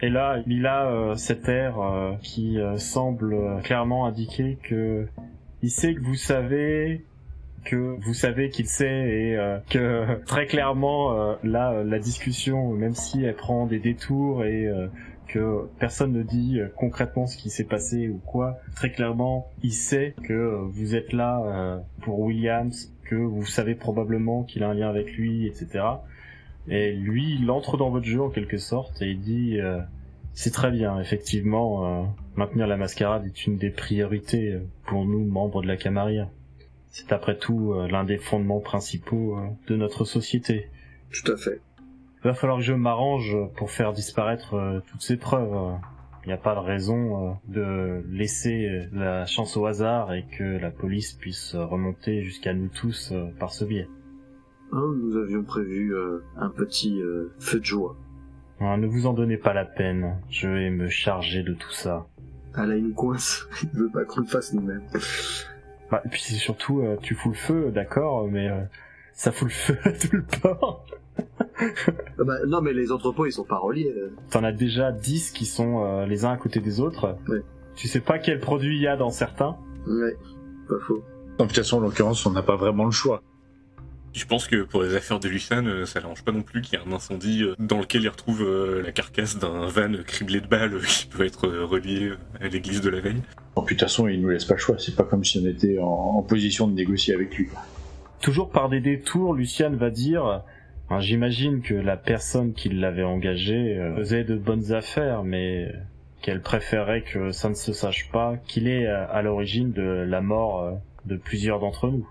Et 0.01 0.09
là, 0.09 0.43
il 0.47 0.67
a 0.67 0.89
euh, 0.89 1.15
cet 1.17 1.49
air 1.49 1.75
qui 2.23 2.59
semble 2.77 3.37
clairement 3.65 4.07
indiquer 4.07 4.59
que 4.63 5.07
il 5.63 5.71
sait 5.71 5.95
que 5.95 6.01
vous 6.01 6.15
savez 6.15 7.05
que 7.65 7.97
vous 8.01 8.15
savez 8.15 8.49
qu'il 8.49 8.67
sait 8.67 8.87
et 8.87 9.37
que 9.69 10.25
très 10.27 10.47
clairement 10.47 11.37
là 11.45 11.85
la 11.85 11.99
discussion 11.99 12.73
même 12.73 12.95
si 12.95 13.23
elle 13.23 13.37
prend 13.37 13.67
des 13.67 13.79
détours 13.79 14.45
et 14.45 14.71
que 15.33 15.69
personne 15.79 16.13
ne 16.13 16.23
dit 16.23 16.61
euh, 16.61 16.69
concrètement 16.77 17.27
ce 17.27 17.37
qui 17.37 17.51
s'est 17.51 17.65
passé 17.65 18.09
ou 18.09 18.19
quoi 18.19 18.59
très 18.75 18.91
clairement 18.91 19.51
il 19.63 19.73
sait 19.73 20.15
que 20.25 20.33
euh, 20.33 20.59
vous 20.71 20.95
êtes 20.95 21.13
là 21.13 21.43
euh, 21.45 21.79
pour 22.03 22.21
Williams 22.21 22.93
que 23.05 23.15
vous 23.15 23.47
savez 23.47 23.75
probablement 23.75 24.43
qu'il 24.43 24.63
a 24.63 24.69
un 24.69 24.75
lien 24.75 24.89
avec 24.89 25.13
lui 25.13 25.47
etc 25.47 25.85
et 26.69 26.93
lui, 26.93 27.39
il 27.41 27.51
entre 27.51 27.79
dans 27.79 27.91
votre 27.91 28.05
jeu 28.07 28.21
en 28.21 28.29
quelque 28.29 28.59
sorte 28.59 29.01
et 29.03 29.11
il 29.11 29.21
dit 29.21 29.59
c'est 30.35 30.53
très 30.53 30.71
bien, 30.71 31.01
effectivement, 31.01 32.15
maintenir 32.37 32.67
la 32.69 32.77
mascarade 32.77 33.27
est 33.27 33.47
une 33.47 33.57
des 33.57 33.71
priorités 33.71 34.57
pour 34.87 35.05
nous, 35.05 35.25
membres 35.25 35.63
de 35.63 35.67
la 35.67 35.77
Camarilla. 35.77 36.29
C'est 36.91 37.13
après 37.13 37.37
tout 37.39 37.75
l'un 37.91 38.05
des 38.05 38.19
fondements 38.19 38.61
principaux 38.61 39.39
de 39.67 39.75
notre 39.75 40.05
société. 40.05 40.69
Tout 41.11 41.33
à 41.33 41.37
fait. 41.37 41.61
Il 42.23 42.29
va 42.29 42.35
falloir 42.35 42.59
que 42.59 42.65
je 42.65 42.75
m'arrange 42.75 43.35
pour 43.57 43.71
faire 43.71 43.95
disparaître 43.95 44.53
euh, 44.53 44.81
toutes 44.91 45.01
ces 45.01 45.17
preuves. 45.17 45.79
Il 46.25 46.27
n'y 46.27 46.35
a 46.35 46.37
pas 46.37 46.55
de 46.55 46.61
raison 46.61 47.31
euh, 47.31 47.33
de 47.49 48.05
laisser 48.11 48.67
euh, 48.67 48.85
la 48.93 49.25
chance 49.25 49.57
au 49.57 49.65
hasard 49.65 50.13
et 50.13 50.27
que 50.37 50.45
la 50.45 50.71
police 50.71 51.15
puisse 51.15 51.55
remonter 51.55 52.23
jusqu'à 52.23 52.53
nous 52.53 52.69
tous 52.69 53.15
par 53.39 53.53
ce 53.53 53.65
biais. 53.65 53.89
Hein, 54.71 54.85
nous 55.03 55.17
avions 55.17 55.43
prévu 55.45 55.95
un 56.37 56.51
petit 56.51 57.01
feu 57.41 57.59
de 57.59 57.65
joie. 57.65 57.97
Ah, 58.61 58.77
ne 58.77 58.87
vous 58.87 59.07
en 59.07 59.15
donnez 59.15 59.39
pas 59.39 59.55
la 59.55 59.65
peine, 59.65 60.21
je 60.29 60.47
vais 60.47 60.71
me 60.71 60.89
charger 60.89 61.43
de 61.43 61.55
tout 61.55 61.73
ça. 61.73 62.07
Ah 62.55 62.67
là, 62.67 62.77
il 62.77 62.85
nous 62.85 62.95
coince. 62.95 63.49
Il 63.63 63.71
veut 63.71 63.91
pas 63.91 64.05
qu'on 64.05 64.21
le 64.21 64.27
fasse 64.27 64.53
nous-mêmes. 64.53 64.87
Bah, 65.91 66.03
et 66.05 66.09
puis 66.09 66.21
c'est 66.21 66.35
surtout, 66.35 66.85
tu 67.03 67.15
fous 67.15 67.31
le 67.31 67.35
feu, 67.35 67.71
d'accord, 67.73 68.29
mais 68.29 68.49
ça 69.13 69.33
fout 69.33 69.49
le 69.49 69.55
feu 69.55 69.79
à 69.85 69.93
tout 69.93 70.15
le 70.15 70.23
port. 70.23 70.85
Ah 71.19 72.25
bah, 72.25 72.35
non, 72.47 72.61
mais 72.63 72.73
les 72.73 72.91
entrepôts, 72.93 73.27
ils 73.27 73.33
sont 73.33 73.45
pas 73.45 73.59
reliés. 73.59 73.93
euh. 73.97 74.11
T'en 74.31 74.45
as 74.45 74.53
déjà 74.53 74.93
10 74.93 75.31
qui 75.33 75.45
sont 75.47 75.85
euh, 75.85 76.07
les 76.07 76.25
uns 76.25 76.33
à 76.33 76.37
côté 76.37 76.61
des 76.61 76.81
autres. 76.81 77.17
Ouais. 77.29 77.43
Tu 77.77 77.89
sais 77.89 78.01
pas 78.01 78.19
quel 78.19 78.41
produit 78.41 78.77
il 78.77 78.83
y 78.83 78.87
a 78.87 78.97
dans 78.97 79.11
certains. 79.11 79.57
Ouais, 79.87 80.17
pas 80.69 80.79
faux. 80.87 81.03
De 81.39 81.45
toute 81.45 81.57
façon, 81.57 81.79
en 81.79 81.81
l'occurrence, 81.81 82.25
on 82.27 82.33
n'a 82.33 82.43
pas 82.43 82.57
vraiment 82.57 82.85
le 82.85 82.91
choix. 82.91 83.23
Je 84.13 84.25
pense 84.27 84.49
que 84.49 84.65
pour 84.65 84.83
les 84.83 84.97
affaires 84.97 85.21
de 85.21 85.29
Lucien, 85.29 85.65
euh, 85.67 85.85
ça 85.87 86.01
l'arrange 86.01 86.25
pas 86.25 86.33
non 86.33 86.43
plus 86.43 86.63
qu'il 86.63 86.79
y 86.79 86.83
ait 86.83 86.85
un 86.85 86.93
incendie 86.93 87.45
euh, 87.45 87.55
dans 87.61 87.79
lequel 87.79 88.03
il 88.03 88.09
retrouve 88.09 88.43
euh, 88.43 88.83
la 88.83 88.91
carcasse 88.91 89.39
d'un 89.39 89.67
van 89.67 89.93
criblé 90.05 90.41
de 90.41 90.49
balles 90.49 90.75
euh, 90.75 90.81
qui 90.81 91.07
peut 91.07 91.25
être 91.25 91.47
euh, 91.47 91.65
relié 91.65 92.13
à 92.41 92.49
l'église 92.49 92.81
de 92.81 92.91
la 92.91 93.01
veille. 93.01 93.23
De 93.57 93.65
toute 93.67 93.79
façon, 93.81 94.09
il 94.09 94.21
nous 94.21 94.31
laisse 94.31 94.45
pas 94.45 94.55
le 94.55 94.61
choix. 94.61 94.77
C'est 94.79 94.97
pas 94.97 95.05
comme 95.05 95.25
si 95.25 95.39
on 95.39 95.47
était 95.47 95.79
en, 95.79 95.87
en 95.87 96.23
position 96.23 96.67
de 96.67 96.73
négocier 96.75 97.15
avec 97.15 97.37
lui. 97.37 97.49
Toujours 98.21 98.51
par 98.51 98.69
des 98.69 98.81
détours, 98.81 99.33
Luciane 99.35 99.77
va 99.77 99.91
dire 99.91 100.43
Enfin, 100.91 101.01
J'imagine 101.01 101.63
que 101.63 101.75
la 101.75 101.97
personne 101.97 102.53
qui 102.53 102.69
l'avait 102.69 103.05
engagé 103.05 103.79
euh, 103.79 103.95
faisait 103.95 104.25
de 104.25 104.37
bonnes 104.37 104.73
affaires, 104.73 105.23
mais 105.23 105.73
qu'elle 106.21 106.43
préférait 106.43 107.03
que 107.03 107.31
ça 107.31 107.49
ne 107.49 107.55
se 107.55 107.73
sache 107.73 108.11
pas 108.11 108.37
qu'il 108.49 108.67
est 108.67 108.89
euh, 108.89 109.07
à 109.09 109.23
l'origine 109.23 109.71
de 109.71 109.83
la 109.83 110.21
mort 110.21 110.63
euh, 110.63 110.73
de 111.07 111.17
plusieurs 111.17 111.61
d'entre 111.61 111.89
nous. 111.89 112.09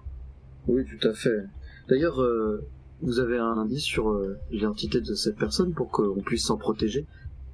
Oui, 0.68 0.86
tout 0.86 1.08
à 1.08 1.14
fait. 1.14 1.44
D'ailleurs, 1.90 2.22
euh, 2.22 2.66
vous 3.02 3.20
avez 3.20 3.38
un 3.38 3.58
indice 3.58 3.84
sur 3.84 4.12
euh, 4.12 4.38
l'identité 4.50 5.02
de 5.02 5.14
cette 5.14 5.38
personne 5.38 5.74
pour 5.74 5.92
qu'on 5.92 6.22
puisse 6.22 6.46
s'en 6.46 6.58
protéger. 6.58 7.06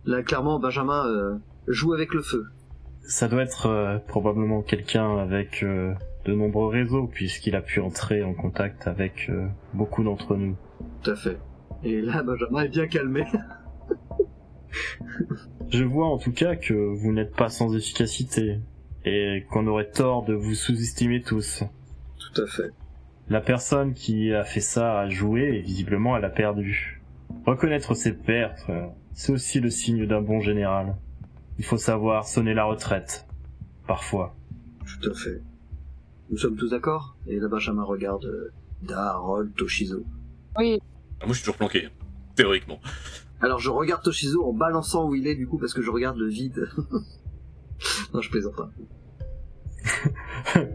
Là, 0.05 0.21
clairement, 0.21 0.59
Benjamin 0.59 1.07
euh, 1.07 1.35
joue 1.67 1.93
avec 1.93 2.13
le 2.13 2.21
feu. 2.21 2.45
Ça 3.01 3.27
doit 3.27 3.43
être 3.43 4.01
probablement 4.07 4.63
quelqu'un 4.63 5.17
avec 5.17 5.63
de 5.63 6.33
nombreux 6.33 6.69
réseaux, 6.69 7.05
puisqu'il 7.05 7.55
a 7.55 7.61
pu 7.61 7.79
entrer 7.79 8.23
en 8.23 8.33
contact 8.33 8.87
avec 8.87 9.31
beaucoup 9.75 10.03
d'entre 10.03 10.35
nous. 10.35 10.55
Tout 11.01 11.11
à 11.11 11.15
fait. 11.15 11.37
Et 11.83 12.01
là, 12.01 12.23
Benjamin 12.23 12.63
est 12.63 12.69
bien 12.69 12.87
calmé. 12.87 13.25
Je 15.69 15.83
vois 15.83 16.07
en 16.07 16.17
tout 16.17 16.31
cas 16.31 16.55
que 16.55 16.73
vous 16.73 17.11
n'êtes 17.11 17.35
pas 17.35 17.49
sans 17.49 17.75
efficacité, 17.75 18.59
et 19.05 19.45
qu'on 19.49 19.67
aurait 19.67 19.89
tort 19.89 20.25
de 20.25 20.33
vous 20.33 20.55
sous-estimer 20.55 21.21
tous. 21.21 21.63
tout 22.17 22.41
à 22.41 22.47
fait. 22.47 22.71
La 23.29 23.41
personne 23.41 23.93
qui 23.93 24.33
a 24.33 24.43
fait 24.43 24.61
ça 24.61 24.99
a 24.99 25.09
joué 25.09 25.57
et 25.57 25.61
visiblement 25.61 26.15
elle 26.15 26.25
a 26.25 26.29
perdu. 26.29 27.01
Reconnaître 27.45 27.95
ses 27.95 28.13
pertes, 28.13 28.69
c'est 29.13 29.31
aussi 29.31 29.59
le 29.59 29.69
signe 29.69 30.05
d'un 30.05 30.21
bon 30.21 30.41
général. 30.41 30.95
Il 31.57 31.65
faut 31.65 31.77
savoir 31.77 32.27
sonner 32.27 32.53
la 32.53 32.65
retraite. 32.65 33.25
Parfois. 33.87 34.35
Tout 34.85 35.09
à 35.09 35.13
fait. 35.13 35.41
Nous 36.29 36.37
sommes 36.37 36.55
tous 36.55 36.69
d'accord? 36.69 37.15
Et 37.27 37.39
là, 37.39 37.47
Benjamin 37.47 37.83
regarde 37.83 38.25
euh, 38.25 38.51
Da, 38.81 39.13
Harold, 39.13 39.53
Toshizo. 39.55 40.03
Oui, 40.57 40.79
Ah, 41.21 41.25
moi, 41.25 41.29
je 41.29 41.33
suis 41.33 41.43
toujours 41.43 41.57
planqué, 41.57 41.89
théoriquement. 42.35 42.79
Alors, 43.41 43.59
je 43.59 43.69
regarde 43.69 44.01
Toshizo 44.03 44.43
en 44.45 44.53
balançant 44.53 45.07
où 45.09 45.15
il 45.15 45.27
est, 45.27 45.35
du 45.35 45.47
coup, 45.47 45.57
parce 45.57 45.73
que 45.73 45.81
je 45.81 45.91
regarde 45.91 46.17
le 46.17 46.27
vide. 46.29 46.67
non, 48.13 48.21
je 48.21 48.29
plaisante 48.29 48.55
pas. 48.55 48.69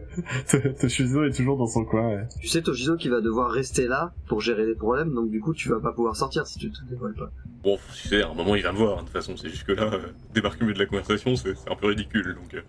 Toshizo 0.80 1.24
est 1.24 1.32
toujours 1.32 1.56
dans 1.56 1.66
son 1.66 1.84
coin. 1.84 2.08
ouais. 2.08 2.28
Tu 2.40 2.48
sais, 2.48 2.62
Toshizo, 2.62 2.96
qui 2.96 3.08
va 3.08 3.20
devoir 3.20 3.50
rester 3.50 3.86
là 3.88 4.12
pour 4.28 4.40
gérer 4.40 4.66
les 4.66 4.74
problèmes, 4.74 5.12
donc 5.14 5.30
du 5.30 5.40
coup, 5.40 5.54
tu 5.54 5.68
vas 5.68 5.80
pas 5.80 5.92
pouvoir 5.92 6.14
sortir 6.16 6.46
si 6.46 6.58
tu 6.58 6.70
te 6.70 6.78
dévoiles 6.88 7.14
pas. 7.14 7.30
Bon, 7.62 7.78
tu 7.94 8.08
sais, 8.08 8.22
à 8.22 8.28
un 8.30 8.34
moment, 8.34 8.54
il 8.54 8.62
va 8.62 8.72
me 8.72 8.78
voir. 8.78 8.92
hein, 8.98 9.00
De 9.02 9.06
toute 9.06 9.12
façon, 9.12 9.36
c'est 9.36 9.48
jusque 9.48 9.68
là, 9.70 9.90
euh, 9.92 10.08
débarquer 10.32 10.62
au 10.62 10.64
milieu 10.66 10.74
de 10.74 10.78
la 10.80 10.86
conversation, 10.86 11.34
c'est 11.36 11.54
c'est 11.56 11.70
un 11.70 11.76
peu 11.76 11.88
ridicule. 11.88 12.36
Donc, 12.40 12.54
euh, 12.54 12.60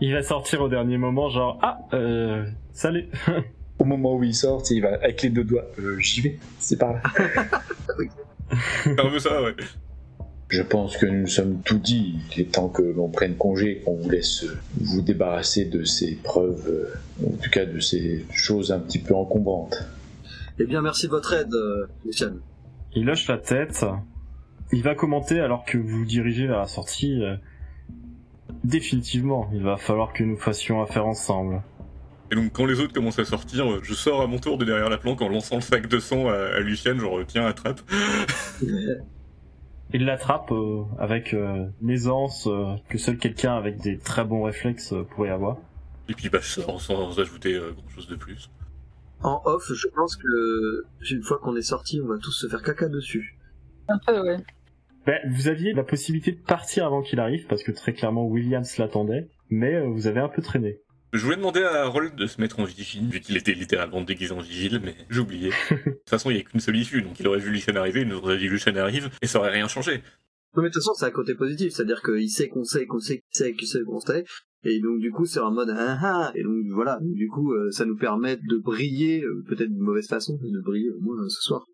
Il 0.00 0.12
va 0.12 0.22
sortir 0.22 0.62
au 0.62 0.68
dernier 0.68 0.98
moment, 0.98 1.28
genre 1.28 1.58
ah, 1.62 1.78
euh, 1.92 2.44
salut. 2.72 3.08
Au 3.78 3.84
moment 3.84 4.16
où 4.16 4.22
il 4.22 4.34
sort, 4.34 4.62
il 4.70 4.82
va 4.82 4.94
avec 4.94 5.22
les 5.22 5.30
deux 5.30 5.44
doigts. 5.44 5.66
Euh, 5.78 5.98
J'y 5.98 6.20
vais, 6.20 6.38
c'est 6.58 6.78
par 6.78 6.92
là. 6.92 7.02
c'est 8.84 9.00
un 9.00 9.10
peu 9.10 9.18
ça, 9.18 9.42
ouais. 9.42 9.54
Je 10.48 10.62
pense 10.62 10.96
que 10.96 11.06
nous 11.06 11.22
nous 11.22 11.26
sommes 11.26 11.60
tout 11.62 11.78
dit. 11.78 12.18
Il 12.36 12.42
est 12.42 12.52
temps 12.52 12.68
que 12.68 12.82
l'on 12.82 13.08
prenne 13.08 13.34
congé, 13.34 13.82
qu'on 13.84 13.96
vous 13.96 14.08
laisse 14.08 14.44
euh, 14.44 14.56
vous 14.80 15.02
débarrasser 15.02 15.64
de 15.64 15.82
ces 15.84 16.14
preuves, 16.16 16.68
euh, 16.68 17.26
en 17.26 17.36
tout 17.36 17.50
cas 17.50 17.64
de 17.64 17.80
ces 17.80 18.24
choses 18.32 18.70
un 18.70 18.78
petit 18.78 19.00
peu 19.00 19.14
encombrantes. 19.14 19.82
Eh 20.60 20.66
bien, 20.66 20.80
merci 20.80 21.06
de 21.06 21.10
votre 21.10 21.32
aide, 21.32 21.52
Luciane. 22.04 22.38
Il 22.94 23.10
hoche 23.10 23.26
la 23.26 23.38
tête. 23.38 23.84
Il 24.72 24.82
va 24.84 24.94
commenter 24.94 25.40
alors 25.40 25.64
que 25.64 25.78
vous 25.78 25.98
vous 25.98 26.04
dirigez 26.04 26.46
vers 26.46 26.60
la 26.60 26.68
sortie. 26.68 27.20
Définitivement, 28.62 29.50
il 29.52 29.64
va 29.64 29.76
falloir 29.76 30.12
que 30.12 30.22
nous 30.22 30.36
fassions 30.36 30.80
affaire 30.80 31.06
ensemble. 31.06 31.60
Et 32.34 32.36
donc, 32.36 32.52
quand 32.52 32.66
les 32.66 32.80
autres 32.80 32.92
commencent 32.92 33.20
à 33.20 33.24
sortir, 33.24 33.70
euh, 33.70 33.78
je 33.84 33.94
sors 33.94 34.20
à 34.20 34.26
mon 34.26 34.40
tour 34.40 34.58
de 34.58 34.64
derrière 34.64 34.90
la 34.90 34.98
planque 34.98 35.22
en 35.22 35.28
lançant 35.28 35.54
le 35.54 35.60
sac 35.60 35.86
de 35.86 36.00
sang 36.00 36.28
à, 36.28 36.34
à 36.34 36.58
Lucienne, 36.58 36.98
genre, 36.98 37.20
euh, 37.20 37.24
tiens, 37.24 37.46
attrape. 37.46 37.80
Il 39.92 40.04
l'attrape 40.04 40.50
euh, 40.50 40.82
avec 40.98 41.32
euh, 41.32 41.68
une 41.80 41.90
aisance 41.90 42.48
euh, 42.48 42.74
que 42.88 42.98
seul 42.98 43.18
quelqu'un 43.18 43.54
avec 43.54 43.80
des 43.80 43.98
très 43.98 44.24
bons 44.24 44.42
réflexes 44.42 44.92
euh, 44.92 45.04
pourrait 45.04 45.30
avoir. 45.30 45.58
Et 46.08 46.14
puis, 46.14 46.28
bah, 46.28 46.40
je 46.42 46.60
sors 46.60 46.80
sans 46.80 47.20
ajouter 47.20 47.54
euh, 47.54 47.70
grand 47.70 47.88
chose 47.90 48.08
de 48.08 48.16
plus. 48.16 48.50
En 49.22 49.40
off, 49.44 49.70
je 49.72 49.86
pense 49.94 50.16
que 50.16 51.12
une 51.14 51.22
fois 51.22 51.38
qu'on 51.38 51.54
est 51.54 51.62
sorti, 51.62 52.00
on 52.02 52.08
va 52.08 52.18
tous 52.18 52.32
se 52.32 52.48
faire 52.48 52.62
caca 52.62 52.88
dessus. 52.88 53.38
un 53.86 53.98
peu, 54.04 54.20
ouais. 54.20 54.38
Ben, 55.06 55.20
vous 55.30 55.46
aviez 55.46 55.72
la 55.72 55.84
possibilité 55.84 56.32
de 56.32 56.40
partir 56.40 56.84
avant 56.84 57.02
qu'il 57.02 57.20
arrive, 57.20 57.46
parce 57.46 57.62
que 57.62 57.70
très 57.70 57.92
clairement 57.92 58.26
Williams 58.26 58.76
l'attendait, 58.78 59.28
mais 59.50 59.74
euh, 59.74 59.86
vous 59.86 60.08
avez 60.08 60.18
un 60.18 60.28
peu 60.28 60.42
traîné. 60.42 60.80
Je 61.14 61.22
voulais 61.24 61.36
demander 61.36 61.62
à 61.62 61.84
Harold 61.84 62.16
de 62.16 62.26
se 62.26 62.40
mettre 62.40 62.58
en 62.58 62.64
vigile, 62.64 63.08
vu 63.08 63.20
qu'il 63.20 63.36
était 63.36 63.52
littéralement 63.52 64.02
déguisé 64.02 64.32
en 64.32 64.40
vigile, 64.40 64.80
mais 64.82 64.96
j'ai 65.08 65.20
oublié. 65.20 65.50
De 65.70 65.76
toute 65.76 66.10
façon, 66.10 66.28
il 66.28 66.34
n'y 66.34 66.40
a 66.40 66.42
qu'une 66.42 66.58
seule 66.58 66.74
issue, 66.74 67.02
donc 67.02 67.20
il 67.20 67.28
aurait 67.28 67.38
vu 67.38 67.50
Lucien 67.50 67.76
arriver, 67.76 68.00
il 68.00 68.08
nous 68.08 68.16
aurait 68.16 68.36
dit 68.36 68.48
Lucien 68.48 68.74
arrive, 68.74 69.08
et 69.22 69.28
ça 69.28 69.38
aurait 69.38 69.52
rien 69.52 69.68
changé. 69.68 70.02
Non, 70.56 70.62
mais 70.64 70.70
de 70.70 70.72
toute 70.72 70.82
façon, 70.82 70.94
c'est 70.94 71.06
un 71.06 71.12
côté 71.12 71.36
positif, 71.36 71.72
c'est-à-dire 71.72 72.02
qu'il 72.02 72.28
sait 72.28 72.48
qu'on 72.48 72.64
sait 72.64 72.86
qu'on 72.86 72.98
sait 72.98 73.18
qu'il 73.18 73.30
sait 73.30 73.54
qu'il 73.54 73.68
sait 73.68 73.84
qu'on 73.84 74.00
sait, 74.00 74.24
et 74.64 74.80
donc 74.80 74.98
du 74.98 75.12
coup, 75.12 75.24
c'est 75.24 75.38
en 75.38 75.52
mode 75.52 75.70
ah 75.70 75.98
ah, 76.02 76.32
et 76.34 76.42
donc 76.42 76.66
voilà, 76.70 76.98
donc, 77.00 77.14
du 77.14 77.28
coup, 77.28 77.52
euh, 77.52 77.70
ça 77.70 77.84
nous 77.84 77.96
permet 77.96 78.36
de 78.36 78.56
briller, 78.56 79.22
euh, 79.22 79.44
peut-être 79.46 79.70
d'une 79.70 79.84
mauvaise 79.84 80.08
façon, 80.08 80.36
mais 80.42 80.50
de 80.50 80.60
briller 80.60 80.90
au 80.90 81.00
moins 81.00 81.22
euh, 81.22 81.28
ce 81.28 81.42
soir. 81.42 81.64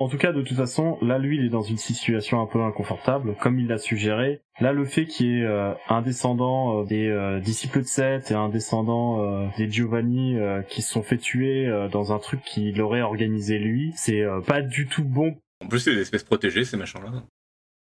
En 0.00 0.08
tout 0.08 0.16
cas, 0.16 0.32
de 0.32 0.42
toute 0.42 0.56
façon, 0.56 0.96
là, 1.02 1.18
lui, 1.18 1.38
il 1.38 1.44
est 1.44 1.48
dans 1.48 1.62
une 1.62 1.76
situation 1.76 2.40
un 2.40 2.46
peu 2.46 2.62
inconfortable, 2.62 3.34
comme 3.40 3.58
il 3.58 3.66
l'a 3.66 3.78
suggéré. 3.78 4.40
Là, 4.60 4.72
le 4.72 4.84
fait 4.84 5.06
qu'il 5.06 5.26
y 5.26 5.40
ait 5.40 5.44
euh, 5.44 5.74
un 5.88 6.02
descendant 6.02 6.82
euh, 6.82 6.84
des 6.84 7.08
euh, 7.08 7.40
disciples 7.40 7.80
de 7.80 7.86
Seth 7.86 8.30
et 8.30 8.34
un 8.34 8.48
descendant 8.48 9.20
euh, 9.20 9.48
des 9.56 9.68
Giovanni 9.68 10.38
euh, 10.38 10.62
qui 10.62 10.82
se 10.82 10.92
sont 10.92 11.02
fait 11.02 11.18
tuer 11.18 11.66
euh, 11.66 11.88
dans 11.88 12.12
un 12.12 12.18
truc 12.20 12.42
qu'il 12.42 12.80
aurait 12.80 13.02
organisé 13.02 13.58
lui, 13.58 13.92
c'est 13.96 14.22
euh, 14.22 14.40
pas 14.40 14.62
du 14.62 14.86
tout 14.86 15.04
bon. 15.04 15.36
En 15.64 15.66
plus, 15.66 15.80
c'est 15.80 15.94
des 15.94 16.00
espèces 16.00 16.22
protégées, 16.22 16.64
ces 16.64 16.76
machins-là. 16.76 17.24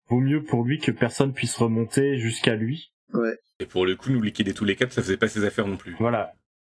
Vaut 0.09 0.21
mieux 0.21 0.43
pour 0.43 0.63
lui 0.63 0.79
que 0.79 0.91
personne 0.91 1.33
puisse 1.33 1.57
remonter 1.57 2.17
jusqu'à 2.17 2.55
lui. 2.55 2.93
Ouais. 3.13 3.37
Et 3.59 3.65
pour 3.65 3.85
le 3.85 3.97
coup, 3.97 4.11
nous 4.11 4.21
liquider 4.21 4.53
tous 4.53 4.63
les 4.63 4.77
quatre, 4.77 4.93
ça 4.93 5.01
faisait 5.01 5.17
pas 5.17 5.27
ses 5.27 5.43
affaires 5.43 5.67
non 5.67 5.75
plus. 5.75 5.95
Voilà. 5.99 6.31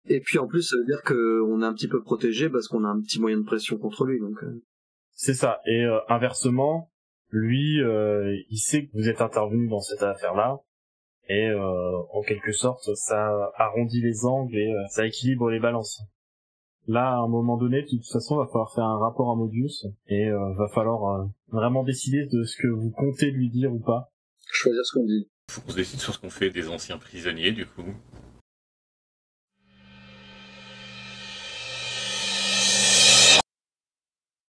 Et 0.08 0.20
puis 0.20 0.38
en 0.38 0.46
plus, 0.46 0.62
ça 0.62 0.76
veut 0.76 0.84
dire 0.84 1.02
qu'on 1.02 1.62
est 1.62 1.64
un 1.64 1.72
petit 1.72 1.88
peu 1.88 2.02
protégé 2.02 2.50
parce 2.50 2.68
qu'on 2.68 2.84
a 2.84 2.88
un 2.88 3.00
petit 3.00 3.20
moyen 3.20 3.38
de 3.38 3.44
pression 3.44 3.78
contre 3.78 4.04
lui, 4.04 4.20
donc. 4.20 4.36
C'est 5.24 5.34
ça. 5.34 5.60
Et 5.66 5.84
euh, 5.84 6.00
inversement, 6.08 6.90
lui, 7.30 7.80
euh, 7.80 8.36
il 8.50 8.58
sait 8.58 8.86
que 8.86 8.90
vous 8.94 9.08
êtes 9.08 9.20
intervenu 9.20 9.68
dans 9.68 9.78
cette 9.78 10.02
affaire-là. 10.02 10.58
Et 11.28 11.46
euh, 11.46 11.96
en 12.12 12.22
quelque 12.22 12.50
sorte, 12.50 12.92
ça 12.96 13.52
arrondit 13.54 14.00
les 14.00 14.24
angles 14.24 14.56
et 14.56 14.72
euh, 14.72 14.84
ça 14.88 15.06
équilibre 15.06 15.48
les 15.48 15.60
balances. 15.60 16.02
Là, 16.88 17.12
à 17.12 17.18
un 17.18 17.28
moment 17.28 17.56
donné, 17.56 17.82
de 17.82 17.88
toute 17.88 18.04
façon, 18.12 18.36
va 18.36 18.48
falloir 18.48 18.74
faire 18.74 18.82
un 18.82 18.98
rapport 18.98 19.30
à 19.30 19.36
Modius 19.36 19.86
et 20.08 20.26
euh, 20.26 20.54
va 20.54 20.66
falloir 20.74 21.20
euh, 21.20 21.26
vraiment 21.52 21.84
décider 21.84 22.26
de 22.26 22.42
ce 22.42 22.56
que 22.60 22.66
vous 22.66 22.90
comptez 22.90 23.30
lui 23.30 23.48
dire 23.48 23.72
ou 23.72 23.78
pas. 23.78 24.10
choisir 24.50 24.84
ce 24.84 24.98
qu'on 24.98 25.06
dit. 25.06 25.30
Faut 25.52 25.60
qu'on 25.60 25.70
se 25.70 25.76
décide 25.76 26.00
sur 26.00 26.14
ce 26.14 26.18
qu'on 26.18 26.30
fait 26.30 26.50
des 26.50 26.68
anciens 26.68 26.98
prisonniers, 26.98 27.52
du 27.52 27.64
coup. 27.64 27.94